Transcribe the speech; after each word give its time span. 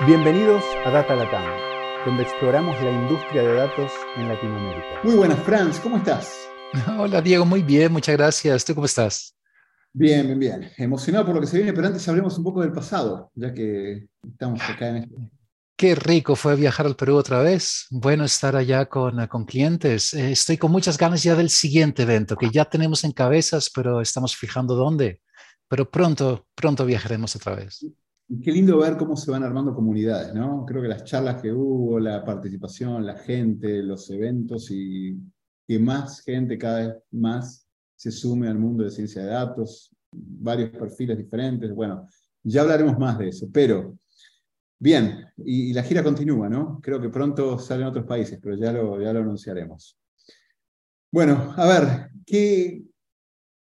Bienvenidos 0.00 0.64
a 0.84 0.90
Data 0.90 1.14
Latam, 1.14 1.44
donde 2.04 2.24
exploramos 2.24 2.74
la 2.82 2.90
industria 2.90 3.42
de 3.42 3.54
datos 3.54 3.92
en 4.16 4.26
Latinoamérica. 4.28 5.00
Muy 5.04 5.14
buenas, 5.14 5.38
Franz, 5.44 5.78
¿cómo 5.78 5.98
estás? 5.98 6.48
Hola, 6.98 7.22
Diego, 7.22 7.46
muy 7.46 7.62
bien, 7.62 7.92
muchas 7.92 8.16
gracias. 8.16 8.64
¿Tú 8.64 8.74
cómo 8.74 8.86
estás? 8.86 9.36
Bien, 9.92 10.26
bien, 10.26 10.38
bien. 10.40 10.70
Emocionado 10.76 11.24
por 11.24 11.36
lo 11.36 11.40
que 11.40 11.46
se 11.46 11.58
viene, 11.58 11.72
pero 11.72 11.86
antes 11.86 12.06
hablemos 12.08 12.36
un 12.36 12.42
poco 12.42 12.60
del 12.60 12.72
pasado, 12.72 13.30
ya 13.36 13.54
que 13.54 14.08
estamos 14.28 14.60
acá 14.68 14.88
en 14.88 14.96
este... 14.96 15.14
Qué 15.76 15.94
rico 15.94 16.34
fue 16.34 16.56
viajar 16.56 16.86
al 16.86 16.96
Perú 16.96 17.14
otra 17.14 17.40
vez. 17.40 17.86
Bueno 17.90 18.24
estar 18.24 18.56
allá 18.56 18.86
con, 18.86 19.24
con 19.28 19.44
clientes. 19.44 20.12
Eh, 20.12 20.32
estoy 20.32 20.58
con 20.58 20.72
muchas 20.72 20.98
ganas 20.98 21.22
ya 21.22 21.36
del 21.36 21.50
siguiente 21.50 22.02
evento, 22.02 22.36
que 22.36 22.50
ya 22.50 22.64
tenemos 22.64 23.04
en 23.04 23.12
cabezas, 23.12 23.70
pero 23.72 24.00
estamos 24.00 24.36
fijando 24.36 24.74
dónde. 24.74 25.22
Pero 25.68 25.88
pronto, 25.88 26.48
pronto 26.56 26.84
viajaremos 26.84 27.36
otra 27.36 27.54
vez. 27.54 27.86
Qué 28.42 28.50
lindo 28.50 28.78
ver 28.78 28.96
cómo 28.96 29.16
se 29.16 29.30
van 29.30 29.42
armando 29.42 29.74
comunidades, 29.74 30.34
¿no? 30.34 30.64
Creo 30.66 30.80
que 30.80 30.88
las 30.88 31.04
charlas 31.04 31.42
que 31.42 31.52
hubo, 31.52 32.00
la 32.00 32.24
participación, 32.24 33.04
la 33.04 33.18
gente, 33.18 33.82
los 33.82 34.10
eventos 34.10 34.70
y 34.70 35.14
que 35.66 35.78
más 35.78 36.22
gente 36.22 36.56
cada 36.56 36.86
vez 36.86 36.96
más 37.10 37.68
se 37.94 38.10
sume 38.10 38.48
al 38.48 38.58
mundo 38.58 38.82
de 38.82 38.90
ciencia 38.90 39.22
de 39.22 39.28
datos, 39.28 39.94
varios 40.10 40.70
perfiles 40.70 41.18
diferentes. 41.18 41.74
Bueno, 41.74 42.08
ya 42.42 42.62
hablaremos 42.62 42.98
más 42.98 43.18
de 43.18 43.28
eso, 43.28 43.48
pero 43.52 43.98
bien, 44.78 45.26
y, 45.44 45.74
la 45.74 45.82
gira 45.82 46.02
continúa, 46.02 46.48
¿no? 46.48 46.80
Creo 46.82 47.00
que 47.00 47.10
pronto 47.10 47.58
salen 47.58 47.86
otros 47.86 48.06
países, 48.06 48.38
pero 48.42 48.56
ya 48.56 48.72
lo, 48.72 49.00
ya 49.02 49.12
lo 49.12 49.20
anunciaremos. 49.20 49.98
Bueno, 51.12 51.52
a 51.56 51.66
ver, 51.66 52.10
¿qué, 52.24 52.82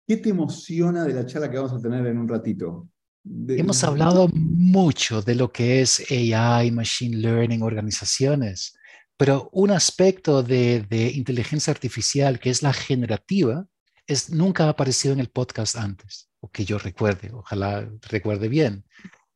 ¿qué 0.06 0.16
te 0.18 0.30
emociona 0.30 1.04
de 1.04 1.14
la 1.14 1.26
charla 1.26 1.50
que 1.50 1.56
vamos 1.56 1.72
a 1.72 1.80
tener 1.80 2.06
en 2.06 2.18
un 2.18 2.28
ratito? 2.28 2.88
Hemos 3.24 3.84
hablado 3.84 4.28
mucho 4.32 5.22
de 5.22 5.36
lo 5.36 5.52
que 5.52 5.80
es 5.80 6.04
AI, 6.10 6.72
Machine 6.72 7.18
Learning, 7.18 7.62
organizaciones, 7.62 8.76
pero 9.16 9.48
un 9.52 9.70
aspecto 9.70 10.42
de, 10.42 11.12
inteligencia 11.14 11.72
artificial 11.72 12.40
que 12.40 12.50
es 12.50 12.62
la 12.62 12.72
generativa 12.72 13.66
es, 14.08 14.30
nunca 14.30 14.64
ha 14.64 14.70
aparecido 14.70 15.14
en 15.14 15.20
el 15.20 15.28
podcast 15.28 15.76
antes, 15.76 16.28
o 16.40 16.50
que 16.50 16.64
yo 16.64 16.78
recuerde, 16.78 17.30
ojalá 17.32 17.88
recuerde 18.08 18.48
bien, 18.48 18.84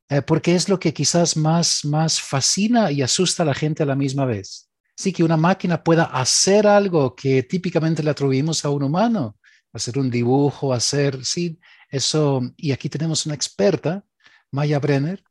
eh, 0.08 0.22
porque 0.22 0.56
es 0.56 0.68
lo 0.68 0.80
que 0.80 0.92
quizás 0.92 1.36
más, 1.36 1.84
más 1.84 2.20
fascina 2.20 2.90
y 2.90 3.02
asusta 3.02 3.44
a 3.44 3.46
la 3.46 3.54
gente 3.54 3.84
a 3.84 3.86
la 3.86 3.94
misma 3.94 4.24
vez. 4.24 4.68
Sí, 4.96 5.12
que 5.12 5.22
una 5.22 5.36
máquina 5.36 5.84
pueda 5.84 6.04
hacer 6.04 6.66
algo 6.66 7.14
que 7.14 7.44
típicamente 7.44 8.02
le 8.02 8.10
atribuimos 8.10 8.64
a 8.64 8.70
un 8.70 8.82
humano, 8.82 9.36
hacer 9.72 9.98
un 9.98 10.10
dibujo, 10.10 10.72
hacer, 10.72 11.24
sí, 11.24 11.60
eso, 11.88 12.40
y 12.56 12.72
aquí 12.72 12.88
tenemos 12.88 13.26
una 13.26 13.34
experta, 13.34 14.04
Maya 14.50 14.78
Brenner. 14.78 15.22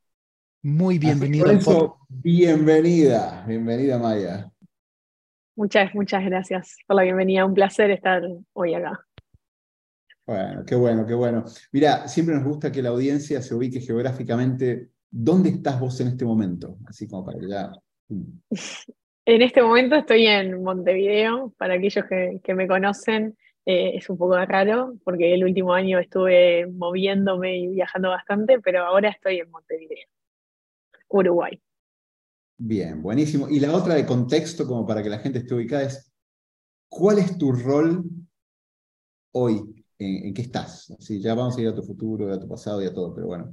Muy 0.62 0.98
bienvenida. 0.98 1.44
bienvenida, 2.08 3.44
bienvenida 3.46 3.98
Maya. 3.98 4.50
Muchas, 5.54 5.94
muchas 5.94 6.24
gracias 6.24 6.76
por 6.86 6.96
la 6.96 7.02
bienvenida. 7.02 7.44
Un 7.44 7.54
placer 7.54 7.90
estar 7.90 8.22
hoy 8.52 8.74
acá. 8.74 9.00
Bueno, 10.26 10.64
qué 10.66 10.74
bueno, 10.74 11.06
qué 11.06 11.14
bueno. 11.14 11.44
Mira, 11.72 12.08
siempre 12.08 12.34
nos 12.34 12.44
gusta 12.44 12.72
que 12.72 12.82
la 12.82 12.88
audiencia 12.88 13.40
se 13.40 13.54
ubique 13.54 13.80
geográficamente. 13.80 14.90
¿Dónde 15.08 15.50
estás 15.50 15.78
vos 15.78 16.00
en 16.00 16.08
este 16.08 16.24
momento? 16.24 16.78
Así 16.86 17.06
como 17.06 17.24
para 17.24 17.38
que 17.38 17.48
ya. 17.48 17.72
En 19.28 19.42
este 19.42 19.62
momento 19.62 19.96
estoy 19.96 20.26
en 20.26 20.62
Montevideo, 20.62 21.54
para 21.56 21.74
aquellos 21.74 22.04
que, 22.06 22.40
que 22.42 22.54
me 22.54 22.68
conocen. 22.68 23.36
Eh, 23.68 23.96
es 23.96 24.08
un 24.08 24.16
poco 24.16 24.36
raro 24.36 24.94
porque 25.04 25.34
el 25.34 25.42
último 25.42 25.74
año 25.74 25.98
estuve 25.98 26.68
moviéndome 26.68 27.58
y 27.58 27.66
viajando 27.66 28.10
bastante, 28.10 28.60
pero 28.60 28.86
ahora 28.86 29.08
estoy 29.08 29.40
en 29.40 29.50
Montevideo, 29.50 30.06
Uruguay. 31.08 31.60
Bien, 32.58 33.02
buenísimo. 33.02 33.48
Y 33.48 33.58
la 33.58 33.74
otra 33.74 33.94
de 33.94 34.06
contexto, 34.06 34.68
como 34.68 34.86
para 34.86 35.02
que 35.02 35.10
la 35.10 35.18
gente 35.18 35.40
esté 35.40 35.54
ubicada, 35.54 35.82
es 35.82 36.12
¿cuál 36.88 37.18
es 37.18 37.36
tu 37.36 37.50
rol 37.50 38.04
hoy? 39.32 39.84
¿En, 39.98 40.32
qué 40.32 40.42
estás? 40.42 40.94
Así, 40.96 41.20
ya 41.20 41.34
vamos 41.34 41.58
a 41.58 41.60
ir 41.60 41.68
a 41.68 41.74
tu 41.74 41.82
futuro, 41.82 42.32
a 42.32 42.38
tu 42.38 42.48
pasado 42.48 42.80
y 42.82 42.86
a 42.86 42.94
todo, 42.94 43.14
pero 43.14 43.26
bueno. 43.26 43.52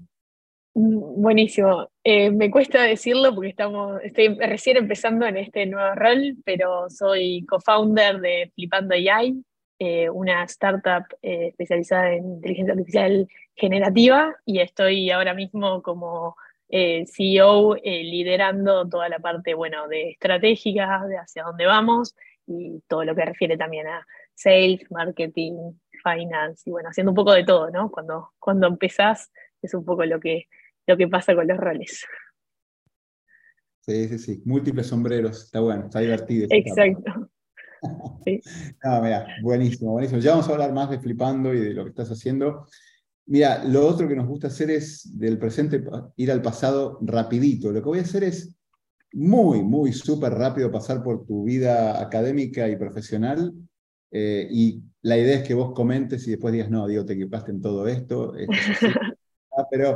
Mm, 0.76 1.22
buenísimo. 1.22 1.88
Eh, 2.04 2.30
me 2.30 2.52
cuesta 2.52 2.84
decirlo 2.84 3.34
porque 3.34 3.50
estamos, 3.50 4.00
estoy 4.04 4.38
recién 4.38 4.78
empezando 4.78 5.26
en 5.26 5.38
este 5.38 5.66
nuevo 5.66 5.96
rol, 5.96 6.38
pero 6.46 6.88
soy 6.90 7.46
co-founder 7.48 8.20
de 8.20 8.52
Flipando 8.54 8.94
AI, 8.94 9.44
eh, 9.86 10.10
una 10.10 10.46
startup 10.46 11.04
eh, 11.22 11.48
especializada 11.48 12.14
en 12.14 12.36
inteligencia 12.36 12.72
artificial 12.72 13.28
generativa 13.54 14.34
y 14.46 14.62
estoy 14.62 15.12
ahora 15.12 15.34
mismo 15.34 15.82
como 15.82 16.38
eh, 16.70 17.04
CEO 17.06 17.76
liderando 17.76 18.88
toda 18.88 19.10
la 19.10 19.20
parte 19.20 19.54
bueno, 19.56 19.90
de 19.90 20.12
estratégica, 20.12 21.06
de 21.06 21.18
hacia 21.18 21.44
dónde 21.44 21.66
vamos 21.66 22.16
y 22.48 22.82
todo 22.88 23.04
lo 23.04 23.14
que 23.14 23.26
refiere 23.26 23.58
también 23.58 23.88
a 23.88 24.08
sales, 24.34 24.90
marketing, 24.90 25.74
finance 26.02 26.64
y 26.66 26.72
bueno, 26.72 26.88
haciendo 26.88 27.12
un 27.12 27.18
poco 27.18 27.34
de 27.34 27.44
todo, 27.44 27.70
¿no? 27.70 27.92
Cuando, 27.92 28.30
cuando 28.40 28.68
empezás 28.68 29.34
es 29.62 29.74
un 29.74 29.84
poco 29.84 30.06
lo 30.06 30.18
que, 30.22 30.48
lo 30.88 30.96
que 30.96 31.10
pasa 31.10 31.36
con 31.36 31.46
los 31.46 31.58
roles. 31.58 32.06
Sí, 33.82 34.08
sí, 34.08 34.18
sí, 34.18 34.42
múltiples 34.46 34.88
sombreros, 34.88 35.44
está 35.44 35.60
bueno, 35.60 35.88
está 35.88 36.00
divertido. 36.00 36.48
Exacto. 36.52 37.33
no, 38.84 39.02
mira, 39.02 39.28
buenísimo, 39.42 39.92
buenísimo. 39.92 40.20
Ya 40.20 40.32
vamos 40.32 40.48
a 40.48 40.52
hablar 40.54 40.74
más 40.74 40.90
de 40.90 41.00
flipando 41.00 41.54
y 41.54 41.60
de 41.60 41.74
lo 41.74 41.84
que 41.84 41.90
estás 41.90 42.10
haciendo. 42.10 42.68
Mira, 43.26 43.64
lo 43.64 43.88
otro 43.88 44.08
que 44.08 44.16
nos 44.16 44.28
gusta 44.28 44.48
hacer 44.48 44.70
es 44.70 45.18
del 45.18 45.38
presente 45.38 45.84
ir 46.18 46.32
al 46.32 46.42
pasado 46.42 47.00
rapidito. 47.02 47.72
Lo 47.72 47.82
que 47.82 47.90
voy 47.90 48.00
a 48.00 48.04
hacer 48.04 48.24
es 48.24 48.56
muy, 49.14 49.64
muy 49.64 49.94
súper 49.94 50.34
rápido 50.34 50.72
pasar 50.72 51.04
por 51.04 51.26
tu 51.26 51.44
vida 51.44 52.02
académica 52.02 52.68
y 52.68 52.76
profesional. 52.76 53.54
Eh, 54.12 54.48
y 54.52 54.82
la 55.02 55.18
idea 55.18 55.38
es 55.38 55.48
que 55.48 55.54
vos 55.54 55.74
comentes 55.74 56.28
y 56.28 56.32
después 56.32 56.54
digas, 56.54 56.70
no, 56.70 56.88
Diego, 56.88 57.06
te 57.06 57.14
equipaste 57.14 57.52
en 57.52 57.62
todo 57.62 57.88
esto. 57.88 58.34
Ah, 59.56 59.68
pero 59.70 59.96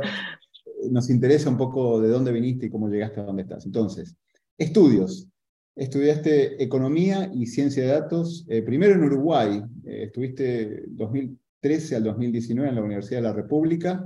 nos 0.88 1.10
interesa 1.10 1.50
un 1.50 1.56
poco 1.56 2.00
de 2.00 2.08
dónde 2.08 2.30
viniste 2.30 2.66
y 2.66 2.70
cómo 2.70 2.88
llegaste 2.88 3.18
a 3.18 3.24
dónde 3.24 3.42
estás. 3.42 3.66
Entonces, 3.66 4.14
estudios. 4.56 5.28
Estudiaste 5.78 6.60
economía 6.60 7.30
y 7.32 7.46
ciencia 7.46 7.84
de 7.84 7.90
datos, 7.90 8.44
eh, 8.48 8.62
primero 8.62 8.94
en 8.94 9.04
Uruguay, 9.04 9.62
eh, 9.84 10.06
estuviste 10.06 10.82
2013 10.88 11.94
al 11.94 12.02
2019 12.02 12.68
en 12.68 12.74
la 12.74 12.82
Universidad 12.82 13.18
de 13.18 13.28
la 13.28 13.32
República. 13.32 14.04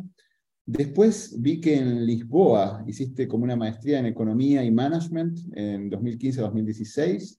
Después 0.67 1.35
vi 1.41 1.63
que 1.63 1.79
en 1.79 2.05
Lisboa 2.05 2.85
hiciste 2.87 3.27
como 3.27 3.45
una 3.45 3.57
maestría 3.57 4.01
en 4.01 4.05
economía 4.05 4.63
y 4.63 4.71
management 4.71 5.39
en 5.55 5.91
2015-2016 5.91 7.39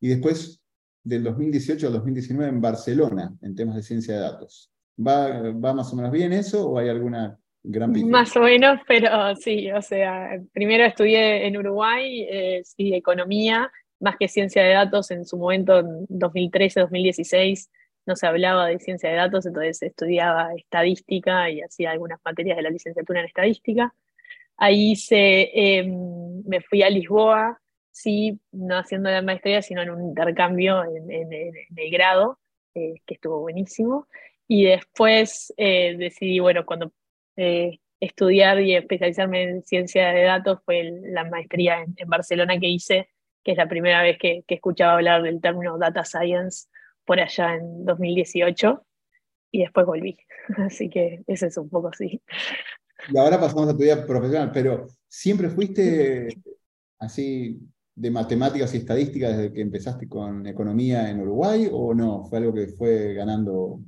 y 0.00 0.08
después 0.08 0.60
del 1.02 1.24
2018 1.24 1.86
al 1.86 1.94
2019 1.94 2.50
en 2.50 2.60
Barcelona 2.60 3.34
en 3.40 3.54
temas 3.54 3.76
de 3.76 3.82
ciencia 3.82 4.12
de 4.12 4.20
datos. 4.20 4.70
¿Va, 4.98 5.52
va 5.52 5.72
más 5.72 5.90
o 5.90 5.96
menos 5.96 6.12
bien 6.12 6.34
eso 6.34 6.68
o 6.68 6.78
hay 6.78 6.90
alguna 6.90 7.40
Más 7.62 8.34
o 8.36 8.40
menos, 8.40 8.80
pero 8.86 9.36
sí, 9.36 9.70
o 9.70 9.82
sea, 9.82 10.40
primero 10.52 10.84
estudié 10.84 11.46
en 11.46 11.56
Uruguay, 11.56 12.26
eh, 12.28 12.62
sí, 12.64 12.94
economía, 12.94 13.70
más 14.00 14.16
que 14.16 14.28
ciencia 14.28 14.62
de 14.62 14.72
datos, 14.72 15.10
en 15.10 15.26
su 15.26 15.36
momento, 15.36 15.80
en 15.80 16.06
2013, 16.08 16.80
2016, 16.80 17.70
no 18.06 18.16
se 18.16 18.26
hablaba 18.26 18.66
de 18.66 18.78
ciencia 18.78 19.10
de 19.10 19.16
datos, 19.16 19.44
entonces 19.44 19.82
estudiaba 19.82 20.54
estadística 20.54 21.50
y 21.50 21.60
hacía 21.60 21.90
algunas 21.90 22.18
materias 22.24 22.56
de 22.56 22.62
la 22.62 22.70
licenciatura 22.70 23.20
en 23.20 23.26
estadística. 23.26 23.94
Ahí 24.56 24.96
se, 24.96 25.50
em, 25.54 26.42
me 26.44 26.60
fui 26.62 26.82
a 26.82 26.90
Lisboa, 26.90 27.60
sí, 27.90 28.40
no 28.52 28.78
haciendo 28.78 29.10
la 29.10 29.22
maestría, 29.22 29.62
sino 29.62 29.82
en 29.82 29.90
un 29.90 30.02
intercambio 30.02 30.82
en, 30.84 31.10
el 31.10 31.90
grado, 31.90 32.38
eh, 32.74 32.94
que 33.06 33.14
estuvo 33.14 33.40
buenísimo. 33.40 34.06
Y 34.48 34.64
después 34.64 35.52
eh, 35.56 35.96
decidí, 35.96 36.40
bueno, 36.40 36.66
cuando 36.66 36.92
eh, 37.40 37.80
estudiar 38.00 38.60
y 38.60 38.74
especializarme 38.74 39.42
en 39.44 39.62
ciencia 39.62 40.08
de 40.10 40.24
datos 40.24 40.60
fue 40.64 41.00
la 41.02 41.24
maestría 41.24 41.82
en, 41.82 42.08
Barcelona 42.08 42.58
que 42.58 42.68
hice, 42.68 43.08
que 43.42 43.52
es 43.52 43.56
la 43.56 43.68
primera 43.68 44.02
vez 44.02 44.18
que, 44.18 44.44
escuchaba 44.46 44.94
hablar 44.94 45.22
del 45.22 45.40
término 45.40 45.78
data 45.78 46.04
science 46.04 46.68
por 47.04 47.18
allá 47.18 47.54
en 47.54 47.84
2018 47.84 48.84
y 49.52 49.60
después 49.60 49.86
volví. 49.86 50.18
Así 50.58 50.90
que 50.90 51.22
ese 51.26 51.46
es 51.46 51.56
un 51.56 51.68
poco 51.68 51.88
así. 51.88 52.20
Y 53.08 53.18
ahora 53.18 53.40
pasamos 53.40 53.68
a 53.68 53.72
tu 53.72 53.78
vida 53.78 54.06
profesional, 54.06 54.50
pero 54.52 54.86
¿siempre 55.08 55.48
fuiste 55.48 56.28
así 56.98 57.58
de 57.94 58.10
matemáticas 58.10 58.74
y 58.74 58.78
estadísticas 58.78 59.36
desde 59.36 59.52
que 59.52 59.60
empezaste 59.60 60.08
con 60.08 60.46
economía 60.46 61.10
en 61.10 61.20
Uruguay 61.20 61.68
o 61.72 61.94
no? 61.94 62.24
¿Fue 62.24 62.38
algo 62.38 62.52
que 62.52 62.66
fue 62.68 63.14
ganando 63.14 63.80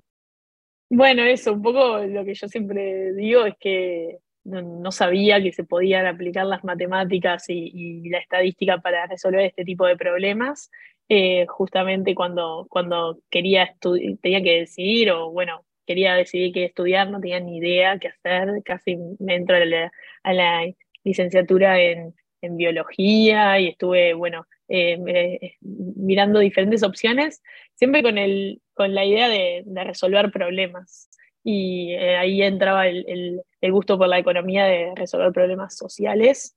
bueno, 0.94 1.22
eso, 1.22 1.54
un 1.54 1.62
poco 1.62 2.00
lo 2.00 2.22
que 2.22 2.34
yo 2.34 2.48
siempre 2.48 3.14
digo 3.14 3.46
es 3.46 3.54
que 3.58 4.18
no, 4.44 4.92
sabía 4.92 5.42
que 5.42 5.50
se 5.52 5.64
podían 5.64 6.04
aplicar 6.04 6.44
las 6.44 6.64
matemáticas 6.64 7.46
y, 7.48 8.10
la 8.10 8.18
estadística 8.18 8.76
para 8.78 9.06
resolver 9.06 9.40
este 9.46 9.64
tipo 9.64 9.86
de 9.86 9.96
problemas. 9.96 10.70
Eh, 11.08 11.46
justamente 11.48 12.14
cuando, 12.14 12.66
cuando 12.68 13.20
quería 13.30 13.74
tenía 14.20 14.42
que 14.42 14.60
decidir, 14.60 15.12
o 15.12 15.30
bueno, 15.30 15.64
quería 15.86 16.14
decidir 16.14 16.52
qué 16.52 16.66
estudiar, 16.66 17.10
no 17.10 17.20
tenía 17.20 17.40
ni 17.40 17.56
idea 17.56 17.98
qué 17.98 18.08
hacer, 18.08 18.50
casi 18.62 18.98
me 19.18 19.36
entro 19.36 19.56
a 19.56 20.32
la, 20.34 20.74
licenciatura 21.04 21.80
en, 21.80 22.14
biología 22.50 23.58
y 23.60 23.68
estuve, 23.68 24.14
bueno, 24.14 24.46
eh, 24.68 25.56
mirando 25.60 26.40
diferentes 26.40 26.82
opciones, 26.82 27.42
siempre 27.74 28.02
con, 28.02 28.18
el, 28.18 28.60
con 28.74 28.94
la 28.94 29.04
idea 29.04 29.28
de, 29.28 29.64
resolver 29.84 30.30
problemas. 30.30 31.08
Y 31.44 31.94
ahí 31.94 32.42
entraba 32.42 32.86
el, 32.86 33.42
el, 33.60 33.72
gusto 33.72 33.98
por 33.98 34.08
la 34.08 34.18
economía 34.18 34.64
de 34.64 34.92
resolver 34.94 35.32
problemas 35.32 35.76
sociales. 35.76 36.56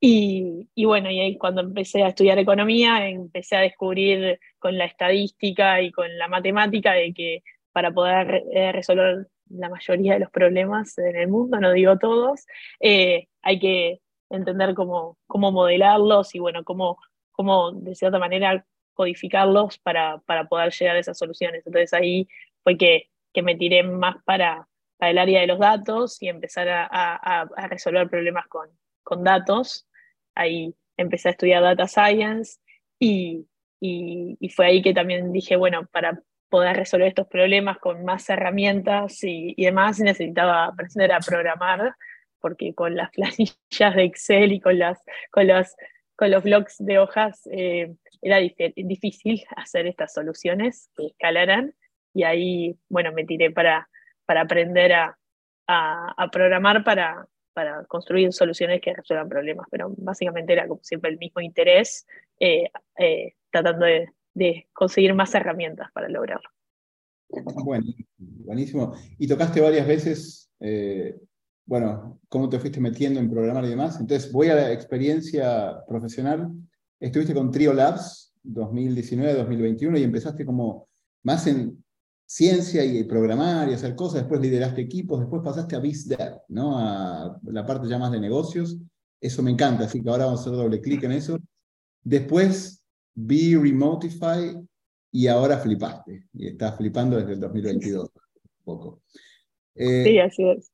Y, 0.00 0.68
y, 0.74 0.84
bueno, 0.86 1.10
y 1.10 1.20
ahí 1.20 1.38
cuando 1.38 1.60
empecé 1.60 2.02
a 2.02 2.08
estudiar 2.08 2.38
economía, 2.38 3.08
empecé 3.08 3.56
a 3.56 3.60
descubrir 3.60 4.40
con 4.58 4.76
la 4.78 4.86
estadística 4.86 5.80
y 5.80 5.92
con 5.92 6.18
la 6.18 6.28
matemática 6.28 6.92
de 6.92 7.12
que 7.12 7.42
para 7.72 7.92
poder 7.92 8.42
resolver 8.72 9.28
la 9.52 9.68
mayoría 9.68 10.14
de 10.14 10.20
los 10.20 10.30
problemas 10.30 10.96
en 10.98 11.16
el 11.16 11.28
mundo, 11.28 11.60
no 11.60 11.72
digo 11.72 11.98
todos, 11.98 12.46
eh, 12.80 13.28
hay 13.42 13.58
que 13.58 14.00
entender 14.32 14.74
cómo, 14.74 15.18
cómo 15.26 15.52
modelarlos 15.52 16.34
y 16.34 16.38
bueno, 16.38 16.64
cómo, 16.64 16.98
cómo 17.32 17.72
de 17.72 17.94
cierta 17.94 18.18
manera 18.18 18.64
codificarlos 18.94 19.78
para, 19.78 20.18
para 20.26 20.48
poder 20.48 20.72
llegar 20.72 20.96
a 20.96 21.00
esas 21.00 21.18
soluciones. 21.18 21.66
Entonces 21.66 21.92
ahí 21.92 22.28
fue 22.62 22.76
que, 22.76 23.10
que 23.32 23.42
me 23.42 23.56
tiré 23.56 23.82
más 23.82 24.16
para, 24.24 24.68
para, 24.98 25.10
el 25.10 25.18
área 25.18 25.40
de 25.40 25.46
los 25.46 25.58
datos 25.58 26.20
y 26.22 26.28
empezar 26.28 26.68
a, 26.68 26.86
a, 26.90 27.42
a 27.42 27.66
resolver 27.68 28.08
problemas 28.08 28.46
con, 28.48 28.68
con, 29.02 29.24
datos. 29.24 29.86
Ahí 30.34 30.74
empecé 30.96 31.28
a 31.28 31.32
estudiar 31.32 31.62
data 31.62 31.86
science 31.88 32.58
y, 32.98 33.46
y, 33.80 34.36
y, 34.38 34.48
fue 34.50 34.66
ahí 34.66 34.82
que 34.82 34.94
también 34.94 35.32
dije, 35.32 35.56
bueno, 35.56 35.86
para 35.90 36.22
poder 36.52 36.76
resolver 36.76 37.08
estos 37.08 37.26
problemas 37.28 37.78
con 37.78 38.04
más 38.04 38.28
herramientas 38.28 39.24
y, 39.24 39.54
demás, 39.56 39.98
necesitaba 40.00 40.66
aprender 40.66 41.10
a 41.10 41.20
programar, 41.20 41.96
porque 42.42 42.74
con 42.74 42.94
las 42.96 43.10
planillas 43.12 43.96
de 43.96 44.04
Excel 44.04 44.52
y 44.52 44.60
con, 44.60 44.78
las, 44.78 45.00
con, 45.30 45.46
los, 45.46 45.74
con 46.16 46.30
los 46.30 46.42
blogs 46.42 46.76
de 46.78 46.98
hojas 46.98 47.48
eh, 47.50 47.94
era 48.20 48.38
difícil 48.76 49.42
hacer 49.56 49.86
estas 49.86 50.12
soluciones 50.12 50.90
que 50.94 51.06
escalaran, 51.06 51.74
y 52.14 52.24
ahí, 52.24 52.78
bueno, 52.90 53.10
me 53.12 53.24
tiré 53.24 53.50
para, 53.50 53.88
para 54.26 54.42
aprender 54.42 54.92
a, 54.92 55.18
a, 55.66 56.28
programar 56.30 56.84
para, 56.84 57.26
para 57.52 57.84
construir 57.84 58.32
soluciones 58.32 58.80
que 58.80 58.94
resuelvan 58.94 59.28
problemas, 59.28 59.66
pero 59.70 59.94
básicamente 59.96 60.52
era 60.52 60.68
como 60.68 60.82
siempre 60.82 61.10
el 61.10 61.18
mismo 61.18 61.40
interés, 61.40 62.06
eh, 62.38 62.70
eh, 62.98 63.34
tratando 63.50 63.86
de, 63.86 64.08
conseguir 64.72 65.14
más 65.14 65.34
herramientas 65.34 65.90
para 65.92 66.08
lograrlo. 66.08 66.48
Bueno, 67.64 67.86
buenísimo. 68.18 68.94
Y 69.18 69.28
tocaste 69.28 69.60
varias 69.60 69.86
veces, 69.86 70.50
bueno, 71.72 72.20
cómo 72.28 72.50
te 72.50 72.58
fuiste 72.58 72.80
metiendo 72.80 73.18
en 73.18 73.30
programar 73.30 73.64
y 73.64 73.70
demás. 73.70 73.98
Entonces, 73.98 74.30
voy 74.30 74.48
a 74.48 74.54
la 74.54 74.72
experiencia 74.72 75.82
profesional. 75.88 76.52
Estuviste 77.00 77.32
con 77.32 77.50
Trio 77.50 77.72
Labs 77.72 78.34
2019-2021 78.44 79.98
y 79.98 80.02
empezaste 80.02 80.44
como 80.44 80.90
más 81.22 81.46
en 81.46 81.82
ciencia 82.26 82.84
y 82.84 83.04
programar 83.04 83.70
y 83.70 83.72
hacer 83.72 83.94
cosas, 83.94 84.20
después 84.20 84.42
lideraste 84.42 84.82
equipos, 84.82 85.20
después 85.20 85.40
pasaste 85.42 85.74
a 85.74 85.78
BizDev, 85.78 86.42
¿no? 86.48 86.78
A 86.78 87.40
la 87.44 87.64
parte 87.64 87.88
ya 87.88 87.98
más 87.98 88.12
de 88.12 88.20
negocios. 88.20 88.76
Eso 89.18 89.42
me 89.42 89.50
encanta, 89.50 89.84
así 89.84 90.02
que 90.02 90.10
ahora 90.10 90.26
vamos 90.26 90.40
a 90.40 90.42
hacer 90.42 90.52
doble 90.52 90.78
clic 90.82 91.02
en 91.04 91.12
eso. 91.12 91.38
Después 92.04 92.84
Be 93.14 93.58
Remotify 93.58 94.58
y 95.10 95.26
ahora 95.26 95.56
flipaste. 95.56 96.26
Y 96.34 96.48
estás 96.48 96.76
flipando 96.76 97.16
desde 97.16 97.32
el 97.32 97.40
2022. 97.40 98.10
Un 98.14 98.62
poco. 98.62 99.00
Eh, 99.74 100.04
sí, 100.04 100.18
así 100.18 100.50
es. 100.50 100.71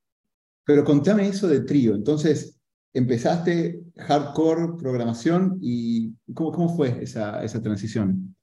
Pero 0.69 0.85
contame 0.85 1.26
eso 1.26 1.49
de 1.49 1.61
trío. 1.62 1.94
Entonces, 1.94 2.61
empezaste 2.93 3.81
hardcore 3.97 4.76
programación 4.79 5.56
y 5.62 6.12
¿cómo, 6.35 6.53
cómo 6.53 6.69
fue 6.69 7.03
esa, 7.03 7.43
esa 7.43 7.62
transición? 7.62 8.37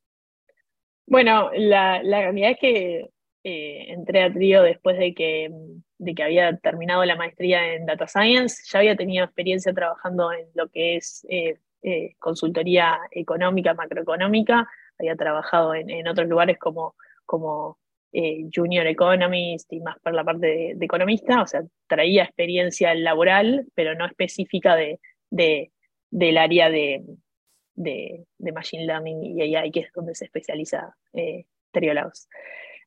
Bueno, 1.05 1.51
la, 1.55 2.01
la 2.01 2.21
realidad 2.21 2.53
es 2.53 2.57
que 2.59 3.11
eh, 3.43 3.93
entré 3.93 4.23
a 4.23 4.33
trío 4.33 4.63
después 4.63 4.97
de 4.97 5.13
que, 5.13 5.51
de 5.99 6.15
que 6.15 6.23
había 6.23 6.57
terminado 6.57 7.05
la 7.05 7.15
maestría 7.15 7.75
en 7.75 7.85
Data 7.85 8.07
Science. 8.07 8.63
Ya 8.73 8.79
había 8.79 8.95
tenido 8.95 9.23
experiencia 9.23 9.71
trabajando 9.71 10.33
en 10.33 10.47
lo 10.55 10.67
que 10.69 10.95
es 10.95 11.27
eh, 11.29 11.59
eh, 11.83 12.15
consultoría 12.17 12.97
económica, 13.11 13.75
macroeconómica, 13.75 14.67
había 14.97 15.15
trabajado 15.15 15.75
en, 15.75 16.07
otros 16.07 16.27
lugares 16.27 16.57
como, 16.57 16.95
como 17.27 17.77
eh, 18.17 18.45
junior 18.53 18.87
economist 18.87 19.73
y 19.73 19.81
más 19.81 19.99
por 19.99 20.13
la 20.13 20.23
parte 20.23 20.47
de, 20.77 20.85
economista, 20.85 21.41
o 21.41 21.47
sea, 21.47 21.63
traía 21.85 22.23
experiencia 22.23 22.95
laboral, 22.95 23.65
pero 23.75 23.93
no 23.93 24.05
específica 24.05 24.77
de, 24.77 24.99
del 26.11 26.37
área 26.37 26.69
de, 26.69 27.03
de, 27.75 28.25
Machine 28.39 28.85
Learning 28.85 29.21
y 29.21 29.55
AI, 29.55 29.69
que 29.69 29.81
es 29.81 29.91
donde 29.93 30.15
se 30.15 30.25
especializa 30.25 30.95
eh, 31.11 31.43
Triolaos. 31.71 32.29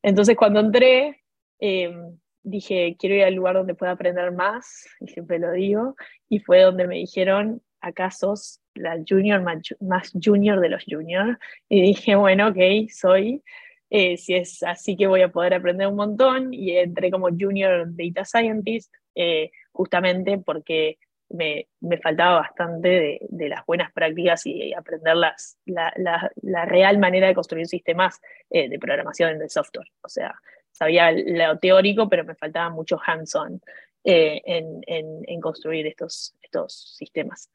Entonces, 0.02 0.34
cuando 0.34 0.60
entré, 0.60 1.22
em, 1.58 2.18
dije, 2.42 2.96
quiero 2.98 3.16
ir 3.16 3.24
al 3.24 3.34
lugar 3.34 3.56
donde 3.56 3.74
pueda 3.74 3.92
aprender 3.92 4.32
más, 4.32 4.86
y 4.98 5.08
siempre 5.08 5.38
lo 5.38 5.52
digo, 5.52 5.94
y 6.30 6.38
fue 6.38 6.62
donde 6.62 6.86
me 6.86 6.94
dijeron, 6.94 7.60
acá 7.82 8.10
sos 8.10 8.60
la 8.74 8.96
junior 9.06 9.42
más, 9.42 10.12
junior 10.24 10.60
de 10.60 10.70
los 10.70 10.84
junior. 10.88 11.38
Y 11.68 11.82
dije, 11.82 12.14
bueno, 12.14 12.48
ok, 12.48 12.88
soy. 12.90 13.42
Eh, 13.90 14.16
si 14.16 14.34
es 14.34 14.62
así 14.62 14.96
que 14.96 15.06
voy 15.06 15.22
a 15.22 15.30
poder 15.30 15.54
aprender 15.54 15.86
un 15.86 15.96
montón. 15.96 16.52
Y 16.52 16.76
entré 16.76 17.10
como 17.10 17.28
junior 17.28 17.86
data 17.88 18.24
scientist, 18.24 18.92
eh, 19.14 19.50
justamente 19.72 20.38
porque 20.38 20.98
me, 21.30 21.68
me, 21.80 21.98
faltaba 21.98 22.40
bastante 22.40 22.88
de, 22.88 23.18
de, 23.28 23.48
las 23.48 23.64
buenas 23.66 23.92
prácticas 23.92 24.46
y 24.46 24.72
aprender 24.72 25.16
las, 25.16 25.58
la, 25.66 25.92
la, 25.96 26.30
la 26.42 26.64
real 26.64 26.98
manera 26.98 27.26
de 27.28 27.34
construir 27.34 27.66
sistemas 27.66 28.20
eh, 28.50 28.68
de 28.68 28.78
programación 28.78 29.38
de 29.38 29.48
software. 29.48 29.88
O 30.02 30.08
sea, 30.08 30.34
sabía 30.72 31.12
lo 31.12 31.58
teórico, 31.58 32.08
pero 32.08 32.24
me 32.24 32.34
faltaba 32.34 32.70
mucho 32.70 32.98
hands-on 33.04 33.60
en, 34.04 34.80
en, 34.86 35.22
en, 35.26 35.40
construir 35.40 35.86
estos, 35.86 36.34
estos 36.40 36.96
sistemas. 36.96 37.50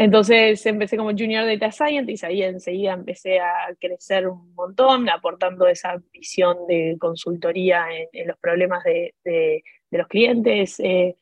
Entonces 0.00 0.64
empecé 0.64 0.96
como 0.96 1.10
Junior 1.10 1.44
Data 1.44 1.72
Scientist, 1.72 2.22
ahí 2.22 2.44
enseguida 2.44 2.92
empecé 2.92 3.40
a 3.40 3.74
crecer 3.80 4.28
un 4.28 4.54
montón, 4.54 5.08
aportando 5.08 5.66
esa 5.66 6.00
visión 6.12 6.56
de 6.68 6.96
consultoría 7.00 7.86
en, 8.12 8.28
los 8.28 8.38
problemas 8.38 8.84
de, 8.84 9.64
los 9.90 10.06
clientes. 10.06 10.78
Eh, 10.78 11.16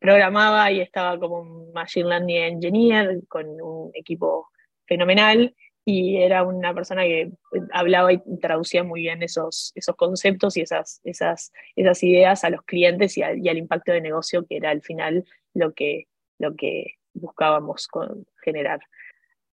programaba 0.00 0.70
y 0.72 0.80
estaba 0.80 1.18
como 1.18 1.70
Machine 1.72 2.08
Learning 2.08 2.36
Engineer 2.36 3.20
con 3.28 3.46
un 3.60 3.90
equipo 3.94 4.48
fenomenal 4.86 5.54
y 5.84 6.16
era 6.16 6.42
una 6.42 6.74
persona 6.74 7.02
que 7.04 7.30
hablaba 7.72 8.12
y 8.12 8.20
traducía 8.40 8.82
muy 8.82 9.02
bien 9.02 9.22
esos, 9.22 9.72
esos 9.76 9.94
conceptos 9.96 10.56
y 10.56 10.62
esas, 10.62 11.00
esas, 11.04 11.52
esas 11.76 12.02
ideas 12.02 12.44
a 12.44 12.50
los 12.50 12.62
clientes 12.62 13.16
y, 13.16 13.20
y 13.20 13.48
al 13.48 13.58
impacto 13.58 13.92
de 13.92 14.00
negocio, 14.00 14.44
que 14.46 14.56
era 14.56 14.70
al 14.70 14.82
final 14.82 15.24
lo 15.54 15.72
que, 15.72 16.08
lo 16.38 16.54
que 16.56 16.97
buscábamos 17.20 17.88
generar. 18.42 18.80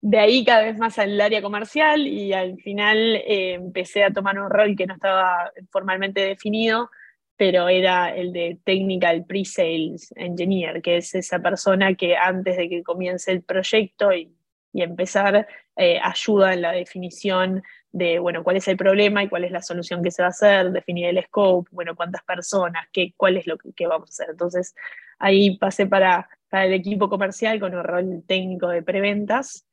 De 0.02 0.18
ahí 0.18 0.44
cada 0.44 0.62
vez 0.62 0.78
más 0.78 0.98
al 0.98 1.20
área 1.20 1.42
comercial 1.42 2.06
y 2.06 2.32
al 2.32 2.56
final 2.60 3.16
eh, 3.16 3.52
empecé 3.54 4.02
a 4.02 4.12
tomar 4.12 4.38
un 4.40 4.48
rol 4.48 4.74
que 4.74 4.86
no 4.86 4.94
estaba 4.94 5.52
formalmente 5.70 6.20
definido, 6.22 6.90
pero 7.36 7.68
era 7.68 8.14
el 8.14 8.32
de 8.32 8.58
Technical 8.64 9.26
Pre-Sales 9.26 10.12
Engineer, 10.16 10.80
que 10.80 10.98
es 10.98 11.14
esa 11.14 11.38
persona 11.38 11.94
que 11.94 12.16
antes 12.16 12.56
de 12.56 12.68
que 12.68 12.82
comience 12.82 13.30
el 13.30 13.42
proyecto 13.42 14.12
y, 14.12 14.34
empezar, 14.72 15.46
eh, 15.76 15.98
ayuda 16.02 16.54
en 16.54 16.62
la 16.62 16.72
definición 16.72 17.62
de, 17.92 18.18
bueno, 18.20 18.44
cuál 18.44 18.56
es 18.56 18.68
el 18.68 18.76
problema 18.76 19.22
y 19.22 19.28
cuál 19.28 19.44
es 19.44 19.50
la 19.50 19.62
solución 19.62 20.02
que 20.02 20.10
se 20.10 20.22
va 20.22 20.28
a 20.28 20.30
hacer, 20.30 20.70
definir 20.70 21.06
el 21.06 21.22
scope, 21.24 21.68
bueno, 21.72 21.96
cuántas 21.96 22.22
personas, 22.22 22.86
qué, 22.92 23.12
cuál 23.16 23.36
es 23.36 23.46
lo 23.46 23.58
que 23.58 23.86
vamos 23.86 24.10
a 24.10 24.12
hacer. 24.12 24.30
Entonces, 24.30 24.74
ahí 25.18 25.58
pasé 25.58 25.86
para 25.86 26.28
para 26.50 26.66
el 26.66 26.74
equipo 26.74 27.08
comercial 27.08 27.58
con 27.60 27.74
un 27.74 27.84
rol 27.84 28.24
técnico 28.26 28.68
de 28.68 28.82
preventas. 28.82 29.66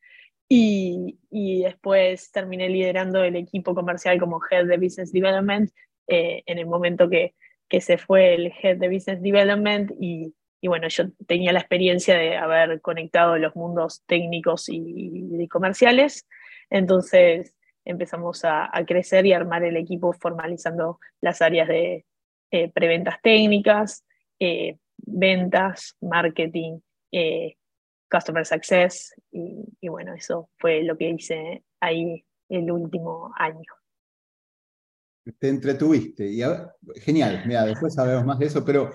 Y, 0.50 1.18
y, 1.30 1.62
después 1.62 2.30
terminé 2.32 2.70
liderando 2.70 3.22
el 3.22 3.36
equipo 3.36 3.74
comercial 3.74 4.18
como 4.18 4.40
Head 4.50 4.64
de 4.64 4.78
Business 4.78 5.12
Development 5.12 5.70
eh, 6.06 6.42
en 6.46 6.58
el 6.58 6.64
momento 6.64 7.10
que, 7.10 7.34
que, 7.68 7.82
se 7.82 7.98
fue 7.98 8.34
el 8.34 8.50
Head 8.62 8.78
de 8.78 8.88
Business 8.88 9.20
Development 9.20 9.90
y, 10.00 10.32
y, 10.62 10.68
bueno, 10.68 10.88
yo 10.88 11.04
tenía 11.26 11.52
la 11.52 11.58
experiencia 11.58 12.16
de 12.16 12.38
haber 12.38 12.80
conectado 12.80 13.36
los 13.36 13.54
mundos 13.56 14.02
técnicos 14.06 14.70
y, 14.70 15.46
comerciales, 15.48 16.26
entonces 16.70 17.54
empezamos 17.84 18.42
a, 18.46 18.70
a, 18.74 18.86
crecer 18.86 19.26
y 19.26 19.34
armar 19.34 19.64
el 19.64 19.76
equipo 19.76 20.14
formalizando 20.14 20.98
las 21.20 21.42
áreas 21.42 21.68
de 21.68 22.06
eh, 22.50 22.70
preventas 22.70 23.20
técnicas, 23.20 24.06
eh, 24.40 24.78
ventas, 24.98 25.96
marketing, 26.00 26.80
eh, 27.12 27.56
customer 28.10 28.44
success 28.44 29.14
y, 29.30 29.88
bueno, 29.88 30.14
eso 30.14 30.50
fue 30.58 30.82
lo 30.82 30.96
que 30.96 31.10
hice 31.10 31.64
ahí 31.80 32.24
el 32.48 32.70
último 32.70 33.32
año. 33.36 33.70
Te 35.38 35.48
entretuviste 35.48 36.26
y 36.26 36.40
genial, 36.96 37.42
mira, 37.46 37.66
después 37.66 37.94
sabemos 37.94 38.24
más 38.24 38.38
de 38.38 38.46
eso, 38.46 38.64
pero 38.64 38.90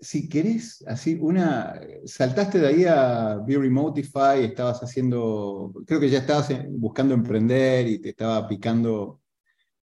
si 0.00 0.28
querés, 0.28 0.84
así, 0.86 1.18
una, 1.20 1.80
saltaste 2.04 2.60
de 2.60 2.66
ahí 2.68 2.84
a 2.84 3.38
Be 3.44 3.58
Remotify, 3.58 4.44
estabas 4.44 4.80
haciendo, 4.80 5.72
creo 5.84 5.98
que 5.98 6.08
ya 6.08 6.18
estabas 6.18 6.52
buscando 6.70 7.14
emprender 7.14 7.88
y 7.88 7.98
te 7.98 8.10
estaba 8.10 8.46
picando, 8.46 9.20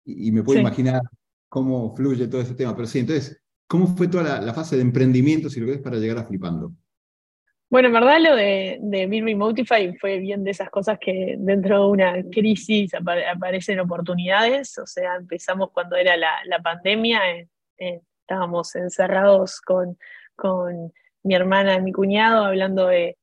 y, 0.06 0.32
me 0.32 0.44
puedo 0.44 0.62
imaginar 0.62 1.02
cómo 1.50 1.94
fluye 1.94 2.28
todo 2.28 2.40
ese 2.40 2.56
tema, 2.56 2.74
pero 2.74 2.88
sí, 2.88 3.00
entonces, 3.00 3.42
¿cómo 3.68 3.88
fue 3.88 4.08
toda 4.08 4.40
la, 4.40 4.54
fase 4.54 4.76
de 4.76 4.82
emprendimiento, 4.82 5.50
si 5.50 5.60
lo 5.60 5.66
querés, 5.66 5.82
para 5.82 5.98
llegar 5.98 6.18
a 6.18 6.26
Flipando? 6.26 6.72
Bueno, 7.70 7.90
en 7.90 7.94
verdad 7.94 8.20
lo 8.22 8.36
de, 8.36 8.80
de 8.82 9.08
Be 9.08 9.22
Remotify 9.22 9.94
fue 9.98 10.20
bien 10.20 10.44
de 10.44 10.52
esas 10.52 10.70
cosas 10.70 10.98
que 11.00 11.36
dentro 11.38 11.84
de 11.84 11.90
una 11.90 12.24
crisis 12.32 12.94
aparecen 12.94 13.80
oportunidades, 13.82 14.78
o 14.78 14.88
sea, 14.88 15.16
empezamos 15.16 15.72
cuando 15.72 15.98
era 15.98 16.16
la, 16.16 16.60
pandemia, 16.64 17.20
estábamos 17.78 18.74
encerrados 18.76 19.60
con, 19.60 19.98
con 20.36 20.94
mi 21.24 21.36
hermana 21.36 21.76
y 21.76 21.82
mi 21.82 21.92
cuñado 21.92 22.46
hablando 22.46 22.88
de 22.88 23.18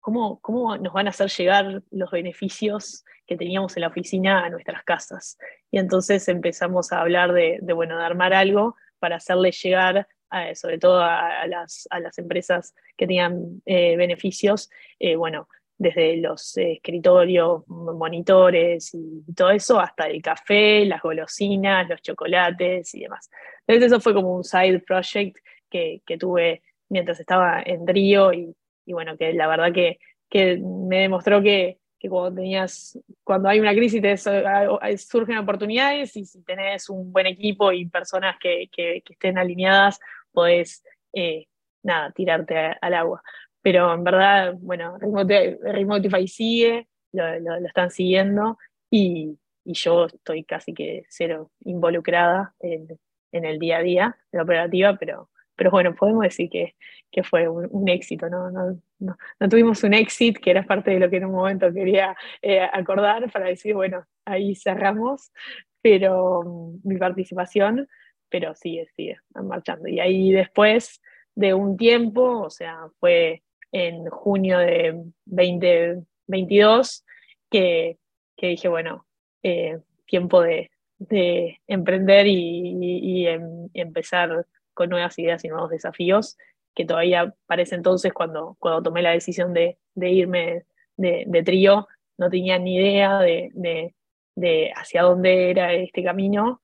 cómo, 0.00 0.40
cómo 0.40 0.76
nos 0.76 0.92
van 0.92 1.06
a 1.06 1.10
hacer 1.10 1.30
llegar 1.30 1.82
los 1.90 2.10
beneficios 2.10 3.04
que 3.26 3.36
teníamos 3.36 3.76
en 3.76 3.82
la 3.82 3.88
oficina 3.88 4.44
a 4.44 4.50
nuestras 4.50 4.84
casas. 4.84 5.38
Y 5.70 5.78
entonces 5.78 6.28
empezamos 6.28 6.92
a 6.92 7.00
hablar 7.00 7.32
de, 7.32 7.58
bueno, 7.74 7.96
de 7.96 8.04
armar 8.04 8.34
algo 8.34 8.76
para 8.98 9.16
hacerle 9.16 9.50
llegar, 9.52 10.06
sobre 10.54 10.78
todo 10.78 11.00
a, 11.00 11.46
las, 11.46 11.86
a, 11.90 12.00
las, 12.00 12.18
empresas 12.18 12.74
que 12.96 13.06
tenían 13.06 13.62
eh, 13.66 13.96
beneficios, 13.96 14.68
eh, 14.98 15.14
bueno, 15.16 15.48
desde 15.76 16.16
los 16.16 16.56
escritorios, 16.56 17.66
monitores 17.68 18.94
y 18.94 19.22
todo 19.34 19.50
eso, 19.50 19.80
hasta 19.80 20.06
el 20.06 20.22
café, 20.22 20.84
las 20.84 21.02
golosinas, 21.02 21.88
los 21.88 22.00
chocolates 22.00 22.94
y 22.94 23.00
demás. 23.00 23.30
Entonces 23.66 23.92
eso 23.92 24.00
fue 24.00 24.14
como 24.14 24.34
un 24.34 24.44
side 24.44 24.80
project 24.80 25.38
que, 25.70 26.00
tuve 26.18 26.62
mientras 26.88 27.18
estaba 27.18 27.60
en 27.64 27.86
Río 27.86 28.32
y, 28.32 28.54
bueno, 28.86 29.16
que 29.16 29.32
la 29.32 29.48
verdad 29.48 29.72
que, 29.72 29.98
me 30.60 31.00
demostró 31.00 31.42
que, 31.42 31.78
cuando 32.08 32.34
tenías, 32.34 32.98
cuando 33.22 33.48
hay 33.48 33.60
una 33.60 33.72
crisis 33.72 34.02
te 34.02 34.16
surgen 34.98 35.38
oportunidades 35.38 36.16
y 36.16 36.24
si 36.24 36.42
tenés 36.42 36.88
un 36.88 37.12
buen 37.12 37.26
equipo 37.26 37.72
y 37.72 37.86
personas 37.86 38.36
que, 38.38 38.68
estén 39.08 39.38
alineadas, 39.38 40.00
podés, 40.32 40.84
eh, 41.12 41.46
nada, 41.82 42.10
tirarte 42.12 42.76
al 42.80 42.94
agua. 42.94 43.22
Pero 43.62 43.94
en 43.94 44.04
verdad, 44.04 44.54
bueno, 44.58 44.98
Remotify 44.98 46.28
sigue, 46.28 46.88
lo, 47.12 47.56
están 47.66 47.90
siguiendo 47.90 48.58
y, 48.90 49.38
yo 49.66 50.04
estoy 50.04 50.44
casi 50.44 50.74
que 50.74 51.06
cero 51.08 51.50
involucrada 51.60 52.54
en, 52.60 52.98
el 53.32 53.58
día 53.58 53.78
a 53.78 53.82
día 53.82 54.18
de 54.30 54.36
la 54.36 54.44
operativa, 54.44 54.96
pero, 54.96 55.30
pero 55.56 55.70
bueno, 55.70 55.94
podemos 55.94 56.22
decir 56.22 56.50
que, 56.50 56.74
que 57.10 57.22
fue 57.22 57.48
un, 57.48 57.88
éxito, 57.88 58.28
¿no? 58.28 58.50
No, 58.50 58.80
¿no? 58.98 59.48
tuvimos 59.48 59.82
un 59.84 59.94
éxito 59.94 60.40
que 60.42 60.50
era 60.50 60.64
parte 60.64 60.90
de 60.90 61.00
lo 61.00 61.10
que 61.10 61.18
en 61.18 61.26
un 61.26 61.32
momento 61.32 61.72
quería 61.72 62.16
eh, 62.42 62.60
acordar 62.60 63.30
para 63.30 63.46
decir, 63.46 63.74
bueno, 63.74 64.04
ahí 64.24 64.54
cerramos, 64.54 65.32
pero 65.80 66.42
mm, 66.42 66.88
mi 66.88 66.96
participación, 66.98 67.88
pero 68.28 68.54
sigue, 68.54 68.88
sigue 68.96 69.16
marchando. 69.34 69.88
Y 69.88 70.00
ahí 70.00 70.32
después 70.32 71.00
de 71.34 71.54
un 71.54 71.76
tiempo, 71.76 72.40
o 72.42 72.50
sea, 72.50 72.88
fue 72.98 73.42
en 73.72 74.06
junio 74.06 74.58
de 74.58 75.02
2022, 75.26 77.04
que, 77.50 77.98
que 78.36 78.48
dije, 78.48 78.68
bueno, 78.68 79.06
eh, 79.42 79.78
tiempo 80.06 80.42
de, 80.42 80.70
emprender 81.66 82.26
y, 82.26 83.26
em, 83.26 83.68
empezar 83.74 84.46
con 84.74 84.90
nuevas 84.90 85.18
ideas 85.18 85.44
y 85.44 85.48
nuevos 85.48 85.70
desafíos, 85.70 86.36
que 86.74 86.84
todavía 86.84 87.34
parece 87.46 87.76
entonces 87.76 88.12
cuando, 88.12 88.56
cuando 88.58 88.82
tomé 88.82 89.02
la 89.02 89.12
decisión 89.12 89.54
de, 89.54 89.78
irme 89.96 90.64
de, 90.96 91.42
trío, 91.44 91.88
no 92.18 92.28
tenía 92.28 92.58
ni 92.58 92.76
idea 92.76 93.20
de, 93.20 93.92
hacia 94.74 95.02
dónde 95.02 95.50
era 95.50 95.72
este 95.72 96.02
camino. 96.02 96.60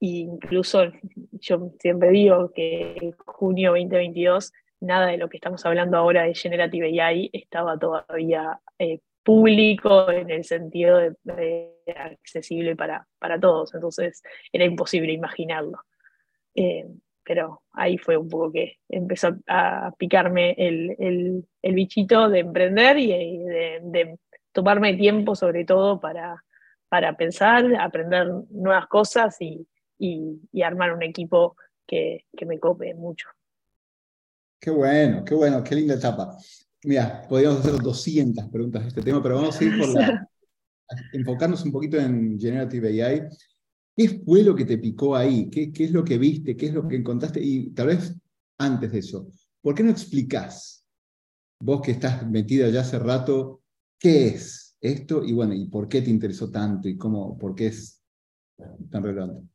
E 0.00 0.06
incluso 0.06 0.84
yo 1.32 1.72
siempre 1.80 2.10
digo 2.10 2.52
que 2.54 3.12
junio 3.26 3.70
2022 3.70 4.52
nada 4.80 5.08
de 5.08 5.16
lo 5.16 5.28
que 5.28 5.38
estamos 5.38 5.66
hablando 5.66 5.96
ahora 5.96 6.22
de 6.22 6.34
Generative 6.34 7.02
AI 7.02 7.30
estaba 7.32 7.76
todavía 7.76 8.60
eh, 8.78 9.00
público 9.24 10.10
en 10.10 10.30
el 10.30 10.44
sentido 10.44 10.98
de, 10.98 11.74
accesible 11.96 12.76
para, 12.76 13.06
para, 13.18 13.38
todos, 13.38 13.74
entonces 13.74 14.22
era 14.52 14.64
imposible 14.64 15.12
imaginarlo. 15.12 15.80
Eh, 16.54 16.86
pero 17.28 17.60
ahí 17.72 17.98
fue 17.98 18.16
un 18.16 18.26
poco 18.26 18.50
que 18.50 18.78
empezó 18.88 19.36
a 19.46 19.92
picarme 19.98 20.54
el, 20.56 21.44
bichito 21.62 22.30
de 22.30 22.38
emprender 22.38 22.96
y 22.96 23.08
de, 23.10 24.18
tomarme 24.50 24.94
tiempo 24.94 25.36
sobre 25.36 25.66
todo 25.66 26.00
para, 26.00 26.42
para 26.88 27.14
pensar, 27.18 27.66
aprender 27.78 28.28
nuevas 28.48 28.86
cosas 28.86 29.36
y, 29.40 29.68
armar 30.64 30.94
un 30.94 31.02
equipo 31.02 31.54
que, 31.86 32.24
que 32.34 32.46
me 32.46 32.58
cope 32.58 32.94
mucho. 32.94 33.28
Qué 34.58 34.70
bueno, 34.70 35.22
qué 35.22 35.34
bueno, 35.34 35.62
qué 35.62 35.74
linda 35.74 35.94
etapa. 35.94 36.34
Mira, 36.84 37.26
podríamos 37.28 37.60
hacer 37.60 37.78
200 37.78 38.48
preguntas 38.48 38.82
de 38.82 38.88
este 38.88 39.02
tema, 39.02 39.22
pero 39.22 39.36
vamos 39.36 39.60
a 39.60 39.64
ir 39.64 39.78
por 39.78 39.88
la, 39.90 40.26
enfocarnos 41.12 41.62
un 41.62 41.72
poquito 41.72 41.98
en 41.98 42.40
Generative 42.40 43.04
AI. 43.04 43.28
¿Qué 43.98 44.20
fue 44.24 44.44
lo 44.44 44.54
que 44.54 44.64
te 44.64 44.78
picó 44.78 45.16
ahí? 45.16 45.50
¿Qué, 45.50 45.72
¿Qué, 45.72 45.82
es 45.82 45.90
lo 45.90 46.04
que 46.04 46.18
viste? 46.18 46.56
¿Qué 46.56 46.66
es 46.66 46.72
lo 46.72 46.86
que 46.86 46.94
encontraste? 46.94 47.40
Y 47.42 47.70
tal 47.70 47.88
vez 47.88 48.16
antes 48.56 48.92
de 48.92 49.00
eso, 49.00 49.28
¿por 49.60 49.74
qué 49.74 49.82
no 49.82 49.90
explicás, 49.90 50.86
vos 51.58 51.82
que 51.82 51.90
estás 51.90 52.24
metida 52.24 52.68
ya 52.68 52.82
hace 52.82 52.96
rato, 53.00 53.62
qué 53.98 54.28
es 54.28 54.76
esto 54.80 55.24
y 55.24 55.32
bueno, 55.32 55.52
y 55.52 55.66
por 55.66 55.88
qué 55.88 56.00
te 56.00 56.10
interesó 56.10 56.48
tanto 56.48 56.88
y 56.88 56.96
cómo, 56.96 57.36
por 57.36 57.56
qué 57.56 57.66
es 57.66 58.00
tan 58.88 59.02
relevante? 59.02 59.48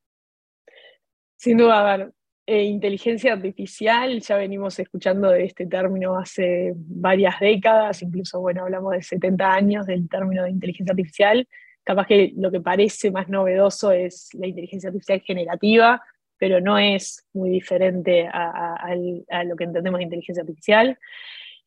Sin 1.37 1.55
duda, 1.55 1.79
a 1.79 1.97
ver, 1.97 2.13
eh, 2.45 2.63
inteligencia 2.63 3.31
artificial, 3.31 4.19
ya 4.19 4.35
venimos 4.35 4.77
escuchando 4.77 5.29
de 5.29 5.45
este 5.45 5.67
término 5.67 6.17
hace 6.17 6.73
varias 6.75 7.39
décadas, 7.39 8.01
incluso, 8.01 8.41
bueno, 8.41 8.63
hablamos 8.63 8.91
de 8.91 9.03
70 9.03 9.53
años 9.53 9.85
del 9.85 10.09
término 10.09 10.43
de 10.43 10.49
inteligencia 10.49 10.91
artificial. 10.91 11.47
Capaz 11.83 12.07
que 12.07 12.33
lo 12.35 12.51
que 12.51 12.61
parece 12.61 13.11
más 13.11 13.27
novedoso 13.29 13.91
es 13.91 14.29
la 14.33 14.47
inteligencia 14.47 14.89
artificial 14.89 15.21
generativa, 15.21 16.01
pero 16.37 16.59
no 16.59 16.77
es 16.77 17.25
muy 17.33 17.49
diferente 17.49 18.27
a, 18.27 18.95
lo 19.45 19.55
que 19.55 19.63
entendemos 19.63 19.99
de 19.99 20.03
inteligencia 20.03 20.41
artificial. 20.41 20.97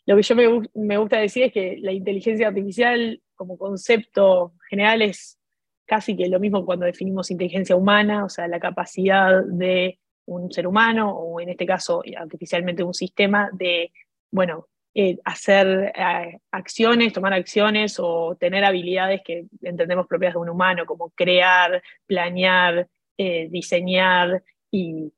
Lo 0.07 0.17
que 0.17 0.23
yo 0.23 0.37
me, 0.75 0.99
gusta 0.99 1.19
decir 1.19 1.45
es 1.45 1.53
que 1.53 1.79
la 1.81 1.93
inteligencia 1.93 2.49
artificial 2.49 3.21
como 3.35 3.59
concepto 3.59 4.55
general 4.69 5.03
es 5.03 5.39
casi 5.87 6.17
que 6.17 6.29
lo 6.29 6.41
mismo 6.41 6.65
cuando 6.65 6.87
definimos 6.87 7.31
inteligencia 7.31 7.77
humana, 7.77 8.25
o 8.25 8.29
sea, 8.29 8.49
la 8.49 8.61
capacidad 8.61 9.45
de 9.45 9.99
un 10.27 10.51
ser 10.51 10.67
humano 10.67 11.11
o 11.11 11.41
en 11.41 11.51
este 11.51 11.67
caso 11.67 12.03
artificialmente 12.17 12.83
un 12.83 12.95
sistema 12.95 13.51
de, 13.53 13.93
bueno, 14.31 14.69
eh, 14.99 15.19
hacer 15.26 15.93
eh, 15.95 16.38
acciones, 16.50 17.12
tomar 17.12 17.35
acciones 17.35 17.99
o 17.99 18.35
tener 18.41 18.65
habilidades 18.65 19.21
que 19.23 19.45
entendemos 19.61 20.07
propias 20.07 20.33
de 20.33 20.38
un 20.38 20.49
humano, 20.49 20.87
como 20.87 21.11
crear, 21.11 21.83
planear, 22.07 22.88
eh, 23.19 23.47
diseñar 23.50 24.43
y, 24.71 25.12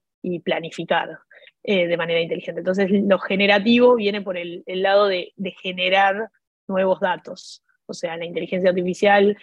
planificar 0.44 1.20
de 1.62 1.96
manera 1.96 2.20
inteligente. 2.20 2.60
Entonces, 2.60 2.90
lo 2.90 3.18
generativo 3.20 3.94
viene 3.94 4.20
por 4.20 4.36
el, 4.36 4.64
lado 4.66 5.06
de, 5.06 5.32
de, 5.36 5.52
generar 5.52 6.28
nuevos 6.66 6.98
datos. 7.00 7.62
O 7.86 7.94
sea, 7.94 8.16
la 8.16 8.24
inteligencia 8.24 8.70
artificial 8.70 9.38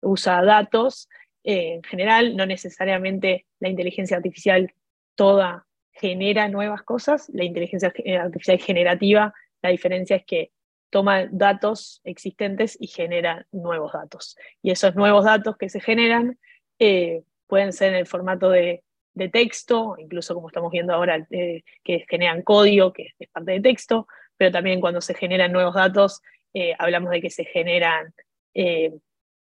usa 0.00 0.42
datos 0.42 1.08
en 1.42 1.82
general, 1.82 2.36
no 2.36 2.46
necesariamente 2.46 3.46
la 3.58 3.68
inteligencia 3.68 4.18
artificial 4.18 4.72
toda 5.16 5.66
genera 5.92 6.48
nuevas 6.48 6.82
cosas, 6.82 7.28
la 7.32 7.44
inteligencia 7.44 7.92
artificial 8.20 8.58
generativa, 8.58 9.34
la 9.62 9.70
diferencia 9.70 10.16
es 10.16 10.24
que 10.24 10.52
toma 10.90 11.26
datos 11.30 12.00
existentes 12.04 12.76
y 12.80 12.86
genera 12.86 13.46
nuevos 13.52 13.92
datos. 13.92 14.36
Y 14.62 14.70
esos 14.70 14.94
nuevos 14.94 15.24
datos 15.24 15.56
que 15.56 15.68
se 15.68 15.80
generan 15.80 16.38
eh, 16.78 17.22
pueden 17.46 17.72
ser 17.72 17.90
en 17.90 17.96
el 17.96 18.06
formato 18.06 18.50
de, 18.50 18.82
texto, 19.32 19.96
incluso 19.98 20.34
como 20.34 20.48
estamos 20.48 20.70
viendo 20.70 20.92
ahora, 20.92 21.26
eh, 21.30 21.62
que 21.82 22.04
generan 22.08 22.42
código, 22.42 22.92
que 22.92 23.14
es 23.18 23.28
parte 23.30 23.52
de 23.52 23.60
texto, 23.60 24.06
pero 24.36 24.52
también 24.52 24.78
cuando 24.78 25.00
se 25.00 25.14
generan 25.14 25.52
nuevos 25.52 25.74
datos, 25.74 26.20
eh, 26.52 26.74
hablamos 26.78 27.10
de 27.10 27.22
que 27.22 27.30
se 27.30 27.46
generan 27.46 28.12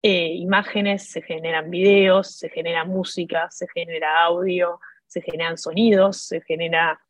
imágenes, 0.02 1.08
se 1.08 1.22
generan 1.22 1.70
videos, 1.70 2.36
se 2.36 2.50
genera 2.50 2.84
música, 2.84 3.48
se 3.50 3.66
genera 3.74 4.24
audio, 4.24 4.78
se 5.06 5.22
generan 5.22 5.56
sonidos, 5.56 6.18
se 6.18 6.42
genera 6.42 7.00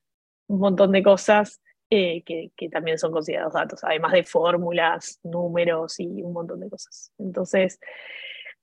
un 0.47 0.61
montón 0.61 0.93
de 0.93 1.03
cosas 1.03 1.61
eh, 1.95 2.23
que, 2.25 2.71
también 2.71 2.97
son 2.97 3.13
considerados 3.13 3.53
datos, 3.53 3.85
además 3.85 4.13
de 4.13 4.25
fórmulas, 4.25 5.21
números 5.23 6.01
y 6.01 6.23
un 6.23 6.33
montón 6.33 6.61
de 6.61 6.71
cosas. 6.71 7.13
Entonces, 7.19 7.79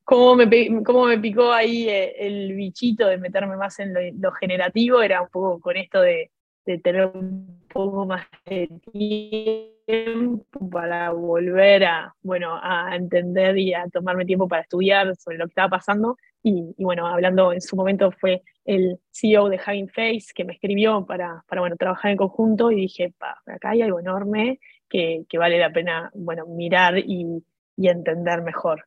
¿cómo 0.04 0.36
me, 0.36 0.48
picó 0.48 1.52
ahí 1.52 1.88
eh, 1.88 2.16
el 2.26 2.56
bichito 2.56 3.06
de 3.06 3.20
meterme 3.20 3.56
más 3.56 3.78
en 3.80 3.94
lo, 4.20 4.32
generativo? 4.32 5.04
Era 5.04 5.22
un 5.22 5.30
poco 5.30 5.60
con 5.60 5.78
esto 5.78 6.02
de, 6.02 6.32
tener 6.78 7.08
un 7.08 7.60
poco 7.70 8.06
más 8.06 8.28
de 8.46 8.70
tiempo 8.92 10.70
para 10.70 11.12
volver 11.12 11.84
a, 11.86 12.16
bueno, 12.22 12.60
a 12.62 12.96
entender 12.96 13.58
y 13.58 13.74
a 13.74 13.88
tomarme 13.88 14.26
tiempo 14.26 14.48
para 14.48 14.62
estudiar 14.62 15.16
sobre 15.16 15.38
lo 15.38 15.46
que 15.46 15.52
estaba 15.52 15.70
pasando. 15.70 16.18
Y, 16.44 16.74
bueno, 16.78 17.08
hablando 17.08 17.52
en 17.52 17.62
su 17.62 17.76
momento 17.76 18.12
fue 18.12 18.44
el 18.66 19.00
CEO 19.12 19.50
de 19.50 19.60
Having 19.64 19.90
Face 19.90 20.28
que 20.34 20.46
me 20.46 20.54
escribió 20.54 21.06
para, 21.06 21.44
para 21.48 21.62
bueno, 21.62 21.76
trabajar 21.76 22.12
en 22.12 22.18
conjunto 22.18 22.72
y 22.72 22.76
dije, 22.76 23.14
pa, 23.18 23.42
acá 23.46 23.72
hay 23.72 23.82
algo 23.82 24.00
enorme 24.00 24.60
que, 24.88 25.26
que 25.28 25.38
vale 25.38 25.58
la 25.58 25.72
pena 25.72 26.12
bueno, 26.14 26.46
mirar 26.46 26.98
y, 26.98 27.44
y 27.76 27.88
entender 27.90 28.42
mejor. 28.42 28.86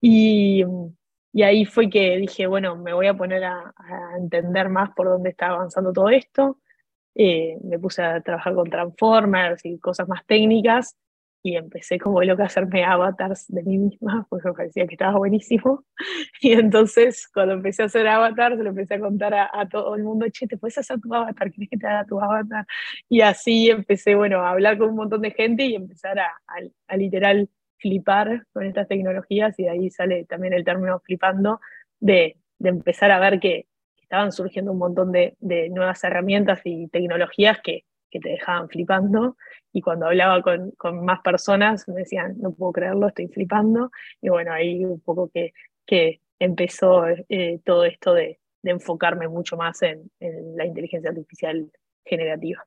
Y, 0.00 0.64
y, 1.32 1.42
ahí 1.42 1.64
fue 1.64 1.90
que 1.90 2.16
dije, 2.18 2.46
bueno, 2.46 2.76
me 2.76 2.92
voy 2.92 3.08
a 3.08 3.14
poner 3.14 3.44
a, 3.44 3.74
a 3.76 4.16
entender 4.18 4.68
más 4.68 4.90
por 4.94 5.08
dónde 5.08 5.30
está 5.30 5.48
avanzando 5.48 5.92
todo 5.92 6.08
esto. 6.08 6.58
Eh, 7.18 7.56
me 7.64 7.78
puse 7.78 8.02
a 8.02 8.20
trabajar 8.20 8.54
con 8.54 8.68
Transformers 8.68 9.64
y 9.64 9.78
cosas 9.78 10.06
más 10.08 10.24
técnicas 10.26 10.96
y 11.42 11.56
empecé 11.56 11.98
como 11.98 12.22
loca 12.22 12.42
a 12.42 12.46
hacerme 12.46 12.84
avatars 12.84 13.46
de 13.48 13.62
mí 13.62 13.78
misma 13.78 14.26
porque 14.30 14.48
me 14.48 14.54
parecía 14.54 14.86
que 14.86 14.94
estaba 14.94 15.16
buenísimo. 15.18 15.84
Y 16.42 16.52
entonces 16.52 17.28
cuando 17.32 17.54
empecé 17.54 17.82
a 17.82 17.86
hacer 17.86 18.06
avatars, 18.06 18.58
le 18.58 18.68
empecé 18.68 18.94
a 18.94 19.00
contar 19.00 19.34
a, 19.34 19.68
todo 19.68 19.94
el 19.96 20.02
mundo, 20.04 20.26
che, 20.30 20.46
¿te 20.46 20.58
puedes 20.58 20.76
hacer 20.78 21.00
tu 21.00 21.12
avatar? 21.14 21.50
¿Quieres 21.50 21.70
que 21.70 21.78
te 21.78 21.86
haga 21.86 22.04
tu 22.04 22.20
avatar? 22.20 22.66
Y 23.08 23.22
así 23.22 23.70
empecé, 23.70 24.14
bueno, 24.14 24.42
a 24.42 24.50
hablar 24.50 24.76
con 24.78 24.90
un 24.90 24.96
montón 24.96 25.22
de 25.22 25.30
gente 25.30 25.64
y 25.64 25.74
empezar 25.74 26.18
a, 26.18 26.30
a 26.88 26.96
literal 26.96 27.48
flipar 27.78 28.46
con 28.52 28.64
estas 28.64 28.88
tecnologías 28.88 29.58
y 29.58 29.64
de 29.64 29.70
ahí 29.70 29.90
sale 29.90 30.24
también 30.24 30.52
el 30.52 30.64
término 30.64 31.00
flipando 31.00 31.60
de, 32.00 32.36
de 32.58 32.68
empezar 32.68 33.10
a 33.10 33.20
ver 33.20 33.40
que, 33.40 33.66
estaban 34.06 34.30
surgiendo 34.30 34.72
un 34.72 34.78
montón 34.78 35.10
de, 35.10 35.36
de 35.40 35.68
nuevas 35.68 36.02
herramientas 36.04 36.60
y 36.64 36.86
tecnologías 36.88 37.58
que, 37.62 37.84
que, 38.08 38.20
te 38.20 38.30
dejaban 38.30 38.68
flipando 38.68 39.36
y 39.72 39.82
cuando 39.82 40.06
hablaba 40.06 40.40
con, 40.42 40.70
con, 40.78 41.04
más 41.04 41.20
personas 41.22 41.88
me 41.88 42.00
decían, 42.00 42.36
no 42.38 42.52
puedo 42.52 42.72
creerlo, 42.72 43.08
estoy 43.08 43.26
flipando 43.28 43.90
y 44.22 44.28
bueno, 44.28 44.52
ahí 44.52 44.84
un 44.84 45.00
poco 45.00 45.28
que, 45.28 45.52
que 45.84 46.20
empezó 46.38 47.04
eh, 47.28 47.60
todo 47.64 47.84
esto 47.84 48.14
de, 48.14 48.38
de, 48.62 48.70
enfocarme 48.70 49.26
mucho 49.28 49.56
más 49.56 49.82
en, 49.82 50.08
en 50.20 50.56
la 50.56 50.66
inteligencia 50.66 51.10
artificial 51.10 51.68
generativa. 52.04 52.64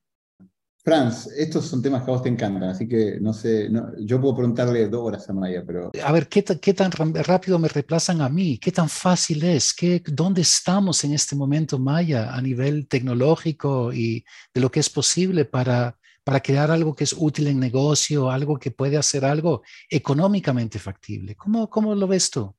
Franz, 0.81 1.27
estos 1.37 1.65
son 1.65 1.81
temas 1.81 2.03
que 2.03 2.09
a 2.09 2.13
vos 2.13 2.23
te 2.23 2.29
encantan, 2.29 2.63
así 2.63 2.87
que 2.87 3.19
no 3.19 3.33
sé, 3.33 3.69
yo 3.99 4.21
puedo 4.21 4.37
preguntarle 4.37 4.87
dos 4.87 5.05
horas 5.05 5.29
a 5.29 5.33
Maya, 5.33 5.61
pero... 5.67 5.91
A 6.01 6.11
ver, 6.13 6.27
¿qué, 6.27 6.41
¿qué, 6.43 6.73
tan 6.73 6.91
rápido 6.91 7.59
me 7.59 7.67
reemplazan 7.67 8.21
a 8.21 8.29
mí? 8.29 8.57
¿Qué 8.57 8.71
tan 8.71 8.87
fácil 8.87 9.43
es? 9.43 9.73
¿Qué, 9.73 10.01
¿Dónde 10.05 10.41
estamos 10.41 11.03
en 11.03 11.13
este 11.13 11.35
momento, 11.35 11.77
Maya, 11.79 12.33
a 12.33 12.41
nivel 12.41 12.87
tecnológico 12.87 13.91
y 13.91 14.23
de 14.53 14.61
lo 14.61 14.71
que 14.71 14.79
es 14.79 14.89
posible 14.89 15.43
para, 15.43 15.97
para 16.23 16.39
crear 16.39 16.71
algo 16.71 16.95
que 16.95 17.03
es 17.03 17.13
útil 17.17 17.47
en 17.47 17.59
negocio, 17.59 18.31
algo 18.31 18.57
que 18.57 18.71
puede 18.71 18.95
hacer 18.95 19.25
algo 19.25 19.63
económicamente 19.89 20.79
factible? 20.79 21.35
¿Cómo, 21.35 21.69
cómo 21.69 21.93
lo 21.93 22.07
ves 22.07 22.31
tú? 22.31 22.55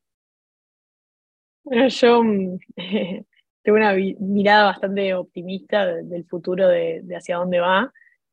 Bueno, 1.65 1.89
yo 1.89 2.23
tengo 3.63 3.79
una 3.79 3.95
mirada 3.95 4.65
bastante 4.65 5.15
optimista 5.15 5.87
del 5.87 6.27
futuro 6.27 6.69
de, 6.69 7.01
de 7.03 7.17
hacia 7.17 7.39
dónde 7.39 7.61
va. 7.61 7.91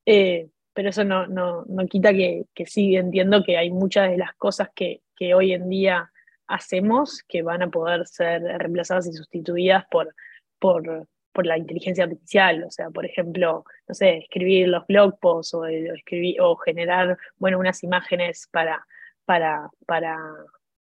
Eh, 0.10 0.48
pero 0.74 0.90
eso 0.90 1.04
no, 1.04 1.28
no, 1.28 1.66
no 1.68 1.86
quita 1.86 2.14
que, 2.14 2.46
que, 2.54 2.66
sí 2.66 2.96
entiendo 2.96 3.44
que 3.44 3.58
hay 3.58 3.70
muchas 3.70 4.10
de 4.10 4.18
las 4.18 4.34
cosas 4.36 4.70
que, 4.74 5.02
que, 5.18 5.34
hoy 5.34 5.52
en 5.52 5.68
día 5.68 6.10
hacemos 6.48 7.24
que 7.28 7.42
van 7.42 7.62
a 7.62 7.70
poder 7.70 8.08
ser 8.08 8.42
reemplazadas 8.42 9.08
y 9.08 9.12
sustituidas 9.12 9.86
por, 9.92 10.16
por, 10.60 11.08
por 11.34 11.46
la 11.46 11.58
inteligencia 11.58 12.06
artificial. 12.06 12.64
O 12.64 12.72
sea, 12.72 12.90
por 12.90 13.06
ejemplo, 13.06 13.66
no 13.86 13.94
sé, 13.94 14.20
escribir 14.20 14.70
los 14.70 14.88
blog 14.88 15.20
posts 15.20 15.54
o, 15.56 15.66
escribir, 15.66 16.40
o 16.40 16.56
generar 16.56 17.18
bueno, 17.36 17.60
unas 17.60 17.84
imágenes 17.84 18.48
para, 18.50 18.88
para, 19.26 19.70
para, 19.86 20.17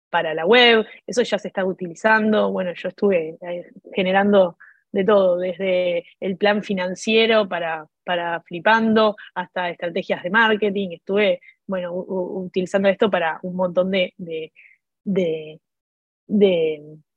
para 0.09 0.35
la 0.35 0.46
web. 0.46 0.87
Eso 1.05 1.23
ya 1.23 1.37
se 1.37 1.49
está 1.49 1.64
utilizando. 1.64 2.53
Bueno, 2.53 2.73
yo 2.75 2.90
estuve 2.90 3.38
eh, 3.40 3.73
generando 3.92 4.57
de 4.92 5.05
todo, 5.05 5.38
desde 5.38 6.05
el 6.20 6.37
plan 6.37 6.62
financiero 6.62 7.48
para, 7.48 7.87
para 8.05 8.40
flipando 8.42 9.16
hasta 9.35 9.70
estrategias 9.70 10.22
de 10.22 10.31
marketing. 10.31 10.90
Estuve, 10.92 11.40
bueno, 11.66 11.92
utilizando 11.94 12.88
esto 12.88 13.11
para 13.11 13.38
un 13.42 13.57
montón 13.57 13.90
de, 13.90 14.12
de, 15.05 15.61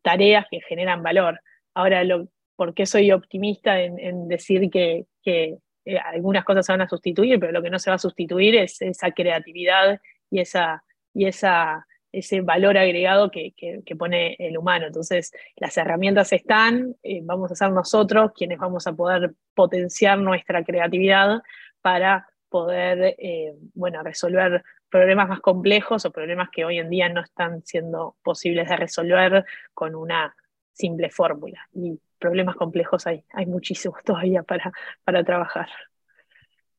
tareas 0.02 0.46
que 0.50 0.62
generan 0.62 1.02
valor. 1.02 1.40
Ahora, 1.74 2.04
lo, 2.04 2.28
¿por 2.56 2.74
qué 2.74 2.86
soy 2.86 3.12
optimista 3.12 3.82
en, 3.82 4.28
decir 4.28 4.70
que, 4.70 5.06
que 5.24 5.58
eh, 5.86 5.98
algunas 5.98 6.44
cosas 6.44 6.66
se 6.66 6.74
van 6.74 6.82
a 6.82 6.90
sustituir, 6.90 7.40
pero 7.40 7.52
lo 7.52 7.62
que 7.62 7.70
no 7.70 7.80
se 7.80 7.90
va 7.90 7.96
a 7.96 8.00
sustituir 8.00 8.56
es 8.56 8.82
esa 8.82 9.12
creatividad 9.12 10.00
y 10.30 10.40
esa, 10.40 10.84
y 11.14 11.26
esa 11.26 11.86
ese 12.14 12.42
valor 12.42 12.78
agregado 12.78 13.32
que, 13.32 13.54
pone 13.98 14.36
el 14.40 14.58
humano. 14.58 14.86
Entonces, 14.86 15.34
las 15.58 15.76
herramientas 15.78 16.32
están, 16.32 16.96
eh, 17.04 17.22
vamos 17.24 17.52
a 17.52 17.56
ser 17.56 17.72
nosotros 17.72 18.32
quienes 18.36 18.60
vamos 18.60 18.88
a 18.88 18.94
poder 18.94 19.34
potenciar 19.54 20.20
nuestra 20.20 20.64
creatividad 20.64 21.42
para 21.82 22.30
poder 22.50 23.16
eh, 23.18 23.56
bueno, 23.74 24.04
resolver 24.04 24.64
problemas 24.90 25.28
más 25.28 25.40
complejos 25.42 26.06
o 26.06 26.12
problemas 26.12 26.50
que 26.52 26.64
hoy 26.64 26.78
en 26.78 26.90
día 26.90 27.10
no 27.10 27.22
están 27.22 27.66
siendo 27.66 28.16
posibles 28.24 28.70
de 28.70 28.78
resolver 28.78 29.44
con 29.74 29.96
una 29.96 30.36
simple 30.72 31.10
fórmula. 31.10 31.68
Y 31.74 32.00
problemas 32.20 32.56
complejos 32.56 33.08
hay, 33.08 33.26
hay 33.34 33.48
muchísimos 33.48 34.02
todavía 34.06 34.44
para, 34.44 34.72
para 35.04 35.24
trabajar. 35.24 35.68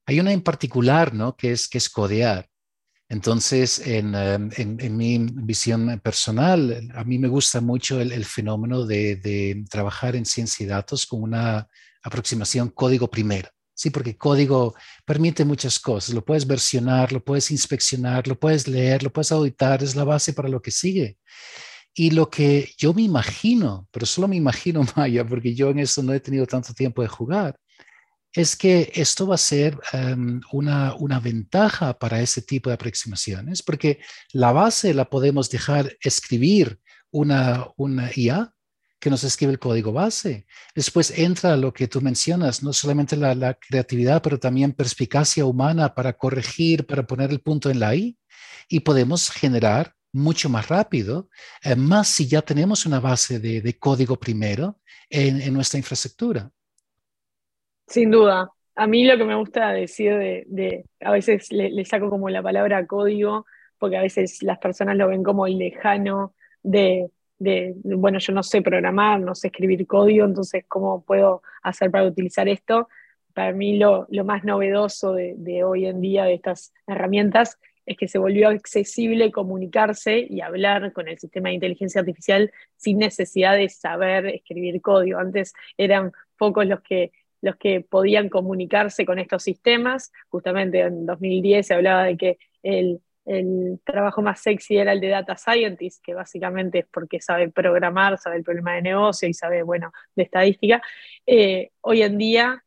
Hay 0.07 0.20
una 0.20 0.33
en 0.33 0.42
particular, 0.42 1.12
¿no? 1.12 1.37
Que 1.37 1.51
es, 1.51 1.68
que 1.68 1.79
es 1.79 1.88
codear. 1.88 2.47
Entonces, 3.08 3.80
em, 3.84 4.14
en, 4.56 4.96
mi 4.96 5.18
visión 5.18 6.00
personal, 6.02 6.90
a 6.94 7.04
mí 7.04 7.18
me 7.18 7.28
gusta 7.28 7.60
mucho 7.60 8.00
el, 8.00 8.24
fenómeno 8.24 8.86
de, 8.86 9.64
trabajar 9.70 10.16
en 10.16 10.24
ciencia 10.24 10.64
y 10.64 10.66
datos 10.66 11.06
con 11.06 11.22
una 11.22 11.68
aproximación 12.02 12.70
código 12.70 13.10
primero. 13.10 13.48
Sí, 13.76 13.90
porque 13.90 14.16
código 14.16 14.74
permite 15.04 15.44
muchas 15.44 15.78
cosas. 15.80 16.14
Lo 16.14 16.24
puedes 16.24 16.46
versionar, 16.46 17.12
lo 17.12 17.22
puedes 17.22 17.50
inspeccionar, 17.50 18.26
lo 18.28 18.38
puedes 18.38 18.68
leer, 18.68 19.02
lo 19.02 19.12
puedes 19.12 19.32
auditar, 19.32 19.82
es 19.82 19.96
la 19.96 20.04
base 20.04 20.32
para 20.32 20.48
lo 20.48 20.62
que 20.62 20.70
sigue. 20.70 21.18
Y 21.92 22.10
lo 22.10 22.30
que 22.30 22.72
yo 22.78 22.92
me 22.94 23.02
imagino, 23.02 23.88
pero 23.90 24.06
solo 24.06 24.28
me 24.28 24.36
imagino, 24.36 24.84
Maya, 24.96 25.26
porque 25.26 25.54
yo 25.54 25.70
en 25.70 25.80
eso 25.80 26.02
no 26.02 26.12
he 26.12 26.20
tenido 26.20 26.46
tanto 26.46 26.72
tiempo 26.72 27.02
de 27.02 27.08
jugar, 27.08 27.56
es 28.35 28.57
que 28.57 28.90
esto 28.94 29.29
va 29.29 29.37
a 29.37 29.38
ser 29.38 29.79
em, 29.92 30.40
una, 30.53 30.94
una, 30.97 31.20
ventaja 31.20 31.97
para 31.99 32.20
ese 32.20 32.42
tipo 32.42 32.68
de 32.68 32.75
aproximaciones, 32.75 33.62
porque 33.62 34.01
la 34.33 34.53
base 34.53 34.92
la 34.92 35.09
podemos 35.09 35.49
dejar 35.51 35.97
escribir 36.01 36.81
una, 37.12 37.68
una 37.77 38.11
IA 38.14 38.53
que 38.99 39.09
nos 39.11 39.23
escribe 39.23 39.53
el 39.53 39.61
código 39.61 39.92
base. 39.92 40.47
Después 40.75 41.12
entra 41.16 41.57
lo 41.57 41.73
que 41.73 41.87
tú 41.87 42.01
mencionas, 42.01 42.62
no 42.62 42.73
solamente 42.73 43.16
la, 43.16 43.55
creatividad, 43.55 44.20
pero 44.20 44.40
también 44.40 44.73
perspicacia 44.73 45.44
humana 45.44 45.94
para 45.94 46.14
corregir, 46.14 46.87
para 46.87 47.07
poner 47.07 47.31
el 47.31 47.40
punto 47.40 47.70
en 47.70 47.79
la 47.79 47.94
I, 47.94 48.18
y 48.68 48.81
podemos 48.81 49.31
generar 49.31 49.94
mucho 50.12 50.49
más 50.49 50.68
rápido, 50.68 51.29
eh, 51.62 51.77
más 51.77 52.09
si 52.09 52.27
ya 52.27 52.42
tenemos 52.42 52.87
una 52.87 52.99
base 52.99 53.38
de, 53.38 53.79
código 53.79 54.18
primero 54.18 54.81
en 55.11 55.53
nuestra 55.53 55.79
infraestructura. 55.79 56.51
Sin 57.87 58.11
duda. 58.11 58.51
A 58.77 58.87
mí 58.87 59.05
lo 59.05 59.16
que 59.16 59.25
me 59.25 59.37
gusta 59.37 59.73
decir 59.73 60.14
de, 60.47 60.85
a 61.01 61.12
veces 61.12 61.53
le, 61.53 61.85
saco 61.85 62.11
como 62.11 62.29
la 62.29 62.42
palabra 62.42 62.87
código, 62.87 63.47
porque 63.79 63.97
a 63.97 64.03
veces 64.03 64.42
las 64.42 64.59
personas 64.59 64.97
lo 64.97 65.09
ven 65.09 65.23
como 65.23 65.47
lejano 65.47 66.35
de, 66.62 67.11
de, 67.38 67.75
bueno, 67.77 68.18
yo 68.18 68.33
no 68.33 68.42
sé 68.42 68.62
programar, 68.62 69.20
no 69.20 69.35
sé 69.35 69.49
escribir 69.49 69.87
código, 69.87 70.25
entonces, 70.25 70.64
¿cómo 70.66 71.05
puedo 71.05 71.42
hacer 71.62 71.90
para 71.90 72.05
utilizar 72.05 72.49
esto? 72.49 72.88
Para 73.33 73.53
mí 73.53 73.79
lo, 73.79 74.07
lo 74.11 74.25
más 74.25 74.44
novedoso 74.44 75.12
de, 75.12 75.35
de 75.37 75.62
hoy 75.62 75.87
en 75.87 76.01
día 76.01 76.25
de 76.25 76.35
estas 76.35 76.73
herramientas 76.87 77.59
es 77.87 77.97
que 77.97 78.09
se 78.09 78.18
volvió 78.18 78.49
accesible 78.49 79.31
comunicarse 79.31 80.27
y 80.29 80.40
hablar 80.40 80.92
con 80.92 81.09
el 81.09 81.18
sistema 81.18 81.51
de 81.51 81.57
inteligencia 81.57 82.01
artificial 82.01 82.51
sin 82.77 82.99
necesidad 82.99 83.57
de 83.57 83.68
saber 83.68 84.27
escribir 84.27 84.81
código. 84.81 85.18
Antes 85.18 85.53
eran 85.77 86.12
pocos 86.38 86.66
los 86.66 86.81
que 86.81 87.12
los 87.44 87.57
que 87.57 87.83
podían 87.83 88.30
comunicarse 88.30 89.04
con 89.04 89.18
estos 89.18 89.42
sistemas. 89.42 90.12
Justamente 90.28 90.80
en 90.80 91.04
2010 91.04 91.66
se 91.66 91.74
hablaba 91.74 92.04
de 92.04 92.16
que 92.16 92.38
el, 92.62 93.00
trabajo 93.85 94.20
más 94.22 94.40
sexy 94.40 94.76
era 94.76 94.92
el 94.92 95.00
de 95.00 95.09
data 95.09 95.37
scientist, 95.37 96.02
que 96.02 96.14
básicamente 96.14 96.80
es 96.80 96.87
porque 96.90 97.20
sabe 97.20 97.50
programar, 97.50 98.18
sabe 98.18 98.37
el 98.37 98.44
problema 98.44 98.74
de 98.74 98.83
negocio 98.83 99.28
y 99.28 99.35
sabe, 99.35 99.62
bueno, 99.62 99.92
de 100.14 100.24
estadística. 100.24 100.83
Eh, 101.26 101.70
hoy 101.80 102.02
en 102.02 102.18
día 102.18 102.64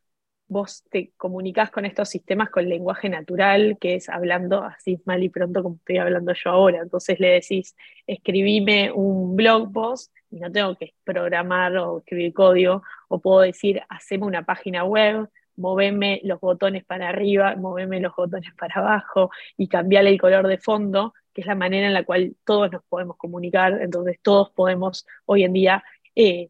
vos 0.48 0.84
te 0.90 1.12
comunicas 1.18 1.70
con 1.72 1.86
estos 1.86 2.10
sistemas 2.10 2.50
con 2.50 2.68
lenguaje 2.70 3.10
natural, 3.10 3.78
que 3.80 3.96
es 3.96 4.10
hablando 4.10 4.64
así 4.64 5.00
mal 5.06 5.24
y 5.24 5.30
pronto 5.30 5.62
como 5.64 5.76
estoy 5.76 5.98
hablando 5.98 6.34
yo 6.34 6.52
ahora. 6.52 6.82
Entonces 6.82 7.20
le 7.20 7.30
decís, 7.30 7.76
escribime 8.08 8.92
un 8.92 9.36
blog 9.36 9.72
post 9.72 10.12
y 10.30 10.40
no 10.40 10.52
tengo 10.52 10.76
que 10.76 10.94
programar 11.04 11.76
o 11.78 12.00
escribir 12.00 12.34
código, 12.34 12.84
o 13.08 13.20
puedo 13.20 13.42
decir, 13.42 13.82
haceme 13.90 14.26
una 14.26 14.44
página 14.44 14.84
web, 14.84 15.30
moveme 15.56 16.22
los 16.24 16.40
botones 16.40 16.86
para 16.86 17.10
arriba, 17.10 17.56
moveme 17.56 18.00
los 18.00 18.16
botones 18.16 18.54
para 18.56 18.76
abajo 18.76 19.32
y 19.58 19.68
cambiarle 19.68 20.12
el 20.12 20.22
color 20.22 20.48
de 20.48 20.58
fondo, 20.58 21.14
que 21.34 21.42
es 21.42 21.48
la 21.48 21.56
manera 21.56 21.88
en 21.88 21.94
la 21.94 22.04
cual 22.04 22.36
todos 22.46 22.72
nos 22.72 22.84
podemos 22.86 23.18
comunicar, 23.18 23.82
entonces 23.82 24.20
todos 24.22 24.52
podemos 24.52 25.06
hoy 25.26 25.44
en 25.44 25.54
día 25.54 25.84
eh, 26.16 26.50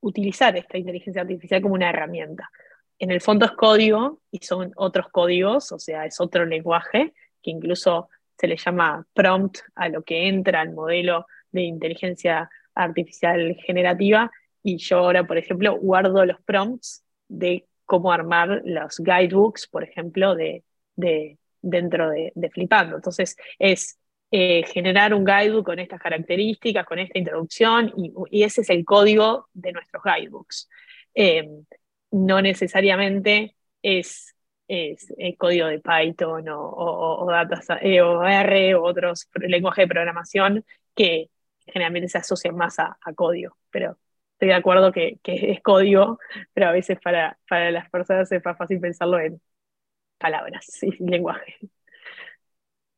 utilizar 0.00 0.56
esta 0.56 0.78
inteligencia 0.78 1.22
artificial 1.22 1.62
como 1.62 1.74
una 1.74 1.90
herramienta. 1.90 2.50
En 2.98 3.10
el 3.10 3.20
fondo 3.20 3.46
es 3.46 3.52
código 3.52 4.20
y 4.30 4.38
son 4.38 4.72
otros 4.76 5.08
códigos, 5.10 5.72
o 5.72 5.78
sea, 5.78 6.06
es 6.06 6.20
otro 6.20 6.46
lenguaje 6.46 7.12
que 7.42 7.50
incluso 7.50 8.08
se 8.38 8.46
le 8.46 8.56
llama 8.56 9.06
prompt 9.14 9.58
a 9.74 9.88
lo 9.88 10.02
que 10.02 10.28
entra 10.28 10.60
al 10.60 10.72
modelo 10.72 11.26
de 11.50 11.62
inteligencia 11.62 12.50
artificial 12.76 13.56
generativa. 13.66 14.30
Y 14.62 14.78
yo 14.78 14.98
ahora, 14.98 15.26
por 15.26 15.38
ejemplo, 15.38 15.76
guardo 15.76 16.24
los 16.24 16.40
prompts 16.42 17.04
de 17.28 17.66
cómo 17.84 18.12
armar 18.12 18.62
los 18.64 18.98
guidebooks, 18.98 19.66
por 19.68 19.82
ejemplo, 19.82 20.34
de, 20.34 20.62
dentro 21.62 22.10
de, 22.10 22.50
Flipando. 22.52 22.96
Entonces, 22.96 23.36
es 23.58 23.98
eh, 24.30 24.64
generar 24.64 25.14
un 25.14 25.24
guidebook 25.24 25.64
con 25.64 25.78
estas 25.78 26.00
características, 26.00 26.84
con 26.84 26.98
esta 26.98 27.18
introducción, 27.18 27.92
y, 28.30 28.42
ese 28.42 28.60
es 28.60 28.70
el 28.70 28.84
código 28.84 29.48
de 29.54 29.72
nuestros 29.72 30.02
guidebooks. 30.04 30.68
Eh, 31.14 31.48
no 32.10 32.42
necesariamente 32.42 33.56
es, 33.82 34.34
es, 34.68 35.12
el 35.16 35.36
código 35.36 35.66
de 35.66 35.80
Python 35.80 36.48
o, 36.48 36.60
o, 36.60 37.30
eh, 37.82 38.02
o 38.02 38.24
R 38.24 38.74
o 38.74 38.82
otros 38.82 39.28
lenguajes 39.34 39.84
de 39.84 39.88
programación 39.88 40.64
que 40.94 41.30
generalmente 41.66 42.08
se 42.08 42.18
asocian 42.18 42.56
más 42.56 42.78
a, 42.78 42.96
código, 43.14 43.56
pero 43.70 43.98
estoy 44.32 44.48
de 44.48 44.54
acuerdo 44.54 44.92
que, 44.92 45.18
es 45.24 45.60
código, 45.62 46.18
pero 46.54 46.68
a 46.68 46.72
veces 46.72 46.98
para, 47.02 47.38
para 47.48 47.70
las 47.70 47.90
personas 47.90 48.30
es 48.30 48.44
más 48.44 48.56
fácil 48.56 48.80
pensarlo 48.80 49.18
en 49.18 49.40
palabras 50.18 50.66
y 50.82 50.90
lenguaje. 51.04 51.56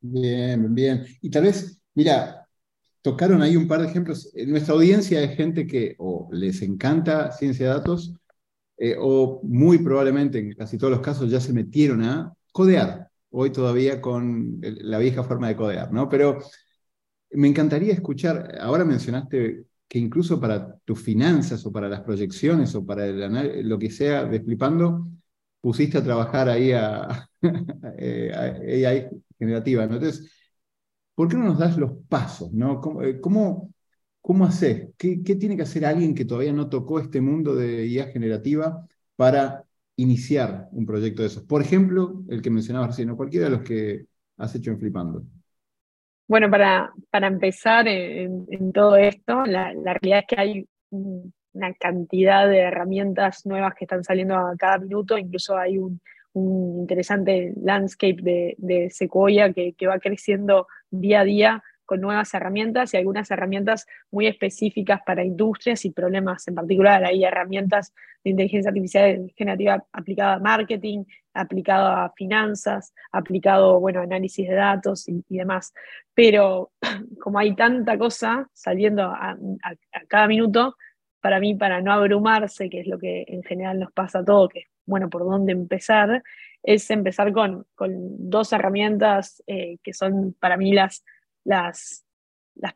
Bien, 0.01 0.75
bien. 0.75 1.07
Y 1.21 1.31
tal 1.31 1.45
vez, 1.45 1.81
mira, 1.95 2.47
tocaron 3.03 3.43
ahí 3.43 3.57
un 3.57 3.67
par 3.67 3.81
de 3.81 3.89
ejemplos. 3.89 4.33
En 4.35 4.51
nuestra 4.51 4.75
audiencia 4.75 5.21
hay 5.21 5.35
gente 5.35 5.67
que 5.67 5.97
o 5.99 6.29
les 6.33 6.63
encanta 6.63 7.33
ciencia 7.33 7.67
de 7.67 7.75
datos 7.75 8.15
eh, 8.77 8.97
o 8.99 9.41
muy 9.43 9.79
probablemente 9.79 10.39
en 10.39 10.55
casi 10.55 10.79
todos 10.79 10.93
los 10.93 11.01
casos 11.01 11.31
ya 11.31 11.41
se 11.41 11.53
metieron 11.53 12.03
a 12.03 12.33
codear, 12.53 13.09
hoy 13.31 13.51
todavía 13.51 14.01
con 14.01 14.59
la 14.61 14.99
vieja 14.99 15.25
forma 15.25 15.49
de 15.49 15.57
codear, 15.57 15.93
¿no? 15.93 16.09
Pero 16.09 16.39
me 17.31 17.49
encantaría 17.49 17.93
escuchar, 17.93 18.57
ahora 18.61 18.85
mencionaste 18.85 19.65
que 19.89 19.99
incluso 19.99 20.41
para 20.41 20.77
tus 20.85 21.01
finanzas 21.01 21.65
o 21.67 21.73
para 21.73 21.89
las 21.89 22.01
proyecciones 22.03 22.75
o 22.75 22.85
para 22.85 23.07
lo 23.07 23.79
que 23.79 23.91
sea 23.91 24.25
de 24.25 24.41
Flipando, 24.41 25.09
pusiste 25.61 25.99
a 25.99 26.05
trabajar 26.05 26.49
ahí 26.49 26.73
a, 26.73 27.29
eh, 27.99 28.85
AI 28.87 29.09
generativa. 29.39 29.85
Entonces, 29.85 30.31
¿por 31.15 31.29
qué 31.29 31.37
no 31.37 31.45
nos 31.45 31.59
das 31.59 31.77
los 31.79 31.93
pasos? 32.09 32.53
¿no? 32.53 32.81
¿Cómo, 32.81 33.03
eh, 33.03 33.21
cómo, 33.21 33.75
cómo 34.21 34.45
haces? 34.47 34.91
¿Qué, 34.97 35.17
tiene 35.19 35.57
que 35.57 35.63
hacer 35.63 35.85
alguien 35.87 36.15
que 36.15 36.25
todavía 36.25 36.53
no 36.53 36.69
tocó 36.69 37.01
este 37.01 37.21
mundo 37.21 37.55
de 37.55 37.87
IA 37.87 38.09
generativa 38.09 38.87
para 39.17 39.65
iniciar 39.97 40.69
un 40.73 40.87
proyecto 40.87 41.23
de 41.23 41.29
esos? 41.29 41.45
Por 41.45 41.63
ejemplo, 41.63 42.25
el 42.29 42.43
que 42.43 42.51
mencionabas 42.51 42.91
recién, 42.91 43.15
cualquiera 43.17 43.47
de 43.47 43.53
los 43.53 43.63
que 43.63 44.07
has 44.37 44.55
hecho 44.55 44.71
en 44.71 44.79
Flipando. 44.79 45.25
Bueno, 46.29 46.51
para, 46.51 46.93
para 47.11 47.27
empezar 47.27 47.89
en, 47.89 48.73
todo 48.73 48.97
esto, 48.97 49.45
la, 49.47 49.73
realidad 49.73 50.21
es 50.21 50.27
que 50.27 50.41
hay 50.41 50.69
una 50.91 51.73
cantidad 51.81 52.47
de 52.47 52.59
herramientas 52.59 53.47
nuevas 53.47 53.75
que 53.75 53.87
están 53.87 54.05
saliendo 54.05 54.37
a 54.37 54.55
cada 54.59 54.77
minuto, 54.79 55.17
incluso 55.17 55.57
hay 55.57 55.79
un, 55.79 56.01
interesante 56.35 57.55
landscape 57.57 58.19
de, 58.21 58.55
de 58.59 58.91
Sequoia 58.91 59.53
que, 59.55 59.73
que, 59.73 59.87
va 59.87 59.99
creciendo 59.99 60.69
día 60.91 61.21
a 61.21 61.25
día 61.25 61.65
con 61.89 62.03
nuevas 62.03 62.35
herramientas 62.35 62.93
y 62.93 62.99
algunas 62.99 63.31
herramientas 63.31 63.87
muy 64.11 64.27
específicas 64.27 65.01
para 65.07 65.25
industrias 65.25 65.87
y 65.87 65.91
problemas 65.91 66.47
en 66.47 66.55
particular. 66.55 67.03
Hay 67.03 67.25
herramientas 67.25 67.95
de 68.23 68.33
inteligencia 68.33 68.69
artificial 68.69 69.33
generativa 69.35 69.83
aplicada 69.91 70.35
a 70.35 70.39
marketing, 70.39 71.05
aplicado 71.33 71.87
a 71.87 72.13
finanzas, 72.15 72.93
aplicado, 73.11 73.81
bueno, 73.81 74.03
análisis 74.03 74.47
de 74.47 74.55
datos 74.55 75.09
y, 75.09 75.25
demás. 75.31 75.73
Pero 76.13 76.73
como 77.23 77.39
hay 77.39 77.55
tanta 77.55 77.97
cosa 77.97 78.47
saliendo 78.53 79.05
a, 79.05 79.39
cada 80.09 80.27
minuto, 80.27 80.77
para 81.23 81.41
mí, 81.41 81.55
para 81.55 81.81
no 81.81 81.91
abrumarse, 81.91 82.69
que 82.69 82.81
es 82.81 82.87
lo 82.87 82.99
que 82.99 83.25
en 83.29 83.43
general 83.45 83.79
nos 83.79 83.93
pasa 83.93 84.19
a 84.19 84.25
todos, 84.27 84.51
que 84.51 84.65
bueno, 84.85 85.09
por 85.09 85.25
dónde 85.25 85.53
empezar, 85.53 86.23
es 86.63 86.91
empezar 86.91 87.33
con, 87.33 87.67
dos 87.79 88.53
herramientas 88.53 89.43
eh, 89.47 89.79
que 89.83 89.95
son 89.95 90.35
para 90.39 90.59
mí 90.59 90.75
las 90.75 91.03
las, 91.49 92.05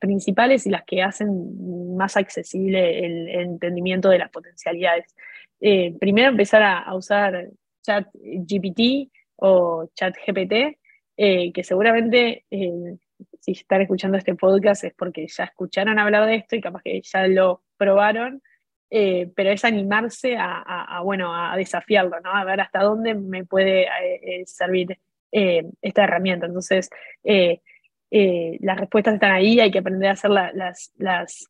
principales 0.00 0.66
y 0.66 0.70
las 0.70 0.84
que 0.84 1.02
hacen 1.02 1.96
más 1.96 2.16
accesible 2.16 3.04
el, 3.04 3.28
entendimiento 3.28 4.08
de 4.08 4.18
las 4.18 4.30
potencialidades. 4.30 5.14
Eh, 5.60 5.94
primero 6.00 6.28
empezar 6.28 6.62
a, 6.62 6.94
usar 6.94 7.50
chat 7.82 8.08
GPT 8.14 9.10
o 9.36 9.88
chat 9.94 10.14
GPT, 10.26 10.78
eh, 11.16 11.52
que 11.52 11.64
seguramente 11.64 12.44
eh, 12.50 12.96
si 13.40 13.52
están 13.52 13.82
escuchando 13.82 14.16
este 14.16 14.34
podcast 14.34 14.84
es 14.84 14.94
porque 14.94 15.26
ya 15.26 15.44
escucharon 15.44 15.98
hablar 15.98 16.26
de 16.26 16.36
esto 16.36 16.56
y 16.56 16.60
capaz 16.60 16.82
que 16.82 17.02
ya 17.02 17.26
lo 17.26 17.62
probaron, 17.76 18.42
pero 18.90 19.50
es 19.50 19.64
animarse 19.64 20.36
a, 20.38 21.00
bueno, 21.02 21.34
a 21.34 21.56
desafiarlo, 21.56 22.20
¿no? 22.20 22.30
a 22.30 22.44
ver 22.44 22.60
hasta 22.60 22.82
dónde 22.82 23.14
me 23.14 23.42
puede 23.46 23.88
servir 24.44 24.98
esta 25.30 26.04
herramienta. 26.04 26.44
Entonces, 26.44 26.90
eh, 28.14 28.58
las 28.60 28.78
respuestas 28.78 29.14
están 29.14 29.32
ahí, 29.32 29.58
hay 29.58 29.70
que 29.70 29.78
aprender 29.78 30.10
a 30.10 30.12
hacer 30.12 30.30
las, 30.30 30.92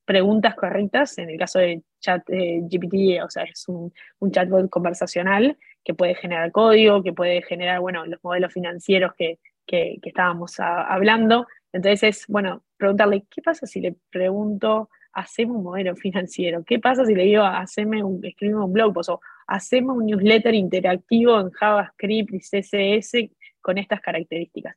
preguntas 0.05 0.55
correctas. 0.55 1.19
En 1.19 1.29
el 1.29 1.37
caso 1.37 1.59
de 1.59 1.83
chat 1.99 2.23
eh, 2.31 2.61
GPT, 2.63 3.21
o 3.25 3.29
sea, 3.29 3.43
es 3.43 3.67
un, 3.67 3.93
chatbot 4.31 4.71
conversacional 4.71 5.59
que 5.83 5.93
puede 5.93 6.15
generar 6.15 6.53
código, 6.53 7.03
que 7.03 7.13
puede 7.13 7.43
generar, 7.43 7.81
bueno, 7.81 8.07
los 8.07 8.23
modelos 8.23 8.53
financieros 8.53 9.13
que, 9.19 9.41
que, 9.67 9.99
estábamos 10.05 10.61
hablando. 10.61 11.49
Entonces 11.73 12.03
es, 12.05 12.27
bueno, 12.29 12.63
preguntarle, 12.77 13.25
¿qué 13.29 13.43
pasa 13.43 13.67
si 13.67 13.81
le 13.81 13.97
pregunto, 14.11 14.89
hacemos 15.15 15.57
un 15.57 15.65
modelo 15.65 15.97
financiero? 15.97 16.63
¿Qué 16.65 16.79
pasa 16.79 17.05
si 17.05 17.17
le 17.17 17.25
digo, 17.25 17.43
haceme 17.43 18.05
un, 18.05 18.23
un 18.41 18.73
blog 18.73 18.95
post 18.95 19.09
o 19.11 19.21
hacemos 19.49 19.97
un 19.97 20.07
newsletter 20.07 20.55
interactivo 20.55 21.41
en 21.41 21.51
JavaScript 21.51 22.35
y 22.35 22.39
CSS 22.39 23.31
con 23.61 23.79
estas 23.79 24.01
características? 24.01 24.77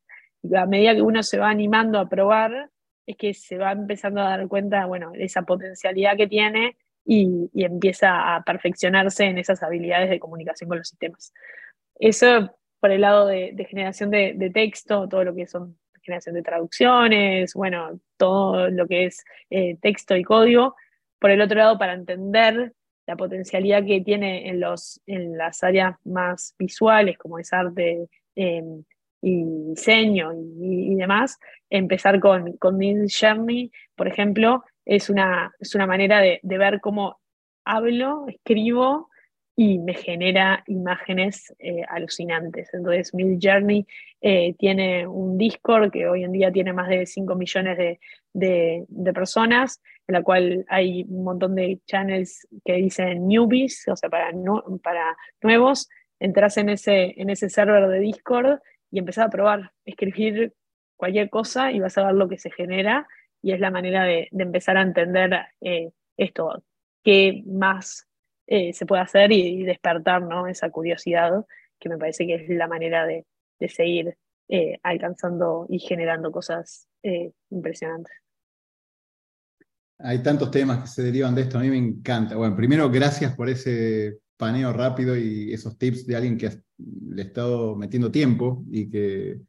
A 0.55 0.65
medida 0.65 0.95
que 0.95 1.01
uno 1.01 1.23
se 1.23 1.37
va 1.37 1.49
animando 1.49 1.99
a 1.99 2.09
probar, 2.09 2.69
es 3.05 3.17
que 3.17 3.33
se 3.33 3.57
va 3.57 3.71
empezando 3.71 4.21
a 4.21 4.29
dar 4.29 4.47
cuenta, 4.47 4.85
bueno, 4.85 5.11
de 5.11 5.25
esa 5.25 5.43
potencialidad 5.43 6.17
que 6.17 6.27
tiene 6.27 6.77
y, 7.05 7.49
empieza 7.53 8.35
a 8.35 8.43
perfeccionarse 8.43 9.25
en 9.25 9.37
esas 9.37 9.61
habilidades 9.63 10.09
de 10.09 10.19
comunicación 10.19 10.67
con 10.69 10.79
los 10.79 10.89
sistemas. 10.89 11.33
Eso 11.99 12.55
por 12.79 12.91
el 12.91 13.01
lado 13.01 13.27
de, 13.27 13.55
generación 13.69 14.11
de, 14.11 14.51
texto, 14.53 15.07
todo 15.07 15.23
lo 15.23 15.33
que 15.33 15.47
son 15.47 15.77
generación 16.03 16.35
de 16.35 16.43
traducciones, 16.43 17.55
bueno, 17.55 17.99
todo 18.15 18.69
lo 18.69 18.85
que 18.87 19.05
es 19.05 19.23
eh, 19.49 19.77
texto 19.81 20.15
y 20.15 20.23
código. 20.23 20.75
Por 21.17 21.31
el 21.31 21.41
otro 21.41 21.57
lado, 21.57 21.79
para 21.79 21.93
entender 21.93 22.73
la 23.07 23.15
potencialidad 23.15 23.83
que 23.83 24.01
tiene 24.01 24.49
en, 24.49 24.59
los, 24.59 25.01
en 25.07 25.35
las 25.35 25.63
áreas 25.63 25.95
más 26.03 26.53
visuales, 26.59 27.17
como 27.17 27.39
es 27.39 27.51
arte, 27.53 28.07
em, 28.35 28.83
y 29.25 29.43
diseño 29.71 30.33
y, 30.35 30.93
demás, 30.93 31.39
empezar 31.71 32.19
con, 32.19 32.57
con 32.57 32.79
Journey, 32.79 33.71
por 33.95 34.07
ejemplo, 34.07 34.63
es 34.85 35.09
una, 35.09 35.51
es 35.59 35.73
una 35.73 35.87
manera 35.87 36.19
de, 36.19 36.39
ver 36.43 36.79
cómo 36.79 37.17
hablo, 37.65 38.27
escribo 38.27 39.09
y 39.55 39.79
me 39.79 39.95
genera 39.95 40.63
imágenes 40.67 41.51
eh, 41.57 41.81
alucinantes. 41.89 42.71
Entonces, 42.71 43.15
Mid 43.15 43.39
Journey 43.41 43.87
eh, 44.21 44.53
tiene 44.59 45.07
un 45.07 45.39
Discord 45.39 45.89
que 45.91 46.07
hoy 46.07 46.23
en 46.23 46.31
día 46.31 46.51
tiene 46.51 46.71
más 46.71 46.87
de 46.87 47.07
5 47.07 47.33
millones 47.33 47.97
de, 48.31 49.11
personas, 49.11 49.81
en 50.07 50.13
la 50.13 50.21
cual 50.21 50.65
hay 50.69 51.03
un 51.09 51.23
montón 51.23 51.55
de 51.55 51.79
channels 51.87 52.47
que 52.63 52.73
dicen 52.73 53.27
newbies, 53.27 53.87
o 53.87 53.95
sea, 53.95 54.07
para, 54.07 54.29
para 54.83 55.17
nuevos. 55.41 55.89
Entras 56.19 56.57
en 56.57 56.69
ese, 56.69 57.19
en 57.19 57.31
ese 57.31 57.49
server 57.49 57.87
de 57.87 57.99
Discord 57.99 58.59
y 58.95 58.99
empezar 58.99 59.27
a 59.27 59.29
probar, 59.29 59.73
escribir 59.83 60.53
cualquier 60.95 61.29
cosa 61.29 61.69
y 61.69 61.81
vas 61.81 61.97
a 61.97 62.05
ver 62.05 62.15
lo 62.15 62.29
que 62.29 62.37
se 62.37 62.49
genera 62.49 63.05
y 63.41 63.51
es 63.51 63.59
la 63.59 63.69
manera 63.69 64.05
de, 64.05 64.29
empezar 64.31 64.77
a 64.77 64.83
entender 64.83 65.33
eh, 65.59 65.91
esto, 66.15 66.63
qué 67.03 67.43
más 67.45 68.07
eh, 68.47 68.71
se 68.71 68.85
puede 68.85 69.01
hacer 69.01 69.33
y, 69.33 69.65
despertar 69.65 70.21
¿no? 70.21 70.47
esa 70.47 70.69
curiosidad, 70.69 71.45
que 71.77 71.89
me 71.89 71.97
parece 71.97 72.25
que 72.25 72.35
es 72.35 72.47
la 72.47 72.69
manera 72.69 73.05
de, 73.05 73.25
seguir 73.67 74.15
eh, 74.47 74.79
alcanzando 74.81 75.65
y 75.67 75.79
generando 75.79 76.31
cosas 76.31 76.87
impresionantes. 77.49 78.13
Hay 79.99 80.23
tantos 80.23 80.51
temas 80.51 80.79
que 80.79 80.87
se 80.87 81.03
derivan 81.03 81.35
de 81.35 81.41
esto, 81.41 81.57
a 81.57 81.61
mí 81.61 81.69
me 81.69 81.77
encanta. 81.77 82.37
Bueno, 82.37 82.55
primero, 82.55 82.89
gracias 82.89 83.35
por 83.35 83.49
ese 83.49 84.19
paneo 84.37 84.73
rápido 84.73 85.17
y 85.17 85.53
esos 85.53 85.77
tips 85.77 86.05
de 86.05 86.15
alguien 86.15 86.37
que 86.37 86.49
le 86.77 87.21
ha 87.21 87.25
estado 87.25 87.75
metiendo 87.75 88.11
tiempo 88.11 88.65
y 88.69 88.89
que, 88.89 89.41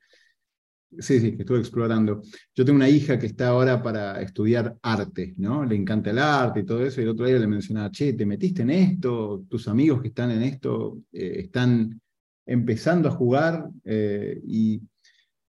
sí, 0.98 1.20
sí, 1.20 1.32
que 1.32 1.42
estuve 1.42 1.58
explorando. 1.58 2.22
Yo 2.54 2.64
tengo 2.64 2.76
una 2.76 2.88
hija 2.88 3.18
que 3.18 3.26
está 3.26 3.48
ahora 3.48 3.82
para 3.82 4.20
estudiar 4.20 4.76
arte, 4.82 5.34
¿no? 5.38 5.64
Le 5.64 5.76
encanta 5.76 6.10
el 6.10 6.18
arte 6.18 6.60
y 6.60 6.64
todo 6.64 6.84
eso, 6.84 7.00
y 7.00 7.04
el 7.04 7.10
otro 7.10 7.26
día 7.26 7.38
le 7.38 7.46
mencionaba, 7.46 7.90
che, 7.90 8.12
¿te 8.12 8.26
metiste 8.26 8.62
en 8.62 8.70
esto? 8.70 9.44
¿Tus 9.48 9.68
amigos 9.68 10.00
que 10.02 10.08
están 10.08 10.30
en 10.30 10.42
esto 10.42 10.98
eh, 11.12 11.36
están 11.40 12.00
empezando 12.46 13.08
a 13.08 13.12
jugar? 13.12 13.68
Eh, 13.84 14.40
y 14.46 14.80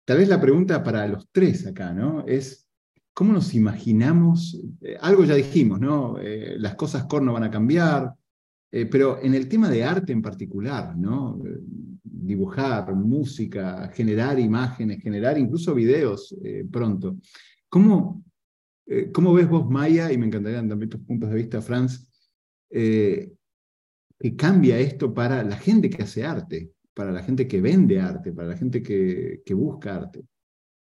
tal 0.06 0.18
vez 0.18 0.28
la 0.28 0.42
pregunta 0.42 0.84
para 0.84 1.08
los 1.08 1.28
tres 1.32 1.66
acá, 1.68 1.94
¿no? 1.94 2.26
Es, 2.28 2.68
¿cómo 3.14 3.34
nos 3.34 3.54
imaginamos? 3.54 4.60
Eh, 4.82 4.98
algo 5.00 5.24
ya 5.24 5.36
dijimos, 5.36 5.80
¿no? 5.80 6.18
las 6.58 6.76
cosas 6.76 7.06
core 7.06 7.26
no 7.26 7.34
van 7.34 7.44
a 7.44 7.52
cambiar, 7.52 8.14
eh, 8.72 8.86
pero 8.86 9.20
en 9.22 9.34
el 9.34 9.48
tema 9.48 9.70
de 9.70 9.84
arte 9.84 10.14
en 10.14 10.22
particular, 10.22 10.96
¿no? 10.96 11.42
dibujar, 12.04 12.94
música, 12.94 13.90
generar 13.94 14.40
imágenes, 14.40 15.02
generar 15.02 15.38
incluso 15.38 15.74
videos 15.74 16.36
eh, 16.44 16.64
pronto. 16.72 17.18
¿Cómo, 17.68 18.24
eh, 18.86 19.12
¿Cómo, 19.12 19.34
ves 19.34 19.50
vos, 19.50 19.68
Maya, 19.68 20.12
y 20.12 20.18
me 20.18 20.28
encantarían 20.28 20.70
también 20.70 20.90
tus 20.90 21.02
puntos 21.02 21.30
de 21.30 21.36
vista, 21.36 21.62
Franz, 21.62 22.08
que 22.70 24.36
cambia 24.38 24.78
esto 24.78 25.12
para 25.12 25.44
la 25.44 25.56
gente 25.56 25.90
que 25.90 26.04
hace 26.04 26.24
arte, 26.24 26.70
para 26.94 27.12
la 27.12 27.24
gente 27.24 27.48
que 27.48 27.62
vende 27.62 28.00
arte, 28.00 28.32
para 28.32 28.50
la 28.50 28.58
gente 28.58 28.84
que, 28.84 29.42
que 29.44 29.54
busca 29.56 29.96
arte? 29.96 30.22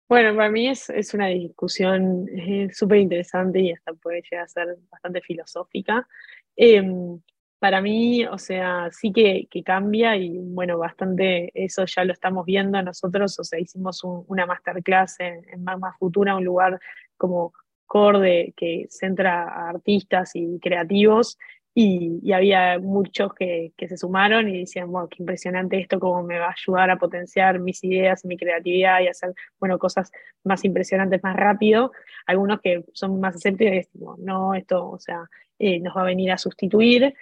Bueno, 0.08 0.36
para 0.36 0.52
mí 0.52 0.67
es, 0.67 0.89
es 0.91 1.13
una 1.13 1.28
discusión 1.28 2.28
súper 2.74 3.00
interesante 3.00 3.62
y 3.62 3.72
hasta 3.72 3.94
puede 3.94 4.22
llegar 4.30 4.44
a 4.44 4.48
ser 4.48 4.78
bastante 4.91 5.22
filosófica. 5.22 6.08
Em, 6.56 7.20
para 7.62 7.80
mí, 7.80 8.26
o 8.26 8.39
sea, 8.39 8.89
sí 8.89 9.13
que, 9.13 9.47
cambia 9.63 10.15
y 10.15 10.39
bueno, 10.39 10.80
bastante 10.80 11.52
eso 11.54 11.86
ya 11.86 12.04
lo 12.04 12.12
estamos 12.12 12.43
viendo 12.43 12.82
nosotros, 12.82 13.39
o 13.39 13.43
sea, 13.43 13.60
hicimos 13.60 14.02
una 14.04 14.47
masterclass 14.47 15.19
en, 15.19 15.63
Magma 15.63 15.95
Futura, 16.00 16.36
un 16.36 16.43
lugar 16.43 16.80
como 17.17 17.54
core 17.86 18.56
que 18.58 18.88
centra 18.89 19.43
a 19.43 19.69
artistas 19.69 20.32
y 20.34 20.60
creativos 20.60 21.38
y, 21.76 22.34
había 22.34 22.80
muchos 22.80 23.32
que, 23.36 23.74
se 23.78 23.95
sumaron 23.95 24.50
y 24.50 24.62
decían, 24.62 24.91
wow, 24.91 25.08
qué 25.08 25.17
impresionante 25.19 25.80
esto, 25.80 26.00
cómo 26.00 26.24
me 26.24 26.39
va 26.39 26.47
a 26.47 26.56
ayudar 26.58 26.89
a 26.89 26.97
potenciar 26.97 27.60
mis 27.60 27.84
ideas, 27.84 28.26
mi 28.26 28.38
creatividad 28.38 29.02
y 29.02 29.08
hacer, 29.08 29.36
bueno, 29.60 29.78
cosas 29.78 30.12
más 30.43 30.65
impresionantes 30.65 31.21
más 31.21 31.36
rápido. 31.36 31.91
Algunos 32.26 32.60
que 32.62 32.84
son 32.93 33.19
más 33.19 33.36
escépticos 33.36 34.17
no, 34.17 34.56
esto, 34.56 34.89
o 34.89 34.97
sea, 34.97 35.30
eh, 35.60 35.80
nos 35.80 35.95
va 35.95 36.02
a 36.02 36.06
venir 36.06 36.32
a 36.32 36.39
sustituir. 36.39 37.13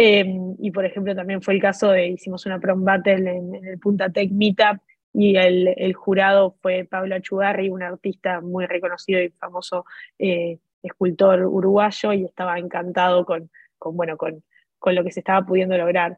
Em, 0.00 0.54
y 0.60 0.70
por 0.70 0.84
ejemplo, 0.84 1.12
también 1.12 1.42
fue 1.42 1.54
el 1.54 1.60
caso 1.60 1.90
de, 1.90 2.06
hicimos 2.06 2.46
una 2.46 2.60
prom 2.60 2.84
battle 2.84 3.14
en, 3.14 3.54
el 3.66 3.78
Punta 3.80 4.08
Tech 4.08 4.30
Meetup 4.30 4.80
y 5.12 5.36
el, 5.36 5.92
jurado 5.92 6.56
fue 6.62 6.86
Pablo 6.88 7.16
Achugarri, 7.16 7.68
un 7.68 7.82
artista 7.82 8.40
muy 8.40 8.66
reconocido 8.66 9.20
y 9.20 9.30
famoso 9.30 9.84
eh, 10.16 10.60
escultor 10.84 11.44
uruguayo, 11.44 12.12
y 12.12 12.24
estaba 12.24 12.60
encantado 12.60 13.24
con, 13.24 13.50
bueno, 13.80 14.16
con, 14.16 14.44
con 14.78 14.94
lo 14.94 15.02
que 15.02 15.10
se 15.10 15.18
estaba 15.20 15.44
pudiendo 15.44 15.76
lograr. 15.76 16.16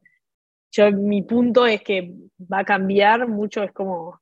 Yo, 0.73 0.93
mi 0.93 1.23
punto 1.23 1.67
es 1.67 1.83
que 1.83 2.13
va 2.53 2.59
a 2.59 2.65
cambiar 2.65 3.27
mucho, 3.29 3.63
es 3.63 3.73
como 3.73 4.21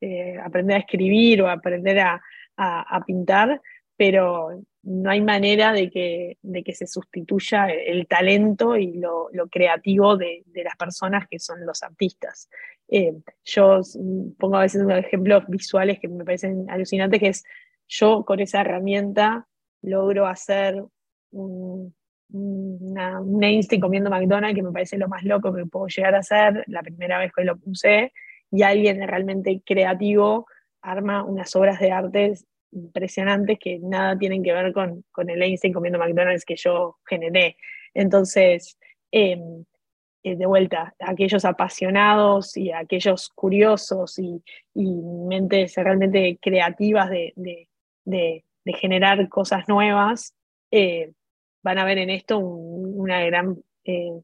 eh, 0.00 0.36
aprender 0.42 0.78
a 0.78 0.80
escribir 0.80 1.42
o 1.42 1.48
aprender 1.48 2.00
a, 2.00 2.20
a 2.56 3.04
pintar, 3.04 3.60
pero 3.96 4.64
no 4.84 5.10
hay 5.10 5.20
manera 5.20 5.72
de 5.72 5.90
que, 5.90 6.38
de 6.42 6.62
que 6.62 6.74
se 6.74 6.86
sustituya 6.86 7.68
el 7.68 8.06
talento 8.06 8.76
y 8.76 8.98
lo, 8.98 9.30
creativo 9.50 10.16
de, 10.16 10.44
las 10.54 10.76
personas 10.76 11.26
que 11.28 11.38
son 11.38 11.64
los 11.64 11.82
artistas. 11.82 12.48
Eh, 12.88 13.14
yo 13.44 13.80
pongo 14.38 14.56
a 14.56 14.62
veces 14.62 14.86
ejemplos 14.88 15.44
visuales 15.48 15.98
que 16.00 16.08
me 16.08 16.24
parecen 16.24 16.66
alucinantes, 16.68 17.20
que 17.20 17.28
es 17.28 17.44
yo 17.88 18.24
con 18.24 18.40
esa 18.40 18.60
herramienta 18.60 19.46
logro 19.82 20.26
hacer 20.26 20.82
un, 21.30 21.94
una, 22.30 23.20
un 23.20 23.42
Einstein 23.42 23.80
comiendo 23.80 24.10
McDonald's 24.10 24.54
que 24.54 24.62
me 24.62 24.72
parece 24.72 24.98
lo 24.98 25.08
más 25.08 25.24
loco 25.24 25.52
que 25.54 25.66
puedo 25.66 25.86
llegar 25.86 26.14
a 26.14 26.18
hacer 26.18 26.64
la 26.66 26.82
primera 26.82 27.18
vez 27.18 27.32
que 27.34 27.44
lo 27.44 27.56
puse, 27.56 28.12
y 28.50 28.62
alguien 28.62 29.06
realmente 29.06 29.62
creativo 29.64 30.46
arma 30.80 31.24
unas 31.24 31.56
obras 31.56 31.80
de 31.80 31.90
arte 31.90 32.34
impresionantes 32.74 33.58
que 33.58 33.78
nada 33.78 34.18
tienen 34.18 34.42
que 34.42 34.52
ver 34.52 34.72
con, 34.72 35.04
con 35.12 35.30
el 35.30 35.42
Einstein 35.42 35.72
comiendo 35.72 35.98
McDonald's 35.98 36.44
que 36.44 36.56
yo 36.56 36.98
generé. 37.06 37.56
Entonces, 37.94 38.78
em, 39.10 39.64
eh, 40.22 40.36
de 40.36 40.46
vuelta, 40.46 40.94
aquellos 40.98 41.44
apasionados 41.44 42.56
y 42.56 42.72
aquellos 42.72 43.28
curiosos 43.28 44.18
y, 44.18 44.42
mentes 44.74 45.74
realmente 45.76 46.38
creativas 46.40 47.10
de, 47.10 47.32
de, 48.04 48.44
generar 48.78 49.28
cosas 49.28 49.68
nuevas, 49.68 50.34
eh, 50.70 51.12
van 51.62 51.78
a 51.78 51.84
ver 51.84 51.98
en 51.98 52.10
esto 52.10 52.38
una 52.38 53.20
gran 53.24 53.62
eh, 53.84 54.20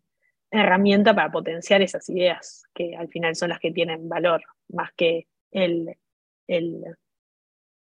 herramienta 0.51 1.15
para 1.15 1.31
potenciar 1.31 1.83
esas 1.83 2.09
ideas, 2.09 2.65
que 2.75 2.97
al 2.97 3.09
final 3.09 3.37
son 3.37 3.51
las 3.51 3.61
que 3.61 3.71
tienen 3.71 4.09
valor, 4.09 4.43
más 4.69 4.93
que 4.95 5.27
el, 5.53 5.97
el 6.47 6.83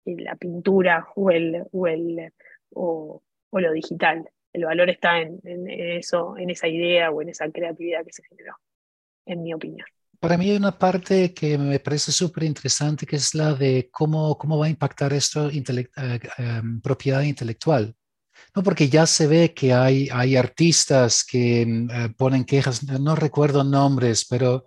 la 0.05 0.37
pintura 0.37 1.09
o, 1.17 1.31
el, 1.31 1.65
o, 1.73 1.87
el, 1.87 2.33
o, 2.71 3.23
lo 3.53 3.73
digital. 3.73 4.29
El 4.53 4.65
valor 4.65 4.91
está 4.91 5.21
en, 5.21 5.41
eso, 5.45 6.37
en 6.37 6.51
esa 6.51 6.69
idea 6.69 7.11
o 7.11 7.23
en 7.23 7.31
esa 7.31 7.51
creatividad 7.51 8.05
que 8.05 8.13
se 8.13 8.23
generó, 8.25 8.57
en 9.27 9.43
mi 9.43 9.55
opinión. 9.55 9.87
Para 10.21 10.37
mí 10.37 10.51
hay 10.51 10.57
una 10.57 10.79
parte 10.79 11.35
que 11.35 11.59
me 11.59 11.81
parece 11.81 12.13
súper 12.13 12.45
interesante, 12.45 13.07
que 13.07 13.17
es 13.17 13.35
la 13.35 13.55
de 13.55 13.89
cómo, 13.91 14.37
cómo 14.39 14.59
va 14.59 14.67
a 14.67 14.71
impactar 14.71 15.13
esto 15.13 15.51
eh, 15.51 15.89
em, 16.39 16.81
propiedad 16.81 17.23
intelectual. 17.23 17.95
No, 18.55 18.63
porque 18.63 18.89
ya 18.89 19.07
se 19.07 19.27
ve 19.27 19.55
que 19.55 19.73
hay, 19.73 20.09
hay 20.13 20.37
artistas 20.37 21.25
que 21.25 21.63
eh, 21.63 22.09
ponen 22.17 22.45
quejas, 22.45 22.85
no 22.85 23.17
recuerdo 23.17 23.65
nombres, 23.65 24.27
pero 24.29 24.65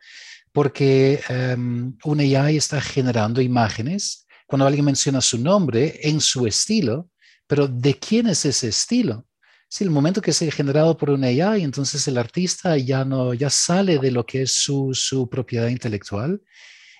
porque 0.51 1.19
um, 1.29 1.97
un 2.05 2.19
AI 2.21 2.55
está 2.55 2.79
generando 2.79 3.41
imágenes 3.41 4.24
cuando 4.45 4.65
alguien 4.65 4.85
menciona 4.85 5.21
su 5.21 5.37
nombre 5.37 5.99
en 6.03 6.21
su 6.21 6.45
estilo, 6.47 7.09
pero 7.47 7.67
¿de 7.67 7.97
quién 7.97 8.27
es 8.27 8.45
ese 8.45 8.69
estilo? 8.69 9.25
Si 9.67 9.83
el 9.83 9.89
momento 9.89 10.21
que 10.21 10.31
se 10.31 10.47
ha 10.47 10.51
generado 10.51 10.95
por 10.95 11.09
una 11.09 11.27
AI, 11.27 11.63
entonces 11.63 12.07
el 12.07 12.17
artista 12.17 12.77
ya 12.77 13.03
no 13.03 13.33
ya 13.33 13.49
sale 13.49 13.97
de 13.97 14.11
lo 14.11 14.25
que 14.25 14.43
es 14.43 14.53
su, 14.53 14.91
su 14.93 15.27
propiedad 15.29 15.67
intelectual 15.67 16.41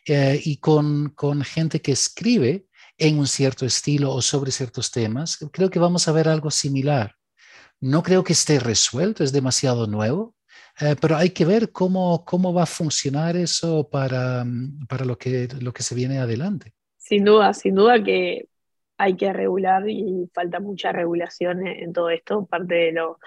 eh, 0.05 0.41
y 0.43 0.58
con, 0.58 1.10
con 1.10 1.43
gente 1.43 1.81
que 1.81 1.91
escribe 1.91 2.65
en 2.97 3.19
un 3.19 3.27
cierto 3.27 3.65
estilo 3.65 4.12
o 4.12 4.21
sobre 4.21 4.51
ciertos 4.51 4.91
temas, 4.91 5.38
creo 5.51 5.69
que 5.69 5.79
vamos 5.79 6.08
a 6.08 6.12
ver 6.12 6.27
algo 6.27 6.49
similar. 6.49 7.15
No 7.81 8.03
creo 8.03 8.23
que 8.23 8.34
esté 8.34 8.60
resuelto, 8.60 9.23
es 9.23 9.31
demasiado 9.31 9.86
nuevo, 9.88 10.36
eh, 10.79 10.95
pero 10.99 11.17
hay 11.17 11.29
que 11.29 11.45
ver 11.45 11.71
cómo, 11.71 12.23
cómo 12.25 12.53
va 12.53 12.63
a 12.63 12.67
funcionar 12.67 13.36
eso 13.36 13.88
para, 13.89 14.45
para 14.88 15.05
lo, 15.05 15.17
que, 15.17 15.47
lo 15.60 15.73
que 15.73 15.84
se 15.84 15.95
viene 15.95 16.19
adelante. 16.19 16.73
Sin 17.06 17.24
duda, 17.24 17.54
sin 17.54 17.76
duda 17.76 18.04
que 18.04 18.48
hay 18.98 19.15
que 19.15 19.32
regular 19.32 19.88
y 19.88 20.28
falta 20.34 20.60
mucha 20.60 20.91
regulación 20.91 21.68
en, 21.68 21.94
todo 21.94 22.10
esto. 22.10 22.48
Parte 22.48 22.74
de 22.74 22.91
lo, 22.94 23.20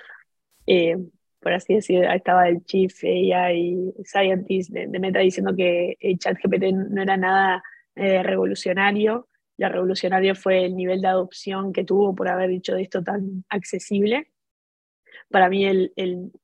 eh, 0.67 0.97
por 1.39 1.53
así 1.53 1.75
decir, 1.75 2.03
estaba 2.03 2.49
el 2.49 2.65
Chief 2.65 2.93
AI 3.05 3.95
Scientist 4.03 4.71
de, 4.73 4.89
Meta 4.99 5.21
diciendo 5.21 5.55
que 5.57 5.97
el 6.01 6.19
ChatGPT 6.19 6.73
no 6.91 7.03
era 7.03 7.17
nada 7.17 7.63
eh, 7.95 8.25
revolucionario. 8.25 9.29
Lo 9.59 9.69
revolucionario 9.69 10.35
fue 10.35 10.65
el 10.65 10.75
nivel 10.75 11.01
de 11.01 11.09
adopción 11.09 11.73
que 11.73 11.85
tuvo 11.85 12.17
por 12.17 12.29
haber 12.29 12.51
dicho 12.51 12.75
de 12.75 12.83
esto 12.83 13.05
tan 13.05 13.45
accesible. 13.49 14.33
Para 15.31 15.49
mí, 15.49 15.67
el, 15.67 15.93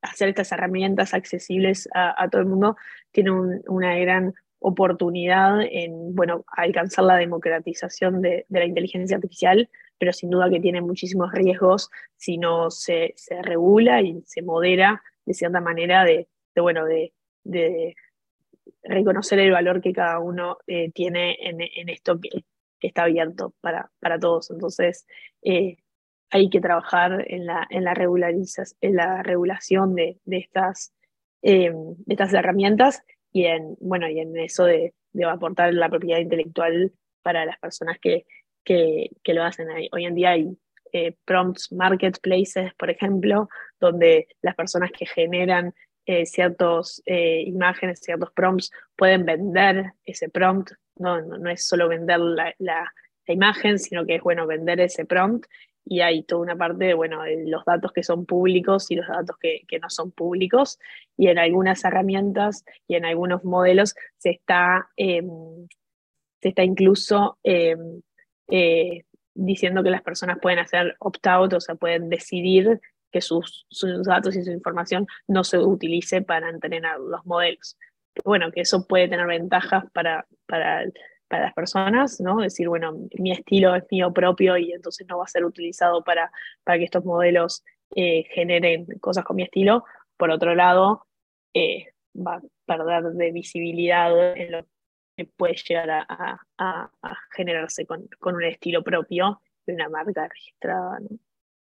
hacer 0.01 0.29
estas 0.29 0.53
herramientas 0.53 1.13
accesibles 1.13 1.89
a, 1.93 2.29
todo 2.29 2.41
el 2.41 2.47
mundo 2.47 2.77
tiene 3.11 3.31
una 3.31 3.97
gran 3.97 4.33
oportunidad 4.59 5.61
en 5.61 6.15
bueno, 6.15 6.45
alcanzar 6.47 7.05
la 7.05 7.17
democratización 7.17 8.21
de, 8.21 8.45
la 8.49 8.65
inteligencia 8.65 9.17
artificial, 9.17 9.69
pero 9.97 10.13
sin 10.13 10.29
duda 10.29 10.49
que 10.49 10.59
tiene 10.59 10.81
muchísimos 10.81 11.31
riesgos 11.31 11.89
si 12.15 12.37
no 12.37 12.71
se, 12.71 13.15
regula 13.41 14.01
y 14.01 14.21
se 14.25 14.41
modera 14.41 15.03
de 15.25 15.33
cierta 15.33 15.61
manera 15.61 16.03
de, 16.03 16.27
bueno, 16.55 16.85
de, 16.85 17.13
reconocer 18.83 19.39
el 19.39 19.51
valor 19.51 19.81
que 19.81 19.93
cada 19.93 20.19
uno 20.19 20.57
eh, 20.67 20.91
tiene 20.91 21.37
en, 21.41 21.89
esto 21.89 22.19
que, 22.19 22.29
está 22.79 23.03
abierto 23.03 23.53
para, 23.61 23.91
para 23.99 24.19
todos. 24.19 24.51
Entonces, 24.51 25.07
eh, 25.41 25.77
hay 26.29 26.49
que 26.49 26.59
trabajar 26.59 27.25
en 27.27 27.45
la, 27.45 27.65
en 27.69 27.83
la, 27.83 27.93
en 27.93 28.95
la 28.95 29.23
regulación 29.23 29.95
de, 29.95 30.19
estas, 30.25 30.93
eh, 31.41 31.71
de 31.73 32.13
estas 32.13 32.33
herramientas 32.33 33.03
y 33.35 33.47
en, 33.47 33.75
bueno, 33.81 34.07
y 34.07 34.21
en 34.21 34.37
eso 34.37 34.63
de, 34.63 34.93
aportar 35.27 35.73
la 35.73 35.89
propiedad 35.89 36.21
intelectual 36.21 36.93
para 37.21 37.45
las 37.45 37.59
personas 37.59 37.97
que, 37.99 38.25
que, 38.63 39.09
lo 39.33 39.43
hacen. 39.43 39.67
Hoy 39.91 40.05
en 40.05 40.15
día 40.15 40.31
hay 40.31 40.57
prompts 41.25 41.73
marketplaces, 41.73 42.73
por 42.75 42.89
ejemplo, 42.89 43.49
donde 43.77 44.29
las 44.41 44.55
personas 44.55 44.91
que 44.97 45.05
generan 45.05 45.73
ciertas 46.23 47.01
imágenes, 47.05 47.99
ciertos 47.99 48.31
prompts, 48.31 48.71
pueden 48.95 49.25
vender 49.25 49.91
ese 50.05 50.29
prompt. 50.29 50.71
No, 50.95 51.21
no, 51.21 51.49
es 51.49 51.67
solo 51.67 51.89
vender 51.89 52.19
la, 52.19 52.55
la, 52.57 52.93
imagen, 53.27 53.79
sino 53.79 54.05
que 54.05 54.15
es 54.15 54.21
bueno 54.21 54.47
vender 54.47 54.79
ese 54.79 55.03
prompt 55.03 55.45
y 55.85 56.01
hay 56.01 56.23
toda 56.23 56.41
una 56.41 56.55
parte 56.55 56.85
de, 56.85 56.93
bueno, 56.95 57.21
los 57.45 57.63
datos 57.63 57.91
que 57.93 58.03
son 58.03 58.25
públicos 58.25 58.89
y 58.89 58.95
los 58.95 59.07
datos 59.07 59.37
que, 59.37 59.63
no 59.79 59.89
son 59.89 60.11
públicos, 60.11 60.79
y 61.15 61.27
en 61.27 61.37
algunas 61.37 61.83
herramientas 61.85 62.65
y 62.87 62.95
en 62.95 63.05
algunos 63.05 63.43
modelos 63.43 63.95
se 64.17 64.31
está, 64.31 64.89
em, 64.97 65.67
se 66.41 66.49
está 66.49 66.63
incluso 66.63 67.37
em, 67.43 68.01
eh, 68.47 69.03
diciendo 69.35 69.83
que 69.83 69.91
las 69.91 70.01
personas 70.01 70.39
pueden 70.41 70.59
hacer 70.59 70.95
opt-out, 70.99 71.53
o 71.53 71.59
sea, 71.59 71.75
pueden 71.75 72.09
decidir 72.09 72.79
que 73.11 73.21
sus, 73.21 73.65
sus, 73.69 74.05
datos 74.05 74.35
y 74.35 74.43
su 74.43 74.51
información 74.51 75.07
no 75.27 75.43
se 75.43 75.59
utilice 75.59 76.21
para 76.21 76.49
entrenar 76.49 76.99
los 76.99 77.25
modelos. 77.25 77.77
Bueno, 78.23 78.51
que 78.51 78.61
eso 78.61 78.87
puede 78.87 79.07
tener 79.07 79.27
ventajas 79.27 79.85
para, 79.93 80.25
para 80.47 80.83
para 81.27 81.45
las 81.45 81.53
personas, 81.53 82.19
¿no? 82.19 82.37
Decir, 82.37 82.67
bueno, 82.67 82.93
mi 83.17 83.31
estilo 83.31 83.75
es 83.75 83.83
mío 83.91 84.13
propio 84.13 84.57
y 84.57 84.71
entonces 84.71 85.07
no 85.07 85.17
va 85.17 85.25
a 85.25 85.27
ser 85.27 85.45
utilizado 85.45 86.03
para, 86.03 86.31
para 86.63 86.77
que 86.77 86.85
estos 86.85 87.03
modelos 87.03 87.63
eh, 87.95 88.25
generen 88.33 88.85
cosas 88.99 89.23
con 89.23 89.35
mi 89.35 89.43
estilo. 89.43 89.83
Por 90.17 90.29
otro 90.31 90.55
lado, 90.55 91.07
eh, 91.53 91.87
va 92.15 92.35
a 92.35 92.41
perder 92.65 93.13
de 93.13 93.31
visibilidad 93.31 94.37
en 94.37 94.51
lo 94.51 94.67
que 95.15 95.25
puede 95.25 95.55
llegar 95.55 96.05
a, 96.07 96.91
generarse 97.31 97.85
con, 97.85 98.07
un 98.21 98.43
estilo 98.43 98.83
propio 98.83 99.41
de 99.65 99.73
una 99.73 99.89
marca 99.89 100.27
registrada. 100.27 100.99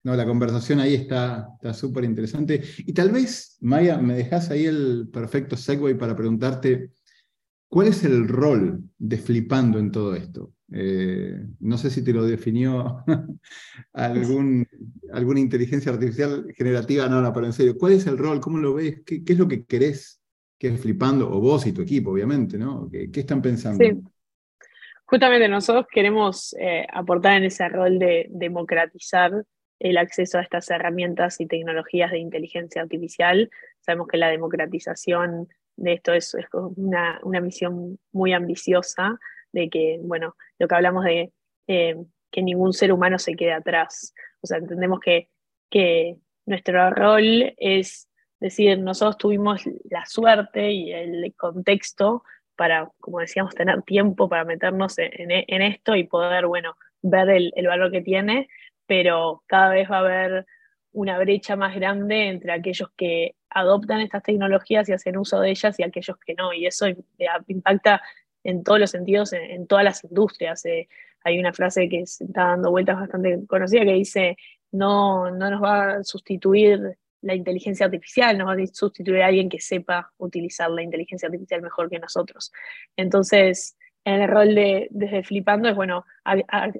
¿no? 0.04 0.16
La 0.16 0.24
conversación 0.24 0.80
ahí 0.80 0.94
está 0.94 1.48
súper 1.74 2.04
interesante. 2.04 2.62
Y 2.78 2.92
tal 2.92 3.10
vez, 3.10 3.58
Maya, 3.60 3.98
me 3.98 4.14
dejas 4.14 4.50
ahí 4.50 4.64
el 4.64 5.08
perfecto 5.12 5.56
segue 5.56 5.94
para 5.94 6.16
preguntarte, 6.16 6.90
¿Cuál 7.72 7.88
es 7.88 8.04
el 8.04 8.28
rol 8.28 8.82
de 8.98 9.16
Flipando 9.16 9.78
en 9.78 9.90
todo 9.90 10.14
esto? 10.14 10.52
Eh, 10.74 11.40
no 11.60 11.78
sé 11.78 11.88
si 11.88 12.04
te 12.04 12.12
lo 12.12 12.22
definió 12.22 13.02
algún, 13.94 14.68
alguna 15.10 15.40
inteligencia 15.40 15.90
artificial 15.90 16.52
generativa, 16.54 17.08
no, 17.08 17.22
no, 17.22 17.32
pero 17.32 17.46
en 17.46 17.54
serio, 17.54 17.78
¿cuál 17.78 17.92
es 17.92 18.06
el 18.06 18.18
rol? 18.18 18.40
¿Cómo 18.40 18.58
lo 18.58 18.74
ves? 18.74 19.00
¿Qué, 19.06 19.22
es 19.26 19.38
lo 19.38 19.48
que 19.48 19.64
querés 19.64 20.20
que 20.58 20.68
es 20.68 20.82
Flipando? 20.82 21.30
O 21.30 21.40
vos 21.40 21.66
y 21.66 21.72
tu 21.72 21.80
equipo, 21.80 22.10
obviamente, 22.10 22.58
¿no? 22.58 22.90
¿Qué, 22.90 23.08
están 23.14 23.40
pensando? 23.40 23.82
Sí. 23.82 24.02
Justamente 25.06 25.48
nosotros 25.48 25.86
queremos 25.90 26.54
eh, 26.60 26.86
aportar 26.92 27.38
en 27.38 27.44
ese 27.44 27.66
rol 27.70 27.98
de 27.98 28.26
democratizar 28.28 29.46
el 29.78 29.96
acceso 29.96 30.36
a 30.36 30.42
estas 30.42 30.70
herramientas 30.70 31.40
y 31.40 31.46
tecnologías 31.46 32.10
de 32.10 32.18
inteligencia 32.18 32.82
artificial. 32.82 33.50
Sabemos 33.80 34.08
que 34.08 34.18
la 34.18 34.28
democratización 34.28 35.48
de 35.76 35.94
esto 35.94 36.12
es, 36.12 36.36
una, 36.76 37.20
misión 37.40 37.98
muy 38.12 38.32
ambiciosa, 38.32 39.18
de 39.52 39.68
que, 39.68 39.98
bueno, 40.02 40.36
lo 40.58 40.68
que 40.68 40.74
hablamos 40.74 41.04
de 41.04 41.32
eh, 41.66 41.96
que 42.30 42.42
ningún 42.42 42.72
ser 42.72 42.92
humano 42.92 43.18
se 43.18 43.34
quede 43.34 43.52
atrás. 43.52 44.14
O 44.40 44.46
sea, 44.46 44.58
entendemos 44.58 45.00
que, 45.00 45.28
que 45.70 46.16
nuestro 46.46 46.90
rol 46.90 47.54
es 47.58 48.08
decir, 48.42 48.78
nosotros 48.78 49.18
tuvimos 49.18 49.62
la 49.88 50.04
suerte 50.04 50.72
y 50.72 50.92
el 50.92 51.32
contexto 51.36 52.24
para, 52.56 52.90
como 53.00 53.20
decíamos, 53.20 53.54
tener 53.54 53.82
tiempo 53.82 54.28
para 54.28 54.44
meternos 54.44 54.98
en, 54.98 55.62
esto 55.62 55.94
y 55.94 56.04
poder, 56.04 56.46
bueno, 56.46 56.76
ver 57.02 57.30
el, 57.30 57.52
el, 57.54 57.66
valor 57.66 57.90
que 57.90 58.02
tiene, 58.02 58.48
pero 58.86 59.42
cada 59.46 59.70
vez 59.70 59.90
va 59.90 59.96
a 59.96 60.00
haber 60.00 60.46
una 60.92 61.18
brecha 61.18 61.56
más 61.56 61.74
grande 61.74 62.28
entre 62.28 62.52
aquellos 62.52 62.90
que 62.96 63.36
adoptan 63.54 64.00
estas 64.00 64.22
tecnologías 64.22 64.88
y 64.88 64.92
hacen 64.92 65.16
uso 65.16 65.40
de 65.40 65.50
ellas 65.50 65.78
y 65.78 65.82
aquellos 65.82 66.16
que 66.18 66.34
no. 66.34 66.52
Y 66.52 66.66
eso 66.66 66.86
impacta 67.46 68.02
en 68.44 68.64
todos 68.64 68.80
los 68.80 68.90
sentidos, 68.90 69.32
en, 69.32 69.66
todas 69.66 69.84
las 69.84 70.04
industrias. 70.04 70.64
Eh, 70.64 70.88
hay 71.24 71.38
una 71.38 71.52
frase 71.52 71.88
que 71.88 72.00
está 72.00 72.26
dando 72.32 72.70
vueltas 72.70 72.98
bastante 72.98 73.46
conocida 73.46 73.84
que 73.84 73.92
dice, 73.92 74.36
no, 74.72 75.30
no 75.30 75.50
nos 75.50 75.62
va 75.62 75.96
a 75.96 76.04
sustituir 76.04 76.98
la 77.22 77.34
inteligencia 77.34 77.86
artificial, 77.86 78.36
nos 78.36 78.48
va 78.48 78.54
a 78.54 78.66
sustituir 78.66 79.22
a 79.22 79.26
alguien 79.26 79.48
que 79.48 79.60
sepa 79.60 80.12
utilizar 80.18 80.70
la 80.70 80.82
inteligencia 80.82 81.26
artificial 81.26 81.62
mejor 81.62 81.88
que 81.88 82.00
nosotros. 82.00 82.52
Entonces, 82.96 83.76
el 84.04 84.28
rol 84.28 84.54
de 84.54 84.88
desde 84.90 85.22
Flipando 85.22 85.68
es, 85.68 85.76
bueno, 85.76 86.04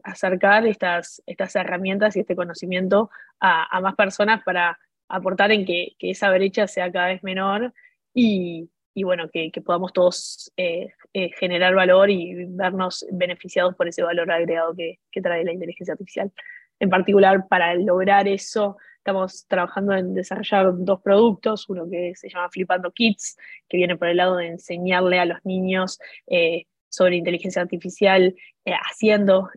acercar 0.03 0.67
estas, 0.67 1.23
estas 1.27 1.55
herramientas 1.55 2.17
y 2.17 2.21
este 2.21 2.35
conocimiento 2.35 3.11
a, 3.39 3.81
más 3.81 3.95
personas 3.95 4.43
para 4.43 4.79
aportar 5.12 5.53
en 5.53 5.64
que, 5.64 5.94
esa 6.01 6.31
brecha 6.31 6.66
sea 6.66 6.90
cada 6.90 7.09
vez 7.09 7.22
menor 7.22 7.72
y, 8.14 8.68
bueno, 8.96 9.29
que, 9.31 9.51
podamos 9.64 9.92
todos 9.92 10.53
eh, 10.57 10.88
eh, 11.12 11.31
generar 11.38 11.75
valor 11.75 12.11
y 12.11 12.46
vernos 12.46 13.07
beneficiados 13.12 13.75
por 13.77 13.87
ese 13.88 14.03
valor 14.03 14.31
agregado 14.33 14.75
que, 14.75 14.98
trae 15.22 15.44
la 15.44 15.53
inteligencia 15.53 15.92
artificial. 15.92 16.33
En 16.81 16.88
particular, 16.88 17.46
para 17.46 17.75
lograr 17.75 18.27
eso, 18.27 18.79
estamos 18.96 19.46
trabajando 19.46 19.92
en 19.94 20.14
desarrollar 20.14 20.72
dos 20.79 21.01
productos, 21.03 21.68
uno 21.68 21.88
que 21.88 22.14
se 22.16 22.31
llama 22.31 22.48
Flipando 22.51 22.90
Kids, 22.90 23.37
que 23.68 23.77
viene 23.77 23.96
por 23.96 24.09
el 24.09 24.16
lado 24.16 24.37
de 24.37 24.46
enseñarle 24.46 25.18
a 25.18 25.27
los 25.27 25.44
niños 25.44 26.01
eh, 26.27 26.66
sobre 26.93 27.17
inteligencia 27.17 27.63
artificial, 27.63 28.35
eh, 28.67 28.73
haciendo 28.75 29.49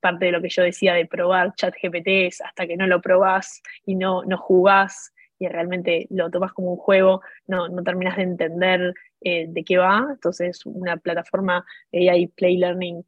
parte 0.00 0.26
de 0.26 0.32
lo 0.32 0.42
que 0.42 0.48
yo 0.48 0.64
decía 0.64 0.94
de 0.94 1.06
probar 1.06 1.54
chat 1.54 1.72
GPTs 1.80 2.40
hasta 2.40 2.66
que 2.66 2.76
no 2.76 2.88
lo 2.88 3.00
probás 3.00 3.62
y 3.84 3.94
no, 3.94 4.24
no 4.24 4.36
jugás 4.36 5.12
y 5.38 5.46
realmente 5.46 6.08
lo 6.10 6.28
tomas 6.28 6.52
como 6.52 6.72
un 6.72 6.76
juego, 6.76 7.20
no, 7.46 7.68
no 7.68 7.84
terminas 7.84 8.16
de 8.16 8.24
entender 8.24 8.94
eh, 9.20 9.46
de 9.48 9.62
qué 9.62 9.78
va. 9.78 10.08
Entonces, 10.10 10.66
una 10.66 10.96
plataforma 10.96 11.64
AI 11.92 12.26
Play 12.28 12.56
Learning 12.56 13.06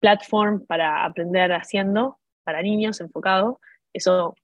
Platform 0.00 0.66
para 0.66 1.06
aprender 1.06 1.50
haciendo, 1.52 2.18
para 2.44 2.60
niños 2.60 3.00
enfocado. 3.00 3.58
Eso 3.94 4.34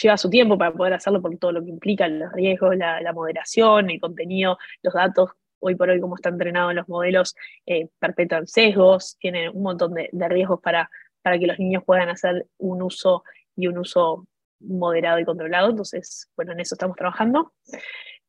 lleva 0.00 0.16
su 0.16 0.30
tiempo 0.30 0.56
para 0.56 0.72
poder 0.72 0.92
hacerlo 0.92 1.20
por 1.20 1.36
todo 1.38 1.50
lo 1.50 1.64
que 1.64 1.70
implica 1.70 2.06
los 2.06 2.32
riesgos, 2.32 2.76
la 2.76 3.12
moderación, 3.12 3.90
el 3.90 3.98
contenido, 3.98 4.58
los 4.82 4.94
datos 4.94 5.30
hoy 5.60 5.74
por 5.74 5.90
hoy 5.90 6.00
como 6.00 6.16
están 6.16 6.34
entrenados 6.34 6.74
los 6.74 6.88
modelos, 6.88 7.34
eh, 7.66 7.88
perpetúan 7.98 8.46
sesgos, 8.46 9.16
tienen 9.18 9.50
un 9.54 9.62
montón 9.62 9.94
de, 9.94 10.28
riesgos 10.28 10.60
para, 10.60 10.90
para 11.22 11.38
que 11.38 11.46
los 11.46 11.58
niños 11.58 11.82
puedan 11.84 12.08
hacer 12.08 12.46
un 12.58 12.82
uso 12.82 13.24
y 13.56 13.66
un 13.66 13.78
uso 13.78 14.26
moderado 14.60 15.18
y 15.18 15.24
controlado. 15.24 15.70
Entonces, 15.70 16.30
bueno, 16.36 16.52
en 16.52 16.60
eso 16.60 16.74
estamos 16.74 16.96
trabajando. 16.96 17.52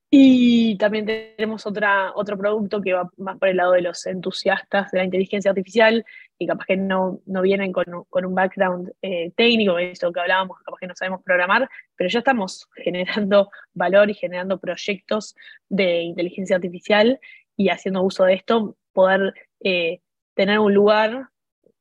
Y 0.09 0.77
también 0.77 1.05
tenemos 1.05 1.65
otra, 1.65 2.13
otro 2.15 2.37
producto 2.37 2.81
que 2.81 2.93
va 2.93 3.09
más 3.17 3.37
por 3.37 3.49
el 3.49 3.57
lado 3.57 3.73
de 3.73 3.81
los 3.81 4.05
entusiastas 4.05 4.89
de 4.91 4.99
la 4.99 5.03
inteligencia 5.03 5.51
artificial 5.51 6.05
y 6.37 6.47
capaz 6.47 6.65
que 6.65 6.77
no, 6.77 7.19
no 7.25 7.41
vienen 7.41 7.73
con, 7.73 7.85
con 8.09 8.25
un 8.25 8.33
background 8.33 8.93
eh, 9.01 9.31
técnico, 9.35 9.77
esto 9.77 10.13
que 10.13 10.21
hablábamos, 10.21 10.59
capaz 10.59 10.77
que 10.79 10.87
no 10.87 10.95
sabemos 10.95 11.23
programar, 11.23 11.69
pero 11.97 12.09
ya 12.09 12.19
estamos 12.19 12.69
generando 12.75 13.49
valor 13.73 14.09
y 14.09 14.13
generando 14.13 14.59
proyectos 14.59 15.35
de 15.67 16.03
inteligencia 16.03 16.55
artificial 16.55 17.19
y 17.57 17.67
haciendo 17.69 18.01
uso 18.01 18.23
de 18.23 18.35
esto, 18.35 18.77
poder 18.93 19.33
eh, 19.59 19.99
tener 20.35 20.59
un 20.59 20.73
lugar 20.73 21.27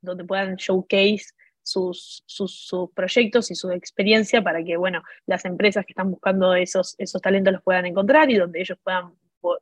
donde 0.01 0.25
puedan 0.25 0.57
showcase 0.57 1.27
sus, 1.67 2.91
proyectos 2.95 3.51
y 3.51 3.55
su 3.55 3.71
experiencia 3.71 4.43
para 4.43 4.63
que, 4.63 4.77
bueno, 4.77 5.03
las 5.27 5.45
empresas 5.45 5.85
que 5.85 5.93
están 5.93 6.11
buscando 6.11 6.55
esos, 6.55 6.95
esos 6.99 7.21
talentos 7.21 7.53
los 7.53 7.63
puedan 7.63 7.87
encontrar 7.87 8.31
y 8.31 8.37
donde 8.37 8.61
ellos 8.61 8.79
puedan 8.83 9.13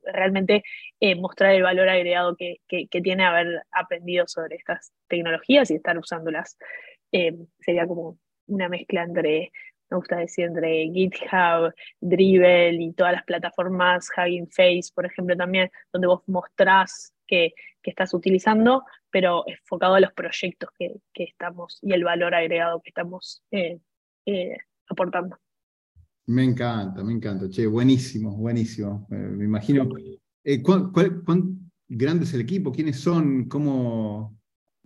realmente 0.02 0.62
eh, 1.00 1.14
mostrar 1.14 1.54
el 1.54 1.62
valor 1.62 1.88
agregado 1.88 2.36
que, 2.36 2.56
que, 2.68 2.86
tiene 3.02 3.24
haber 3.24 3.62
aprendido 3.70 4.26
sobre 4.26 4.56
estas 4.56 4.92
tecnologías 5.08 5.70
y 5.70 5.74
estar 5.74 5.98
usándolas. 5.98 6.56
Eh, 7.12 7.34
sería 7.60 7.86
como 7.86 8.18
una 8.46 8.68
mezcla 8.68 9.02
entre, 9.02 9.52
me 9.94 9.98
gusta 9.98 10.16
decir, 10.16 10.46
entre 10.46 10.90
GitHub, 10.92 11.72
Dribbble 12.00 12.82
y 12.82 12.92
todas 12.92 13.12
las 13.12 13.24
plataformas, 13.24 14.08
Hugging 14.16 14.48
Face, 14.48 14.90
por 14.94 15.06
ejemplo, 15.06 15.36
también, 15.36 15.70
donde 15.92 16.08
vos 16.08 16.22
mostrás 16.26 17.14
que, 17.26 17.54
que 17.80 17.90
estás 17.90 18.12
utilizando, 18.12 18.84
pero 19.10 19.44
enfocado 19.46 19.94
a 19.94 20.00
los 20.00 20.12
proyectos 20.12 20.70
que, 20.76 20.96
que 21.12 21.24
estamos 21.24 21.78
y 21.82 21.92
el 21.92 22.04
valor 22.04 22.34
agregado 22.34 22.80
que 22.82 22.90
estamos 22.90 23.42
eh, 23.50 23.78
eh, 24.26 24.56
aportando. 24.88 25.38
Me 26.26 26.42
encanta, 26.42 27.04
me 27.04 27.12
encanta. 27.12 27.48
Che, 27.48 27.66
buenísimo, 27.66 28.36
buenísimo. 28.36 29.06
Eh, 29.10 29.14
me 29.14 29.44
imagino. 29.44 29.88
¿cuán, 30.62 30.90
cuán, 30.92 31.70
grande 31.86 32.24
es 32.24 32.34
el 32.34 32.40
equipo? 32.40 32.72
¿Quiénes 32.72 32.98
son? 32.98 33.44
¿Cómo, 33.44 34.38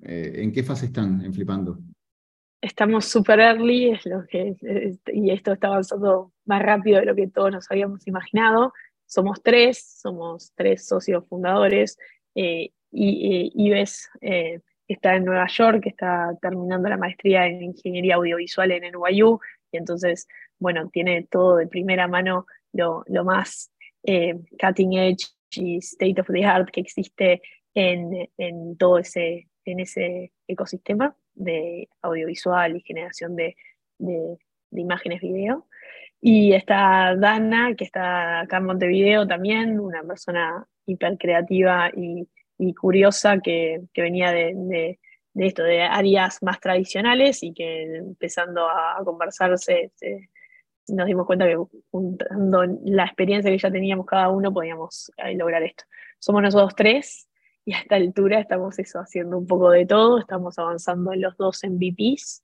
¿En 0.03 0.53
qué 0.53 0.63
fase 0.63 0.87
están 0.87 1.25
en 1.25 1.33
Flipando? 1.33 1.79
Estamos 2.61 3.05
super 3.05 3.39
early, 3.39 3.97
y 5.07 5.31
esto 5.31 5.53
está 5.53 5.69
avanzando 5.69 6.33
más 6.45 6.61
rápido 6.61 6.99
de 6.99 7.07
lo 7.07 7.15
que 7.15 7.29
todos 7.29 7.53
nos 7.53 7.71
habíamos 7.71 8.07
imaginado. 8.09 8.73
Somos 9.07 9.41
tres, 9.43 10.01
somos 10.01 10.53
tres 10.57 10.87
socios 10.87 11.25
fundadores 11.29 11.97
eh, 12.35 12.71
y, 12.91 13.53
Ives, 13.55 14.11
eh, 14.21 14.61
está 14.89 15.15
en 15.15 15.25
Nueva 15.25 15.47
York, 15.47 15.87
está 15.87 16.37
terminando 16.43 16.89
la 16.89 16.97
maestría 16.97 17.47
en 17.47 17.63
Ingeniería 17.63 18.17
Audiovisual 18.17 18.73
en 18.73 18.93
NYU, 18.93 19.39
y 19.71 19.77
entonces, 19.77 20.27
bueno, 20.59 20.89
tiene 20.93 21.29
todo 21.31 21.57
de 21.57 21.69
primera 21.69 22.09
mano 22.09 22.47
lo, 22.73 23.05
más 23.25 23.71
eh, 24.03 24.35
cutting 24.61 24.95
edge 24.95 25.29
y 25.53 25.77
state 25.79 26.21
of 26.21 26.27
the 26.27 26.45
art 26.45 26.71
que 26.71 26.81
existe 26.81 27.41
en, 27.75 28.77
todo 28.79 28.99
ese, 28.99 29.49
en 29.65 29.81
ese 29.81 30.33
ecosistema 30.49 31.15
de 31.39 31.89
audiovisual 32.03 32.77
y 32.77 32.81
generación 32.81 33.37
de, 33.37 33.57
de, 33.99 34.37
imágenes 34.73 35.21
video. 35.21 35.67
Y 36.21 36.53
está 36.53 37.15
Dana, 37.17 37.75
que 37.77 37.85
está 37.85 38.41
acá 38.41 38.59
en 38.59 38.65
Montevideo 38.65 39.27
también, 39.27 39.79
una 39.79 40.03
persona 40.03 40.67
hiper 40.85 41.17
creativa 41.17 41.91
y, 41.95 42.29
y 42.59 42.75
curiosa 42.75 43.39
que, 43.39 43.83
que 43.93 44.03
venía 44.03 44.33
de, 44.33 44.53
de, 44.55 45.47
esto, 45.47 45.63
de 45.63 45.83
áreas 45.83 46.43
más 46.43 46.61
tradicionales 46.61 47.43
y 47.43 47.55
que 47.55 47.97
empezando 47.97 48.69
a, 48.69 49.01
conversarse 49.05 49.93
nos 50.89 51.07
dimos 51.07 51.27
cuenta 51.27 51.47
que 51.47 51.57
juntando 51.91 52.65
la 52.85 53.05
experiencia 53.05 53.51
que 53.51 53.59
ya 53.59 53.71
teníamos 53.71 54.07
cada 54.07 54.31
uno 54.31 54.53
podíamos 54.53 55.13
eh, 55.19 55.37
lograr 55.37 55.63
esto. 55.63 55.85
Somos 56.19 56.43
nosotros 56.43 56.75
tres 56.75 57.28
y 57.69 57.75
a 57.75 57.81
esta 57.81 57.97
altura 57.97 58.41
estamos 58.41 58.79
eso, 58.79 58.99
haciendo 59.01 59.37
un 59.37 59.47
poco 59.47 59.71
de 59.71 59.85
todo, 59.85 60.19
estamos 60.19 60.59
avanzando 60.59 61.13
en 61.13 61.21
los 61.21 61.37
dos 61.37 61.61
MVPs 61.65 62.43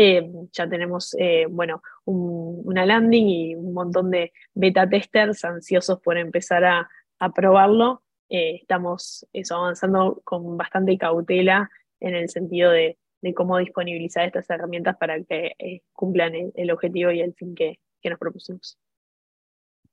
eh, 0.00 0.30
ya 0.52 0.68
tenemos, 0.68 1.12
eh, 1.18 1.46
bueno, 1.50 1.82
una 2.04 2.86
landing 2.86 3.26
y 3.26 3.54
un 3.56 3.72
montón 3.74 4.12
de 4.12 4.32
beta 4.54 4.88
testers 4.88 5.44
ansiosos 5.44 6.00
por 6.00 6.16
empezar 6.16 6.64
a, 6.64 6.88
probarlo. 7.34 8.04
Eh, 8.28 8.60
estamos 8.60 9.26
eso, 9.32 9.56
avanzando 9.56 10.20
con 10.22 10.56
bastante 10.56 10.96
cautela 10.96 11.68
en 11.98 12.14
el 12.14 12.28
sentido 12.28 12.70
de, 12.70 12.96
cómo 13.34 13.58
disponibilizar 13.58 14.24
estas 14.24 14.48
herramientas 14.48 14.96
para 14.98 15.20
que 15.24 15.82
cumplan 15.92 16.52
el, 16.54 16.70
objetivo 16.70 17.10
y 17.10 17.20
el 17.20 17.34
fin 17.34 17.56
que, 17.56 17.80
nos 18.04 18.20
propusimos. 18.20 18.78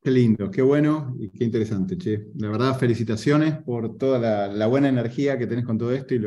Qué 0.06 0.12
lindo, 0.12 0.52
qué 0.52 0.62
bueno 0.62 1.16
y 1.20 1.30
qué 1.32 1.44
interesante, 1.46 1.98
Che. 1.98 2.28
La 2.36 2.50
verdad, 2.50 2.78
felicitaciones 2.78 3.58
por 3.64 3.98
toda 3.98 4.50
la, 4.50 4.68
buena 4.68 4.88
energía 4.88 5.36
que 5.36 5.48
tenés 5.48 5.66
con 5.66 5.80
todo 5.80 5.92
esto 5.92 6.14
y 6.14 6.22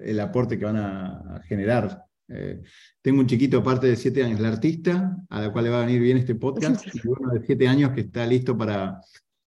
el 0.00 0.20
aporte 0.20 0.56
que 0.56 0.64
van 0.64 0.76
a 0.76 1.42
generar 1.48 2.06
eh, 2.30 2.62
tengo 3.02 3.20
un 3.20 3.26
chiquito 3.26 3.58
aparte 3.58 3.88
de 3.88 3.96
siete 3.96 4.22
años, 4.22 4.40
la 4.40 4.48
artista, 4.48 5.16
a 5.28 5.40
la 5.40 5.52
cual 5.52 5.64
le 5.64 5.70
va 5.70 5.82
a 5.82 5.86
venir 5.86 6.00
bien 6.00 6.16
este 6.16 6.36
podcast, 6.36 6.86
y 6.94 7.00
uno 7.04 7.32
de 7.32 7.44
siete 7.44 7.66
años 7.66 7.90
que 7.90 8.02
está 8.02 8.24
listo 8.26 8.56
para, 8.56 9.00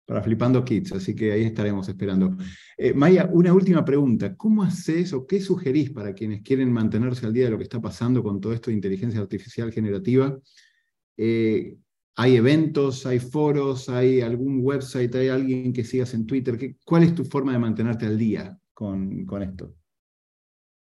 para 0.04 0.22
Flipando 0.22 0.64
Kids, 0.64 0.92
así 0.92 1.14
que 1.14 1.32
ahí 1.32 1.44
estaremos 1.44 1.88
esperando. 1.88 2.36
Eh, 2.76 2.92
Maya, 2.92 3.28
una 3.32 3.52
última 3.52 3.84
pregunta. 3.84 4.34
¿Cómo 4.34 4.64
haces 4.64 5.12
o 5.12 5.26
qué 5.26 5.40
sugerís 5.40 5.90
para 5.90 6.12
quienes 6.12 6.42
quieren 6.42 6.72
mantenerse 6.72 7.24
al 7.26 7.32
día 7.32 7.44
de 7.44 7.52
lo 7.52 7.58
que 7.58 7.64
está 7.64 7.80
pasando 7.80 8.22
con 8.22 8.40
todo 8.40 8.52
esto 8.52 8.70
de 8.70 8.76
inteligencia 8.76 9.20
artificial 9.20 9.72
generativa? 9.72 10.36
Eh, 11.16 11.76
¿Hay 12.16 12.36
eventos, 12.36 13.06
hay 13.06 13.18
foros, 13.18 13.88
hay 13.88 14.20
algún 14.20 14.60
website, 14.62 15.14
hay 15.14 15.28
alguien 15.28 15.72
que 15.72 15.84
sigas 15.84 16.12
en 16.14 16.26
Twitter? 16.26 16.58
¿Qué, 16.58 16.76
¿Cuál 16.84 17.04
es 17.04 17.14
tu 17.14 17.24
forma 17.24 17.52
de 17.52 17.58
mantenerte 17.58 18.06
al 18.06 18.18
día 18.18 18.58
con, 18.74 19.24
con 19.24 19.42
esto? 19.42 19.74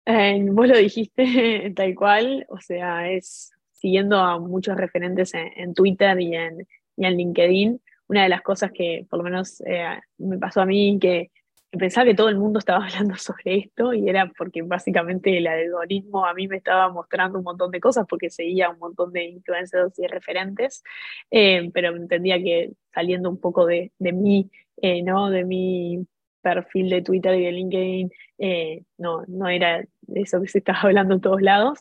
Eh, 0.05 0.45
vos 0.51 0.67
lo 0.67 0.78
dijiste 0.78 1.71
tal 1.76 1.95
cual, 1.95 2.45
o 2.49 2.59
sea, 2.59 3.09
es 3.09 3.51
siguiendo 3.71 4.17
a 4.17 4.39
muchos 4.39 4.76
referentes 4.76 5.34
en, 5.34 5.74
Twitter 5.74 6.19
y 6.19 6.36
en, 6.36 6.67
y 6.97 7.05
en, 7.05 7.17
LinkedIn. 7.17 7.82
Una 8.07 8.24
de 8.24 8.30
las 8.30 8.41
cosas 8.41 8.71
que 8.74 9.05
por 9.09 9.19
lo 9.19 9.24
menos 9.24 9.61
eh, 9.65 9.99
me 10.17 10.38
pasó 10.38 10.61
a 10.61 10.65
mí, 10.65 10.97
que, 10.99 11.32
pensaba 11.78 12.05
que 12.05 12.15
todo 12.15 12.30
el 12.30 12.38
mundo 12.38 12.59
estaba 12.59 12.86
hablando 12.86 13.15
sobre 13.15 13.57
esto 13.57 13.93
y 13.93 14.09
era 14.09 14.32
porque 14.38 14.61
básicamente 14.61 15.38
el 15.38 15.47
algoritmo 15.47 16.26
a 16.26 16.34
mí 16.34 16.47
me 16.47 16.57
estaba 16.57 16.89
mostrando 16.91 17.39
un 17.39 17.43
montón 17.43 17.71
de 17.71 17.80
cosas 17.80 18.05
porque 18.07 18.30
seguía 18.30 18.69
un 18.69 18.80
montón 18.80 19.11
de 19.11 19.26
influencers 19.26 19.97
y 19.99 20.07
referentes, 20.07 20.84
eh, 21.32 21.69
pero 21.74 21.95
entendía 21.95 22.38
que 22.38 22.71
saliendo 22.93 23.30
un 23.30 23.39
poco 23.39 23.65
de, 23.65 23.91
de 23.99 24.13
mí, 24.13 24.49
¿no? 25.03 25.30
De 25.30 25.45
mi 25.45 26.05
perfil 26.41 26.89
de 26.89 27.01
Twitter 27.01 27.36
y 27.36 27.45
de 27.45 27.51
LinkedIn, 27.51 28.11
no, 28.97 29.24
no 29.28 29.47
era 29.47 29.84
eso 30.15 30.41
que 30.41 30.47
se 30.47 30.57
está 30.59 30.74
hablando 30.82 31.15
en 31.15 31.21
todos 31.21 31.41
lados. 31.41 31.80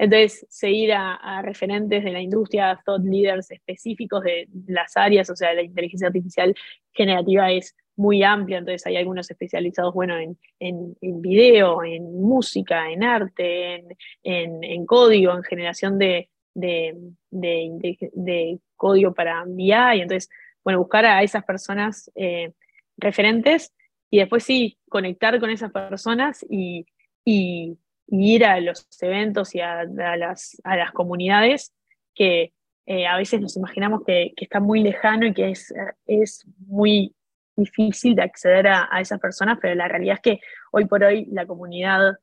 Entonces, 0.00 0.46
seguir 0.48 0.94
a, 0.94 1.42
referentes 1.42 2.02
de 2.02 2.10
la 2.10 2.22
industria, 2.22 2.80
thought 2.86 3.04
leaders 3.04 3.50
específicos 3.50 4.24
de 4.24 4.48
las 4.66 4.96
áreas, 4.96 5.28
o 5.28 5.36
sea, 5.36 5.52
la 5.52 5.60
inteligencia 5.60 6.06
artificial 6.06 6.54
generativa 6.94 7.52
es 7.52 7.76
muy 8.00 8.22
amplia, 8.22 8.58
entonces 8.58 8.86
hay 8.86 8.96
algunos 8.96 9.30
especializados, 9.30 9.92
bueno, 9.92 10.16
en, 10.16 10.38
en, 10.58 11.20
video, 11.20 11.84
en 11.84 12.18
música, 12.18 12.90
en 12.90 13.04
arte, 13.04 13.84
en, 14.22 14.86
código, 14.86 15.34
en 15.34 15.42
generación 15.42 15.98
de, 15.98 16.30
de, 16.54 16.96
de, 17.30 18.58
código 18.76 19.12
para 19.12 19.44
BI, 19.46 20.00
entonces, 20.00 20.30
bueno, 20.64 20.78
buscar 20.78 21.04
a 21.04 21.22
esas 21.22 21.44
personas 21.44 22.10
eh, 22.14 22.52
referentes 22.96 23.74
y 24.08 24.20
después 24.20 24.44
sí, 24.44 24.78
conectar 24.88 25.38
con 25.38 25.50
esas 25.50 25.70
personas 25.70 26.44
y, 26.48 26.86
y, 27.22 27.76
ir 28.08 28.44
a 28.46 28.58
los 28.60 28.88
eventos 29.02 29.54
y 29.54 29.60
a, 29.60 29.84
las, 29.84 30.58
a 30.64 30.76
las, 30.76 30.90
comunidades 30.92 31.72
que 32.14 32.54
eh, 32.86 33.06
a 33.06 33.16
veces 33.18 33.40
nos 33.42 33.56
imaginamos 33.56 34.02
que, 34.06 34.32
que, 34.34 34.46
está 34.46 34.58
muy 34.58 34.82
lejano 34.82 35.26
y 35.26 35.34
que 35.34 35.50
es, 35.50 35.72
es 36.06 36.44
muy 36.66 37.14
difícil 37.60 38.14
de 38.14 38.22
acceder 38.22 38.66
a, 38.68 38.88
esas 39.00 39.20
personas, 39.20 39.58
pero 39.60 39.74
la 39.74 39.88
realidad 39.88 40.16
es 40.16 40.20
que 40.20 40.40
hoy 40.72 40.86
por 40.86 41.02
hoy 41.04 41.26
la 41.26 41.46
comunidad, 41.46 42.18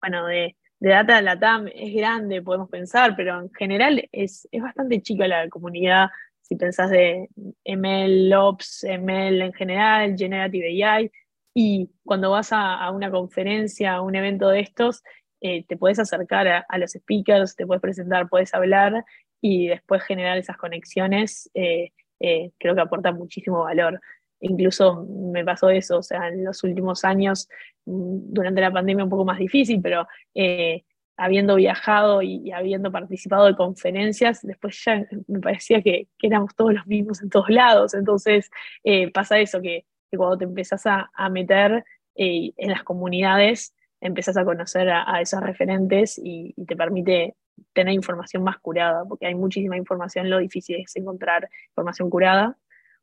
bueno, 0.00 0.26
de, 0.26 0.56
de 0.80 0.90
Data 0.90 1.16
de 1.16 1.22
la 1.22 1.38
TAM 1.38 1.68
es 1.74 1.94
grande, 1.94 2.42
podemos 2.42 2.68
pensar, 2.68 3.14
pero 3.16 3.40
en 3.40 3.52
general 3.52 4.08
es, 4.12 4.48
es 4.52 4.62
bastante 4.62 5.02
chica 5.02 5.26
la 5.26 5.48
comunidad, 5.48 6.08
si 6.42 6.56
pensás 6.56 6.90
de 6.90 7.28
ML 7.64 8.32
Ops, 8.34 8.84
ML 8.84 9.42
en 9.42 9.52
general, 9.52 10.16
Generative 10.16 10.84
AI, 10.84 11.10
y 11.54 11.90
cuando 12.04 12.30
vas 12.30 12.50
a, 12.52 12.90
una 12.90 13.10
conferencia, 13.10 13.94
a 13.94 14.00
un 14.00 14.14
evento 14.14 14.48
de 14.48 14.60
estos, 14.60 15.02
eh, 15.40 15.64
te 15.66 15.76
puedes 15.76 15.98
acercar 15.98 16.46
a, 16.46 16.78
los 16.78 16.92
speakers, 16.92 17.56
te 17.56 17.66
puedes 17.66 17.82
presentar, 17.82 18.28
puedes 18.28 18.54
hablar 18.54 19.04
y 19.40 19.68
después 19.68 20.02
generar 20.04 20.38
esas 20.38 20.56
conexiones, 20.56 21.50
eh, 21.54 21.92
eh, 22.20 22.52
creo 22.58 22.74
que 22.74 22.80
aporta 22.80 23.12
muchísimo 23.12 23.64
valor. 23.64 24.00
Incluso 24.40 25.06
me 25.32 25.44
pasó 25.44 25.70
eso, 25.70 25.98
o 25.98 26.02
sea, 26.02 26.28
en 26.28 26.44
los 26.44 26.62
últimos 26.64 27.04
años, 27.04 27.48
mm, 27.86 28.32
durante 28.32 28.60
la 28.60 28.72
pandemia 28.72 29.04
un 29.04 29.10
poco 29.10 29.24
más 29.24 29.38
difícil, 29.38 29.80
pero 29.82 30.06
habiendo 31.16 31.56
viajado 31.56 32.22
y, 32.22 32.52
habiendo 32.52 32.92
participado 32.92 33.46
de 33.46 33.56
conferencias, 33.56 34.40
después 34.42 34.80
ya 34.84 35.04
me 35.26 35.40
parecía 35.40 35.82
que, 35.82 36.08
éramos 36.22 36.54
todos 36.54 36.72
los 36.74 36.86
mismos 36.86 37.22
en 37.22 37.30
todos 37.30 37.50
lados. 37.50 37.94
Entonces 37.94 38.50
pasa 39.12 39.38
eso, 39.40 39.60
que 39.60 39.84
que 40.10 40.16
cuando 40.16 40.38
te 40.38 40.44
empezás 40.44 40.84
a, 40.86 41.28
meter 41.30 41.84
eh, 42.14 42.52
en 42.56 42.70
las 42.70 42.82
comunidades, 42.82 43.74
empezás 44.00 44.36
a 44.36 44.44
conocer 44.44 44.88
a, 44.90 45.20
esos 45.20 45.40
referentes 45.40 46.18
y, 46.22 46.54
te 46.66 46.76
permite 46.76 47.34
tener 47.72 47.94
información 47.94 48.44
más 48.44 48.58
curada, 48.58 49.04
porque 49.04 49.26
hay 49.26 49.34
muchísima 49.34 49.76
información, 49.76 50.30
lo 50.30 50.38
difícil 50.38 50.76
es 50.76 50.94
encontrar 50.96 51.48
información 51.68 52.08
curada. 52.08 52.56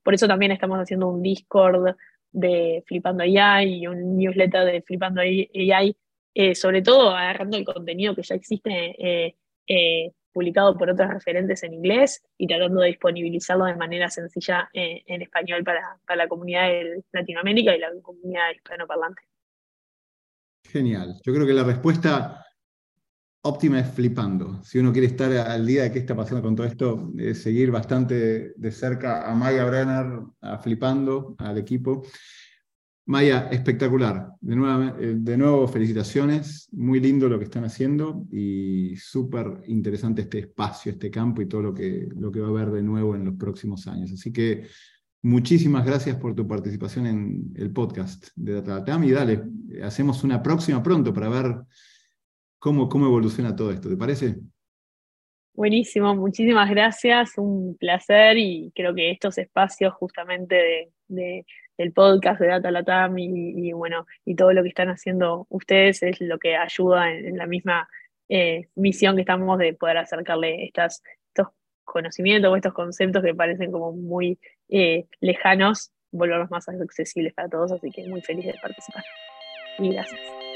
Por 0.05 0.13
eso 0.13 0.27
también 0.27 0.51
estamos 0.51 0.77
haciendo 0.77 1.07
un 1.07 1.23
Discord 1.23 1.95
de 2.31 2.83
Flipando 2.85 3.23
AI 3.23 3.79
y 3.79 3.87
un 3.87 4.17
newsletter 4.17 4.63
de 4.63 4.83
Flipando 4.83 5.21
AI, 5.21 5.97
eh, 6.35 6.53
sobre 6.53 6.83
todo 6.83 7.09
agarrando 7.09 7.57
el 7.57 7.65
contenido 7.65 8.13
que 8.13 8.21
ya 8.21 8.35
existe 8.35 8.95
eh, 9.67 10.13
publicado 10.31 10.77
por 10.77 10.91
otros 10.91 11.09
referentes 11.09 11.63
en 11.63 11.73
inglés 11.73 12.23
y 12.37 12.45
tratando 12.45 12.81
de 12.81 12.89
disponibilizarlo 12.89 13.65
de 13.65 13.75
manera 13.75 14.07
sencilla 14.11 14.69
eh, 14.73 15.01
en, 15.07 15.23
español 15.23 15.63
para, 15.63 15.97
la 16.15 16.27
comunidad 16.27 16.67
de 16.67 17.03
Latinoamérica 17.11 17.75
y 17.75 17.79
la 17.79 17.89
comunidad 18.03 18.51
hispanoparlante. 18.53 19.23
Genial. 20.65 21.15
Yo 21.25 21.33
creo 21.33 21.47
que 21.47 21.53
la 21.53 21.63
respuesta 21.63 22.44
óptima 23.45 23.79
es 23.79 23.87
flipando. 23.93 24.63
Si 24.63 24.79
uno 24.79 24.91
quiere 24.91 25.07
estar 25.07 25.31
al 25.31 25.65
día 25.65 25.83
de 25.83 25.91
qué 25.91 25.99
está 25.99 26.15
pasando 26.15 26.41
con 26.41 26.55
todo 26.55 26.65
esto, 26.65 27.11
es 27.17 27.43
seguir 27.43 27.69
bastante 27.69 28.53
de 28.55 28.71
cerca 28.71 29.29
a 29.29 29.35
Maya 29.35 29.65
Brenner, 29.65 30.19
a 30.41 30.57
Flipando, 30.57 31.35
al 31.37 31.59
equipo. 31.59 32.03
Maya, 33.05 33.49
espectacular. 33.51 34.31
De 34.41 34.55
nuevo, 34.55 34.97
eh, 34.97 35.13
de 35.17 35.37
nuevo, 35.37 35.67
felicitaciones. 35.67 36.67
Muy 36.71 36.99
lindo 36.99 37.29
lo 37.29 37.37
que 37.37 37.43
están 37.43 37.65
haciendo 37.65 38.25
y 38.31 38.95
súper 38.95 39.61
interesante 39.67 40.23
este 40.23 40.39
espacio, 40.39 40.93
este 40.93 41.11
campo 41.11 41.43
y 41.43 41.45
todo 41.45 41.61
lo 41.61 41.73
que, 41.73 42.09
lo 42.15 42.31
que 42.31 42.39
va 42.39 42.47
a 42.47 42.49
haber 42.49 42.71
de 42.71 42.81
nuevo 42.81 43.15
en 43.15 43.25
los 43.25 43.35
próximos 43.35 43.85
años. 43.85 44.11
Así 44.11 44.33
que 44.33 44.65
muchísimas 45.21 45.85
gracias 45.85 46.15
por 46.17 46.33
tu 46.33 46.47
participación 46.47 47.05
en 47.05 47.53
el 47.55 47.69
podcast 47.69 48.29
de 48.35 48.53
DataTam 48.53 49.03
y 49.03 49.11
dale, 49.11 49.43
hacemos 49.83 50.23
una 50.23 50.41
próxima 50.41 50.81
pronto 50.81 51.13
para 51.13 51.29
ver 51.29 51.55
cómo, 52.65 52.89
cómo 52.89 53.05
evoluciona 53.05 53.55
todo 53.55 53.69
esto. 53.69 53.89
¿Te 53.89 53.95
parece? 53.95 54.37
Buenísimo, 55.53 56.15
muchísimas 56.15 56.67
gracias, 56.67 57.37
un 57.37 57.77
placer 57.77 58.39
y 58.39 58.71
creo 58.73 58.95
que 58.95 59.11
estos 59.11 59.37
espacios 59.37 59.93
justamente 59.93 60.89
de 61.07 61.45
el 61.77 61.93
podcast 61.93 62.41
de 62.41 62.47
Data 62.47 62.71
Latam 62.71 63.19
y, 63.19 63.71
bueno, 63.73 64.07
y 64.25 64.35
todo 64.35 64.51
lo 64.51 64.63
que 64.63 64.69
están 64.69 64.89
haciendo 64.89 65.45
ustedes 65.49 66.01
es 66.01 66.19
lo 66.21 66.39
que 66.39 66.55
ayuda 66.55 67.11
en, 67.11 67.37
la 67.37 67.45
misma 67.45 67.87
eh, 68.29 68.69
misión 68.73 69.15
que 69.15 69.21
estamos 69.21 69.59
de 69.59 69.73
poder 69.73 69.97
acercarle 69.97 70.65
estas, 70.65 71.03
estos 71.27 71.53
conocimientos 71.83 72.51
o 72.51 72.55
estos 72.55 72.73
conceptos 72.73 73.23
que 73.23 73.35
parecen 73.35 73.71
como 73.71 73.91
muy 73.91 74.39
eh, 74.69 75.05
lejanos, 75.19 75.91
volverlos 76.11 76.49
más 76.49 76.67
accesibles 76.67 77.33
para 77.33 77.49
todos, 77.49 77.73
así 77.73 77.91
que 77.91 78.07
muy 78.07 78.21
feliz 78.21 78.45
de 78.45 78.55
participar. 78.59 79.03
Y 79.77 79.91
gracias. 79.91 80.44